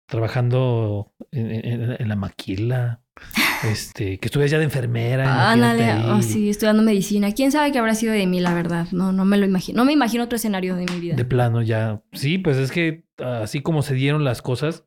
[0.09, 3.01] trabajando en, en- en la maquila,
[3.65, 5.51] este, que estuvieras ya de enfermera.
[5.51, 7.33] Ándale, imagínate oh, sí, estudiando medicina.
[7.33, 8.87] ¿Quién sabe qué habrá sido de mí, la verdad?
[8.93, 9.79] No, no me lo imagino.
[9.79, 11.17] No me imagino otro escenario de mi vida.
[11.17, 12.03] De plano ya.
[12.13, 14.85] Sí, pues es que así como se dieron las cosas,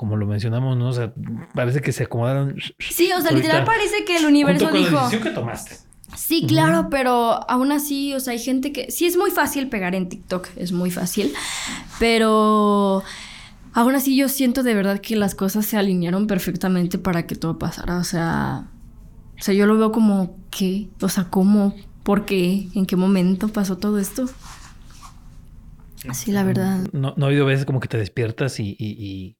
[0.00, 0.88] como lo mencionamos, ¿no?
[0.88, 1.12] O sea,
[1.54, 2.56] parece que se acomodaron.
[2.78, 4.96] Sí, o sea, literal parece que el universo junto con dijo.
[4.96, 5.76] la decisión que tomaste.
[6.16, 8.90] Sí, claro, pero aún así, o sea, hay gente que.
[8.90, 11.34] Sí, es muy fácil pegar en TikTok, es muy fácil.
[11.98, 13.02] Pero.
[13.74, 17.58] Aún así, yo siento de verdad que las cosas se alinearon perfectamente para que todo
[17.58, 17.98] pasara.
[17.98, 18.70] O sea.
[19.38, 20.88] O sea, yo lo veo como, ¿qué?
[21.02, 21.74] O sea, ¿cómo?
[22.04, 22.68] ¿Por qué?
[22.74, 24.30] ¿En qué momento pasó todo esto?
[26.14, 26.88] Sí, la verdad.
[26.92, 29.36] No, no ha habido veces como que te despiertas y, y, y,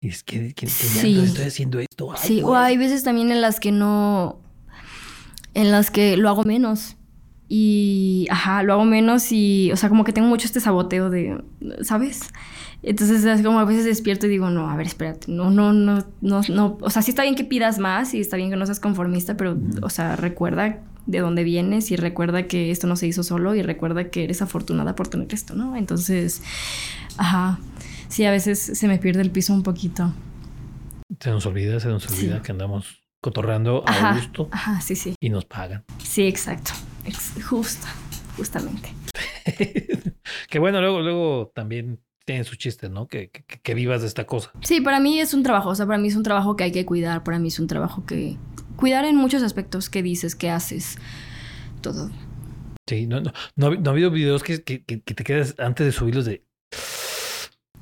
[0.00, 1.14] es que, que- que ya Sí.
[1.14, 2.12] no estoy haciendo esto.
[2.12, 4.40] Ay, Sí, o hay veces también en las que no.
[5.54, 6.96] En las que lo hago menos.
[7.48, 8.26] Y.
[8.30, 9.70] Ajá, lo hago menos y.
[9.72, 11.42] O sea, como que tengo mucho este saboteo de.
[11.82, 12.20] ¿Sabes?
[12.82, 15.30] Entonces es como a veces despierto y digo, no, a ver, espérate.
[15.30, 16.78] No, no, no, no, no.
[16.80, 19.36] O sea, sí está bien que pidas más y está bien que no seas conformista,
[19.36, 23.54] pero, o sea, recuerda de dónde vienes y recuerda que esto no se hizo solo
[23.54, 25.76] y recuerda que eres afortunada por tener esto, ¿no?
[25.76, 26.42] Entonces.
[27.18, 27.58] Ajá.
[28.10, 30.12] Sí, a veces se me pierde el piso un poquito.
[31.18, 32.26] Se nos olvida, se nos Sí.
[32.26, 34.14] olvida que andamos cotorreando a Ajá.
[34.16, 35.14] gusto Ajá, sí, sí.
[35.20, 35.84] y nos pagan.
[36.02, 36.72] Sí, exacto.
[37.04, 37.86] Ex- justo,
[38.36, 38.90] justamente.
[40.48, 43.08] que bueno, luego, luego también tienen sus chistes, ¿no?
[43.08, 44.52] Que, que, que vivas de esta cosa.
[44.62, 46.72] Sí, para mí es un trabajo, o sea, para mí es un trabajo que hay
[46.72, 48.36] que cuidar, para mí es un trabajo que...
[48.76, 50.96] Cuidar en muchos aspectos, qué dices, qué haces,
[51.82, 52.10] todo.
[52.88, 55.54] Sí, no, no, no, ha- no ha habido videos que, que, que- que te quedas
[55.58, 56.44] antes de subirlos de.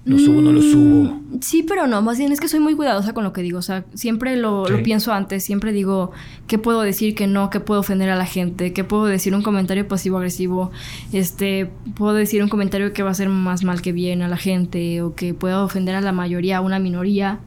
[0.08, 1.04] Lo subo, no lo subo.
[1.14, 3.58] Mm, Sí, pero no, más bien es que soy muy cuidadosa con lo que digo,
[3.58, 6.10] o sea, siempre lo, pienso antes, siempre digo
[6.48, 9.42] qué puedo decir que no, qué puedo ofender a la gente, qué puedo decir un
[9.42, 10.72] comentario pasivo-agresivo,
[11.12, 14.36] este, puedo decir un comentario que va a hacer más mal que bien a la
[14.38, 17.38] gente o que pueda ofender a la mayoría, a una minoría,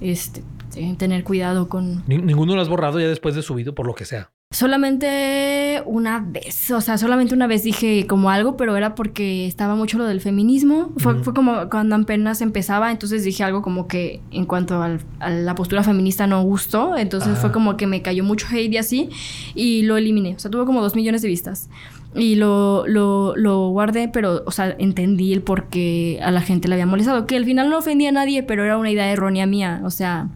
[0.00, 0.42] este,
[0.98, 2.02] tener cuidado con...
[2.06, 4.30] Ni- ninguno lo has borrado ya después de subido, por lo que sea.
[4.56, 9.74] Solamente una vez, o sea, solamente una vez dije como algo, pero era porque estaba
[9.74, 10.92] mucho lo del feminismo.
[10.96, 15.54] Fue, como cuando apenas empezaba, entonces dije algo como que en cuanto al- a la
[15.54, 17.40] postura feminista no gustó, entonces Ajá.
[17.42, 19.10] fue como que me cayó mucho hate y así,
[19.54, 20.34] y lo eliminé.
[20.36, 21.68] O sea, tuvo como dos millones de vistas.
[22.14, 26.66] Y lo, lo, lo guardé, pero, o sea, entendí el por qué a la gente
[26.66, 27.26] le había molestado.
[27.26, 29.82] Que al final no ofendía a nadie, pero era una idea errónea mía.
[29.84, 30.28] O sea,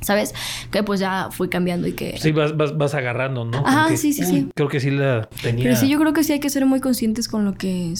[0.00, 0.34] ¿sabes?
[0.70, 2.16] Que pues ya fui cambiando y que...
[2.18, 3.58] Sí, vas, vas, vas agarrando, ¿no?
[3.66, 4.48] Ajá, que, sí, sí, uy, sí.
[4.54, 5.64] Creo que sí la tenía.
[5.64, 7.92] Pero sí, yo creo que sí hay que ser muy conscientes con lo que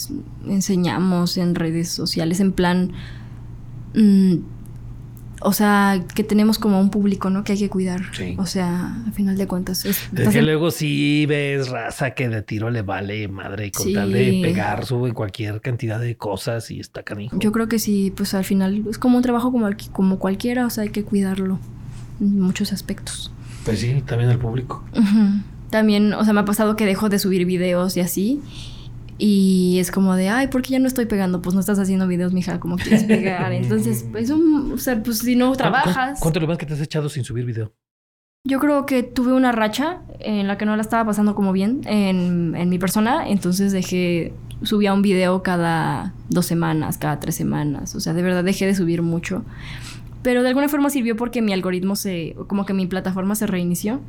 [0.48, 2.92] enseñamos en redes sociales, en plan...
[3.94, 4.36] mm,
[5.42, 7.44] o sea, que tenemos como un público, ¿no?
[7.44, 8.02] Que hay que cuidar.
[8.12, 8.34] Sí.
[8.38, 9.86] O sea, al final de cuentas.
[9.86, 13.86] Es, Es que luego sí ves raza que de tiro le vale madre y con
[13.86, 13.94] Sí.
[13.94, 17.38] tal de pegar sube cualquier cantidad de cosas y está canijo.
[17.38, 20.70] Yo creo que sí, pues al final es como un trabajo como, como cualquiera, o
[20.70, 21.58] sea, hay que cuidarlo
[22.20, 23.32] en muchos aspectos.
[23.64, 24.84] Pues sí, también el público.
[25.70, 28.40] También, o sea, me ha pasado que dejo de subir videos y así.
[29.18, 31.42] Y es como de, ay, ¿por qué ya no estoy pegando?
[31.42, 33.52] Pues no estás haciendo videos, mija, como quieres pegar.
[33.52, 35.94] Entonces, pues, un, o sea, pues si no trabajas.
[35.94, 37.72] ¿Cuánto, cuánto lo más que te has echado sin subir video?
[38.44, 41.82] Yo creo que tuve una racha en la que no la estaba pasando como bien
[41.84, 47.94] en, en mi persona, entonces dejé, subía un video cada dos semanas, cada tres semanas,
[47.94, 49.44] o sea, de verdad dejé de subir mucho.
[50.22, 54.00] Pero de alguna forma sirvió porque mi algoritmo se, como que mi plataforma se reinició,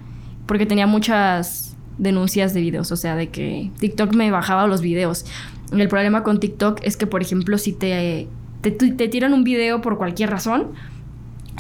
[0.46, 5.26] porque tenía muchas denuncias de videos, o sea, de que TikTok me bajaba los videos.
[5.72, 8.28] El problema con TikTok es que, por ejemplo, si te,
[8.62, 10.72] te, te tiran un video por cualquier razón,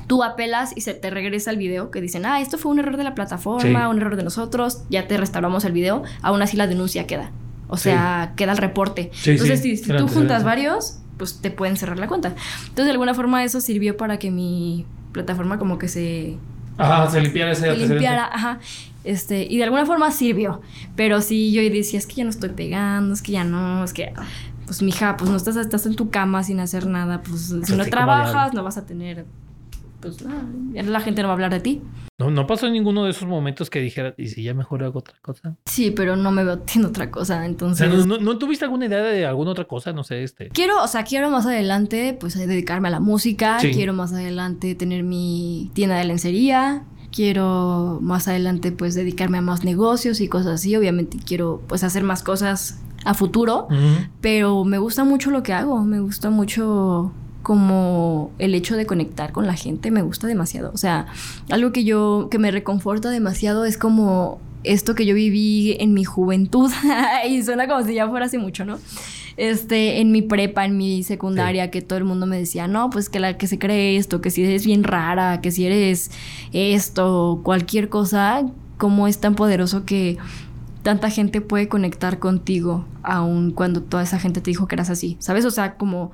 [0.07, 2.97] tú apelas y se te regresa el video que dicen, ah, esto fue un error
[2.97, 3.89] de la plataforma, Sí.
[3.89, 7.31] un error de nosotros, ya te restauramos el video, aún así la denuncia queda.
[7.69, 9.11] O sea, queda el reporte.
[9.13, 12.35] Sí, Entonces, si, tú juntas varios, pues te pueden cerrar la cuenta.
[12.61, 16.37] Entonces, de alguna forma eso sirvió para que mi plataforma como que se,
[16.77, 18.59] Ajá, se limpiara ese se limpiara, ajá.
[19.03, 20.61] Este, y de alguna forma sirvió.
[20.95, 23.93] Pero sí, yo decía, es que ya no estoy pegando, es que ya no, es
[23.93, 24.13] que,
[24.65, 27.85] pues, mija, pues no estás, estás en tu cama sin hacer nada, pues si no
[27.85, 29.25] trabajas, no vas a tener,
[30.01, 30.43] pues, nada,
[30.73, 31.81] ya la gente no va a hablar de ti.
[32.19, 35.15] No, no pasó ninguno de esos momentos que dijera, ¿y si ya mejor hago otra
[35.21, 35.55] cosa?
[35.65, 37.87] Sí, pero no me veo haciendo otra cosa, O entonces...
[37.89, 39.91] sea, ¿no, no, no tuviste alguna idea de alguna otra cosa?
[39.91, 40.49] No sé, este.
[40.49, 43.59] Quiero, o sea, quiero más adelante, pues, dedicarme a la música.
[43.59, 43.71] Sí.
[43.71, 46.83] Quiero más adelante tener mi tienda de lencería.
[47.11, 50.75] Quiero más adelante, pues, dedicarme a más negocios y cosas así.
[50.75, 53.67] Obviamente quiero, pues, hacer más cosas a futuro.
[54.21, 55.83] Pero me gusta mucho lo que hago.
[55.83, 57.11] Me gusta mucho
[57.51, 59.91] como el hecho de conectar con la gente.
[59.91, 60.71] Me gusta demasiado.
[60.73, 61.07] O sea,
[61.49, 66.05] algo que yo, que me reconforta demasiado es como esto que yo viví en mi
[66.05, 66.71] juventud.
[67.29, 68.79] y suena como si ya fuera hace mucho, ¿no?
[69.35, 73.09] Este, en mi prepa, en mi secundaria, que todo el mundo me decía, no, pues
[73.09, 76.09] que la que se cree esto, que si eres bien rara, que si eres
[76.53, 78.45] esto, cualquier cosa,
[78.77, 80.17] como es tan poderoso que
[80.83, 85.17] tanta gente puede conectar contigo, aun cuando toda esa gente te dijo que eras así,
[85.19, 85.43] ¿sabes?
[85.43, 86.11] O sea, como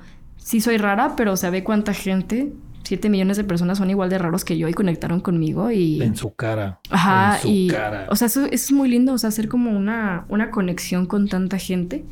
[0.48, 2.52] sí soy rara, pero sabe cuánta gente,
[2.84, 6.00] 7 millones de personas son igual de raros que yo y conectaron conmigo y...
[6.02, 6.80] En su cara.
[6.88, 7.68] Ajá, en su y...
[7.68, 8.06] cara.
[8.10, 11.28] O sea, eso, eso es muy lindo, o sea, hacer como una, una conexión con
[11.28, 12.06] tanta gente.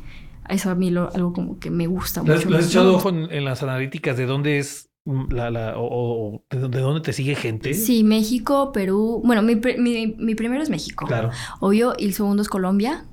[0.49, 2.49] Eso a mí lo, algo como que me gusta ¿Le has, mucho.
[2.51, 4.89] le has echado ojo en, en las analíticas de dónde es
[5.31, 5.87] la, la o,
[6.35, 7.73] o de, dónde- de dónde te sigue gente?
[7.73, 9.21] Sí, México, Perú.
[9.25, 11.07] Bueno, mi, mi, mi primero es México.
[11.07, 11.31] Claro.
[11.59, 13.05] Obvio, y el segundo es Colombia.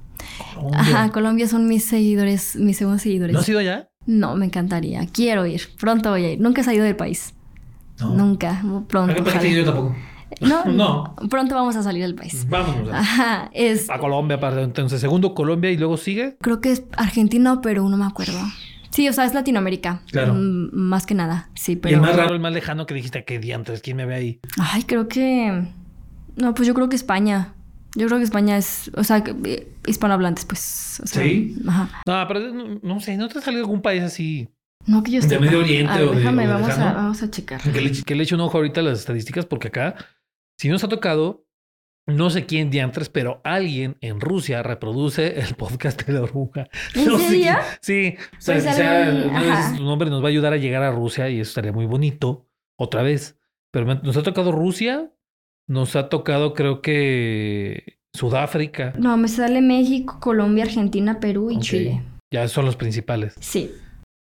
[0.54, 0.80] Colombia.
[0.80, 3.32] Ajá, Colombia son mis seguidores, mis segundos seguidores.
[3.34, 3.90] ¿No has ido allá?
[4.06, 5.06] No, me encantaría.
[5.06, 5.62] Quiero ir.
[5.78, 6.40] Pronto voy a ir.
[6.40, 7.34] Nunca he salido del país.
[8.00, 8.62] Nunca.
[8.88, 9.14] Pronto.
[9.42, 9.94] Yo tampoco.
[10.40, 11.14] No, No.
[11.30, 12.46] Pronto vamos a salir del país.
[12.48, 12.90] Vámonos.
[12.92, 13.50] a- Ajá.
[13.52, 13.88] Es.
[13.88, 14.62] A Colombia, aparte.
[14.62, 16.36] Entonces, segundo Colombia y luego sigue.
[16.40, 18.38] Creo que es Argentina o Perú, no me acuerdo.
[18.90, 20.00] Sí, o sea, es Latinoamérica.
[20.10, 20.34] Claro.
[20.34, 21.50] Mm, más que nada.
[21.54, 21.92] Sí, pero.
[21.92, 24.40] Y el más raro, el más lejano que dijiste, que diantres, ¿quién me ve ahí?
[24.58, 25.68] Ay, creo que.
[26.36, 27.54] No, pues yo creo que España.
[27.96, 28.90] Yo creo que España es.
[28.96, 31.00] O sea, que, eh, hispanohablantes, pues.
[31.02, 31.56] o sea, ¿Sí?
[31.68, 31.90] Ajá.
[32.06, 34.48] No, pero no, no sé, ¿no te ha salido algún país así?
[34.86, 35.38] No que yo De.
[35.38, 37.60] Medio Oriente A ver, o de- Déjame, o de vamos, a, vamos a checar.
[37.62, 39.94] Que le, que le eche un ojo ahorita a las estadísticas, porque acá,
[40.58, 41.46] si nos ha tocado,
[42.06, 46.68] no sé quién diantres, pero alguien en Rusia reproduce el podcast de la oruga.
[46.94, 47.52] ¿En No serio?
[47.80, 48.16] Sí.
[48.36, 49.76] O sea, Pues vez ajá.
[49.76, 52.46] tu nombre nos va a ayudar a llegar a Rusia y eso estaría muy bonito.
[52.76, 53.38] Otra vez.
[53.70, 55.10] Pero me- nos ha tocado Rusia,
[55.66, 58.92] nos ha tocado, creo que Sudáfrica.
[58.98, 61.58] No, me sale México, Colombia, Argentina, Perú y.
[61.58, 62.02] Chile.
[62.32, 63.34] Ya son los principales.
[63.40, 63.70] Sí.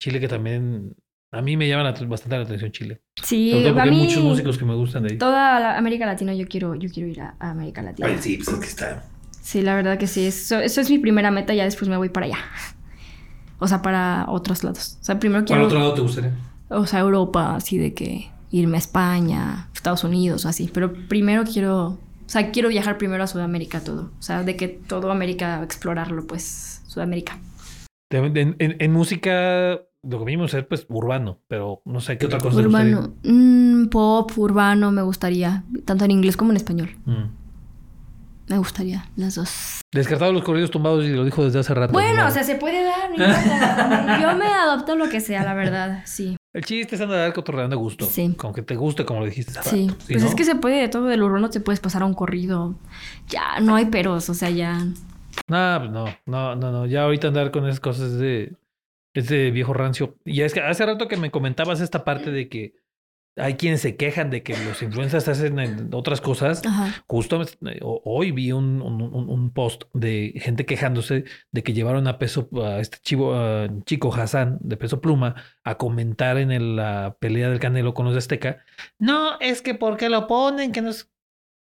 [0.02, 0.94] Chile que también
[1.32, 3.00] a mí me llama la- bastante la atención Chile.
[3.22, 3.96] Sí, porque a hay mí.
[3.98, 5.18] muchos músicos que me gustan de ahí.
[5.18, 8.08] Toda la América Latina, yo quiero, yo quiero ir a, a América Latina.
[8.08, 9.04] Ay, sí, pues es que está.
[9.40, 10.26] Sí, la verdad que sí.
[10.26, 12.38] Eso, eso es mi primera meta, ya después me voy para allá.
[13.58, 14.98] O sea, para otros lados.
[15.00, 15.66] O sea, primero ¿Cuál quiero.
[15.66, 16.32] otro lado te gustaría?
[16.68, 20.70] O sea, Europa, así de que irme a España, Estados Unidos o así.
[20.72, 21.86] Pero primero quiero.
[21.88, 21.98] O
[22.32, 24.12] sea, quiero viajar primero a Sudamérica todo.
[24.18, 27.38] O sea, de que todo América, explorarlo, pues, Sudamérica.
[28.10, 32.38] En, en- en música, lo que vimos es pues urbano, pero no sé qué otra
[32.38, 32.66] cosa te?
[32.66, 33.14] Urbano.
[33.24, 35.64] Mm, pop, urbano, me gustaría.
[35.84, 36.90] Tanto en inglés como en español.
[37.06, 37.24] Mm.
[38.48, 39.80] Me gustaría, las dos.
[39.92, 41.92] Descartado los corridos tumbados y lo dijo desde hace rato.
[41.92, 42.28] Bueno, ¿no?
[42.28, 44.18] o sea, se puede dar, no importa.
[44.22, 46.36] Yo me adopto lo que sea, la verdad, sí.
[46.52, 48.04] El chiste es andar cotorreando a gusto.
[48.04, 48.34] Sí.
[48.36, 49.58] Con que te guste, como lo dijiste.
[49.58, 50.04] hace Sí, rato.
[50.06, 50.28] pues ¿no?
[50.28, 52.74] es que se puede de todo del urbano, te puedes pasar a un corrido.
[53.28, 54.78] Ya, no hay peros, o sea, ya.
[55.48, 56.86] No, pues no, no, no, no.
[56.86, 58.56] Ya ahorita andar con esas cosas es de,
[59.14, 60.14] es de viejo rancio.
[60.26, 62.74] Y es que hace rato que me comentabas esta parte de que
[63.36, 66.60] hay quienes se quejan de que los influencers hacen en otras cosas.
[66.66, 67.02] Ajá.
[67.06, 67.40] Justo
[67.80, 72.18] ho- hoy vi un, un- un- un post de gente quejándose de que llevaron a
[72.18, 75.34] peso a este chivo, a chico Hassan de peso pluma
[75.64, 78.58] a comentar en el- la pelea del Canelo con los de Azteca.
[78.98, 80.72] No, es que ¿por qué lo ponen?
[80.72, 81.08] Que no es...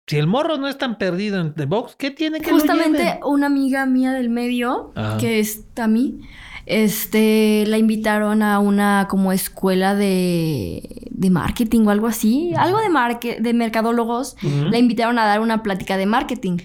[0.07, 3.19] Si el morro no es tan perdido en el box, ¿qué tiene que lo Justamente
[3.23, 5.17] una amiga mía del medio, Ajá.
[5.19, 6.21] que es Tami,
[6.65, 13.37] este, la invitaron a una como escuela de, de marketing o algo así, algo de,
[13.39, 14.35] de mercadólogos.
[14.43, 16.57] Ujú, La invitaron a dar una plática de marketing.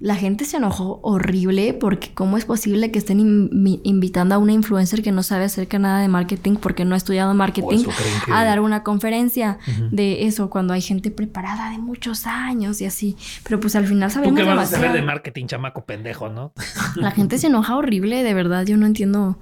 [0.00, 4.52] La gente se enojó horrible porque cómo es posible que estén invi- invitando a una
[4.52, 7.84] influencer que no sabe acerca nada de marketing porque no ha estudiado marketing
[8.32, 9.58] a dar una conferencia
[9.90, 13.16] de eso cuando hay gente preparada de muchos años y así.
[13.44, 16.52] Pero pues al final ¿Tú sabemos qué vas a saber de marketing, chamaco pendejo, no?
[16.96, 19.38] La gente se enoja horrible, de verdad, yo no entiendo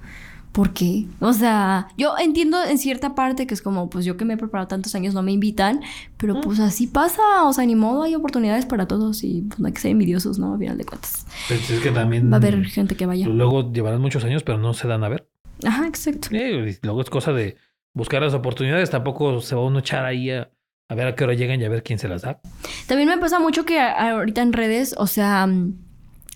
[0.51, 1.05] por qué.
[1.19, 4.37] O sea, yo entiendo en cierta parte que es como, pues yo que me he
[4.37, 5.81] preparado tantos años no me invitan,
[6.17, 9.67] pero pues así pasa, o sea, ni modo, hay oportunidades para todos y pues no
[9.67, 10.55] hay que ser envidiosos, ¿no?
[10.55, 11.25] A final de cuentas.
[11.47, 12.31] Pues es que también...
[12.31, 13.27] Va a haber gente que vaya.
[13.27, 15.29] Luego llevarán muchos años, pero no se dan a ver.
[15.65, 16.29] Ajá, exacto.
[16.31, 17.57] Eh, y luego es cosa de
[17.93, 18.89] buscar las oportunidades.
[18.89, 20.49] Tampoco se va uno a echar ahí a,
[20.89, 22.39] a ver a qué hora llegan y a ver quién se las da.
[22.87, 25.73] También me pasa mucho que ahorita en redes, o sea, mm,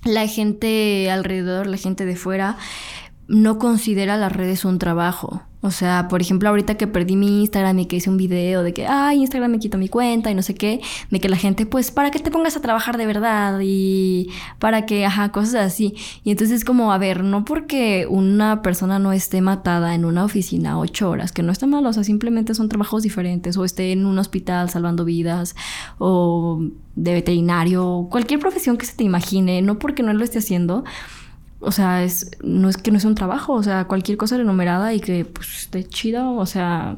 [0.05, 2.57] la gente alrededor, la gente de fuera,
[3.27, 5.43] no considera las redes un trabajo.
[5.65, 8.73] O sea, por ejemplo, ahorita que perdí mi Instagram y que hice un video de
[8.73, 11.65] que, ay, Instagram me quitó mi cuenta y no sé qué, de que la gente,
[11.65, 14.27] pues, para que te pongas a trabajar de verdad y
[14.59, 15.95] para que, ajá, cosas así.
[16.25, 20.25] Y entonces es como, a ver, no porque una persona no esté matada en una
[20.25, 23.93] oficina ocho horas, que no está mal, o sea, simplemente son trabajos diferentes, o esté
[23.93, 25.55] en un hospital salvando vidas,
[25.97, 26.61] o
[26.95, 30.83] de veterinario, cualquier profesión que se te imagine, no porque no lo esté haciendo,
[31.63, 34.93] o sea, es, no es que no es un trabajo, o sea, cualquier cosa renumerada
[34.93, 36.97] y que pues esté chido, o sea,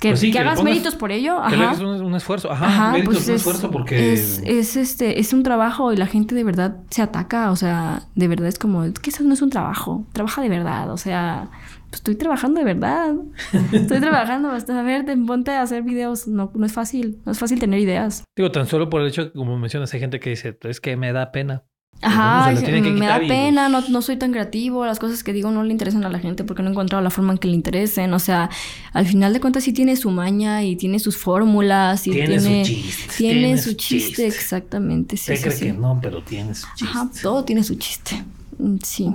[0.00, 1.70] que, Pues sí, que que hagas pongas- méritos por ello, Que le ajá.
[1.72, 2.50] hagas un, un esfuerzo.
[2.50, 4.12] Ajá, Ajá, méritos, pues un es, esfuerzo porque...
[4.12, 8.02] es, es, este, es un trabajo y la gente de verdad se ataca, o sea,
[8.16, 10.96] de verdad es como, es que eso no es un trabajo, trabaja de verdad, o
[10.96, 11.50] sea,
[11.88, 13.14] pues estoy trabajando de verdad,
[13.72, 17.30] estoy trabajando, hasta a ver, te ponte a hacer videos, no, no es fácil, no
[17.32, 18.24] es fácil tener ideas.
[18.36, 21.12] Digo, tan solo por el hecho, como mencionas, hay gente que dice, es que me
[21.12, 21.62] da pena.
[22.04, 25.32] Ajá, Pues, se que me da pena, no, no soy tan creativo, las cosas que
[25.32, 27.46] digo no le interesan a la gente porque no he encontrado la forma en que
[27.48, 28.50] le interesen, o sea,
[28.92, 32.64] al final de cuentas sí tiene su maña y tiene sus fórmulas y Tiene tiene,
[32.64, 33.14] su chiste.
[33.16, 35.64] tiene su chiste, exactamente, sí, Se sí, cree sí.
[35.66, 36.84] que no, pero tiene su chiste.
[36.92, 38.22] Ajá, todo tiene su chiste.
[38.58, 39.08] Mm, Sí.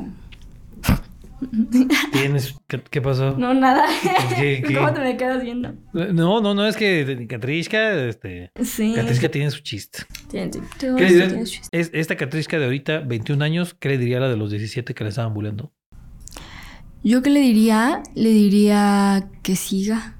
[2.12, 2.56] Tienes...
[2.68, 3.38] ¿Qué, qué pasó?
[3.38, 3.86] No, nada.
[4.36, 4.74] ¿Qué- qué?
[4.78, 5.74] ¿Cómo te me quedas viendo?
[5.94, 8.52] No, no, no, es que Catrishka, este...
[8.64, 8.94] Sí.
[8.96, 10.00] Catrishka tiene su chiste.
[10.30, 10.50] Tiene,
[10.80, 11.78] tiene- su chiste.
[11.80, 14.94] Es, esta Catrishka de ahorita, 21 años, ¿qué le diría a la de los 17
[14.94, 15.72] que le estaban bulleando?
[17.04, 20.16] Yo qué le diría, le diría que siga.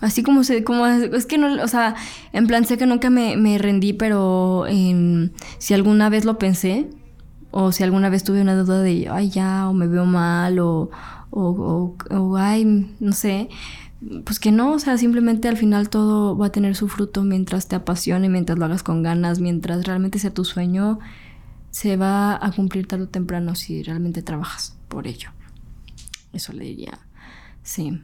[0.00, 1.94] Así como se, como es que no, o sea,
[2.32, 6.90] en plan sé que nunca me, me rendí, pero en- si alguna vez lo pensé,
[7.56, 10.90] o si alguna vez tuve una duda de, ay ya, o me veo mal, o,
[11.30, 12.64] o, ay,
[12.98, 13.48] no sé,
[14.24, 17.68] pues que no, o sea, simplemente al final todo va a tener su fruto mientras
[17.68, 20.98] te apasione, mientras lo hagas con ganas, mientras realmente sea tu sueño,
[21.70, 25.30] se va a cumplir tarde o temprano si realmente trabajas por ello.
[26.32, 26.98] Eso le diría,
[27.62, 28.02] sí.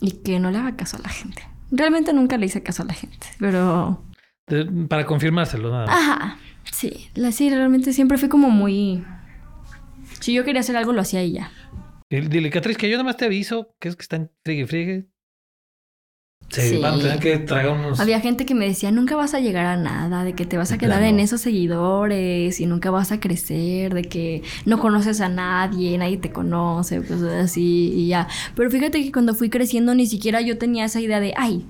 [0.00, 1.42] Y que no le haga caso a la gente.
[1.70, 4.02] Realmente nunca le hice caso a la gente, pero...
[4.48, 5.96] De- para confirmárselo, nada más.
[5.96, 6.38] Ajá,
[6.72, 7.08] sí.
[7.14, 9.04] La, sí, realmente siempre fui como muy...
[10.20, 11.50] Si yo quería hacer algo, lo hacía y ya.
[12.08, 15.06] Y Dile, Catrishka, yo nada más te aviso que es que están friegue friegue.
[16.48, 16.78] Se Sí.
[16.80, 17.98] van a tener que tragar unos...
[17.98, 20.70] Había gente que me decía, nunca vas a llegar a nada, de que te vas
[20.70, 25.28] a quedar en esos seguidores y nunca vas a crecer, de que no conoces a
[25.28, 28.28] nadie, nadie te conoce, cosas así y ya.
[28.54, 31.66] Pero fíjate que cuando fui creciendo ni siquiera yo tenía esa idea de, ay,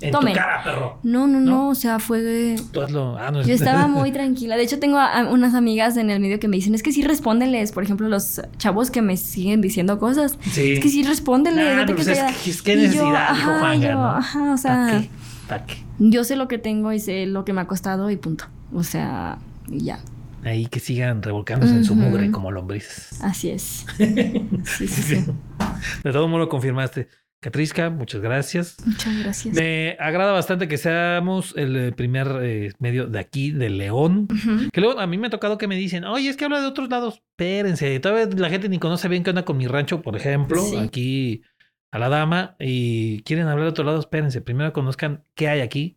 [0.00, 0.34] en tomen.
[0.34, 0.98] tu cara, perro.
[1.02, 1.68] no, no, no, ¿No?
[1.70, 2.56] o sea, fue...
[2.72, 3.16] Tú hazlo.
[3.18, 4.56] Ah, no, Yo estaba muy tranquila.
[4.56, 6.92] De hecho, tengo a- a unas amigas en el medio que me dicen, es que
[6.92, 7.72] sí respóndeles.
[7.72, 10.38] Por ejemplo, los chavos que me siguen diciendo cosas.
[10.52, 10.72] Sí.
[10.74, 11.64] Es que sí respóndeles.
[11.76, 12.36] Nah, no pues es callada".
[12.44, 13.04] que- es que yo, necesidad,
[13.34, 14.04] dijo ajá, Juanga, yo, ¿no?
[14.10, 15.08] Ajá, o ¿Para sea, qué?
[15.48, 15.74] ¿Para qué?
[15.98, 18.44] yo sé lo que tengo y sé lo que me ha costado y punto.
[18.74, 20.00] O sea, y ya.
[20.44, 23.20] Ahí que sigan revolcándose en su mugre como lombrices.
[23.22, 23.84] Así es.
[23.98, 25.24] Sí, sí, sí.
[26.04, 27.08] De todo modo lo confirmaste.
[27.40, 28.76] Catrishka, muchas gracias.
[28.84, 29.54] Muchas gracias.
[29.54, 34.26] Me agrada bastante que seamos el eh, primer eh, medio de aquí, de León.
[34.72, 36.66] Que luego a mí me ha tocado que me dicen, oye, es que habla de
[36.66, 37.22] otros lados.
[37.38, 40.76] Espérense, todavía la gente ni conoce bien qué onda con mi rancho, por ejemplo, Sí.
[40.76, 41.42] aquí
[41.92, 44.00] a la dama, y quieren hablar de otro lado.
[44.00, 45.96] Espérense, primero conozcan qué hay aquí,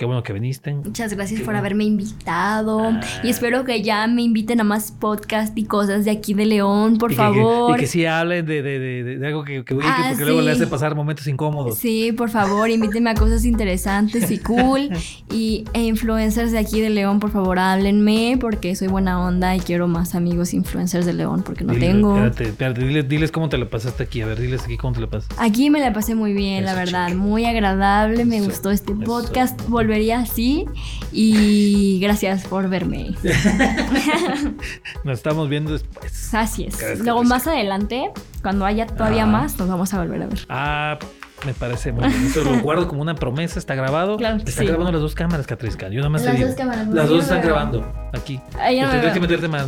[0.00, 0.72] Qué bueno que viniste.
[0.72, 1.58] Muchas gracias Qué por bueno.
[1.58, 2.80] haberme invitado.
[2.84, 3.00] Ah.
[3.22, 6.96] Y espero que ya me inviten a más podcast y cosas de aquí de León,
[6.96, 7.76] por Y que- que- favor.
[7.76, 10.52] y que sí hablen de, de, de, de- algo que, que, Ah, porque luego le
[10.52, 11.76] hace pasar momentos incómodos.
[11.76, 14.88] Sí, por favor, invítenme a cosas interesantes y cool.
[15.32, 19.60] Y e influencers de aquí de León, por favor, háblenme porque soy buena onda y
[19.60, 22.14] quiero más amigos influencers de León porque no Dile- tengo.
[22.16, 24.22] Espérate, espérate, diles, diles cómo te la pasaste aquí.
[24.22, 25.34] A ver, diles aquí cómo te la pasaste.
[25.38, 27.18] Aquí me la pasé muy bien, la verdad, chica.
[27.18, 29.02] muy agradable, me Eso, gustó este eso.
[29.02, 29.60] podcast,
[29.90, 30.66] volvería así
[31.10, 33.10] y gracias por verme.
[35.04, 36.32] Nos estamos viendo después.
[36.32, 36.78] Así es.
[36.78, 38.10] Gracias, Luego más adelante,
[38.40, 39.26] cuando haya todavía Ah.
[39.26, 40.38] más, nos vamos a volver a ver.
[40.48, 40.96] Ah,
[41.44, 42.26] me parece muy bien.
[42.26, 43.58] Eso lo guardo como una promesa.
[43.58, 44.16] Está grabado.
[44.16, 44.64] Claro está sí.
[44.66, 45.88] grabando las dos cámaras, Catrisca.
[45.88, 46.48] Yo nada más Las te digo.
[46.50, 47.46] dos cámaras, Las dos están veo.
[47.48, 47.92] grabando.
[48.12, 48.40] Aquí.
[48.60, 49.66] Ahí yo no Tendrás que meterte más.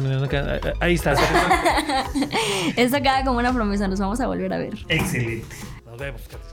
[0.81, 1.15] Ahí está.
[2.77, 4.74] Esto queda como una promesa, nos vamos a volver a ver.
[4.89, 5.44] Excelente.
[5.85, 6.51] Nos vemos, Catrisca.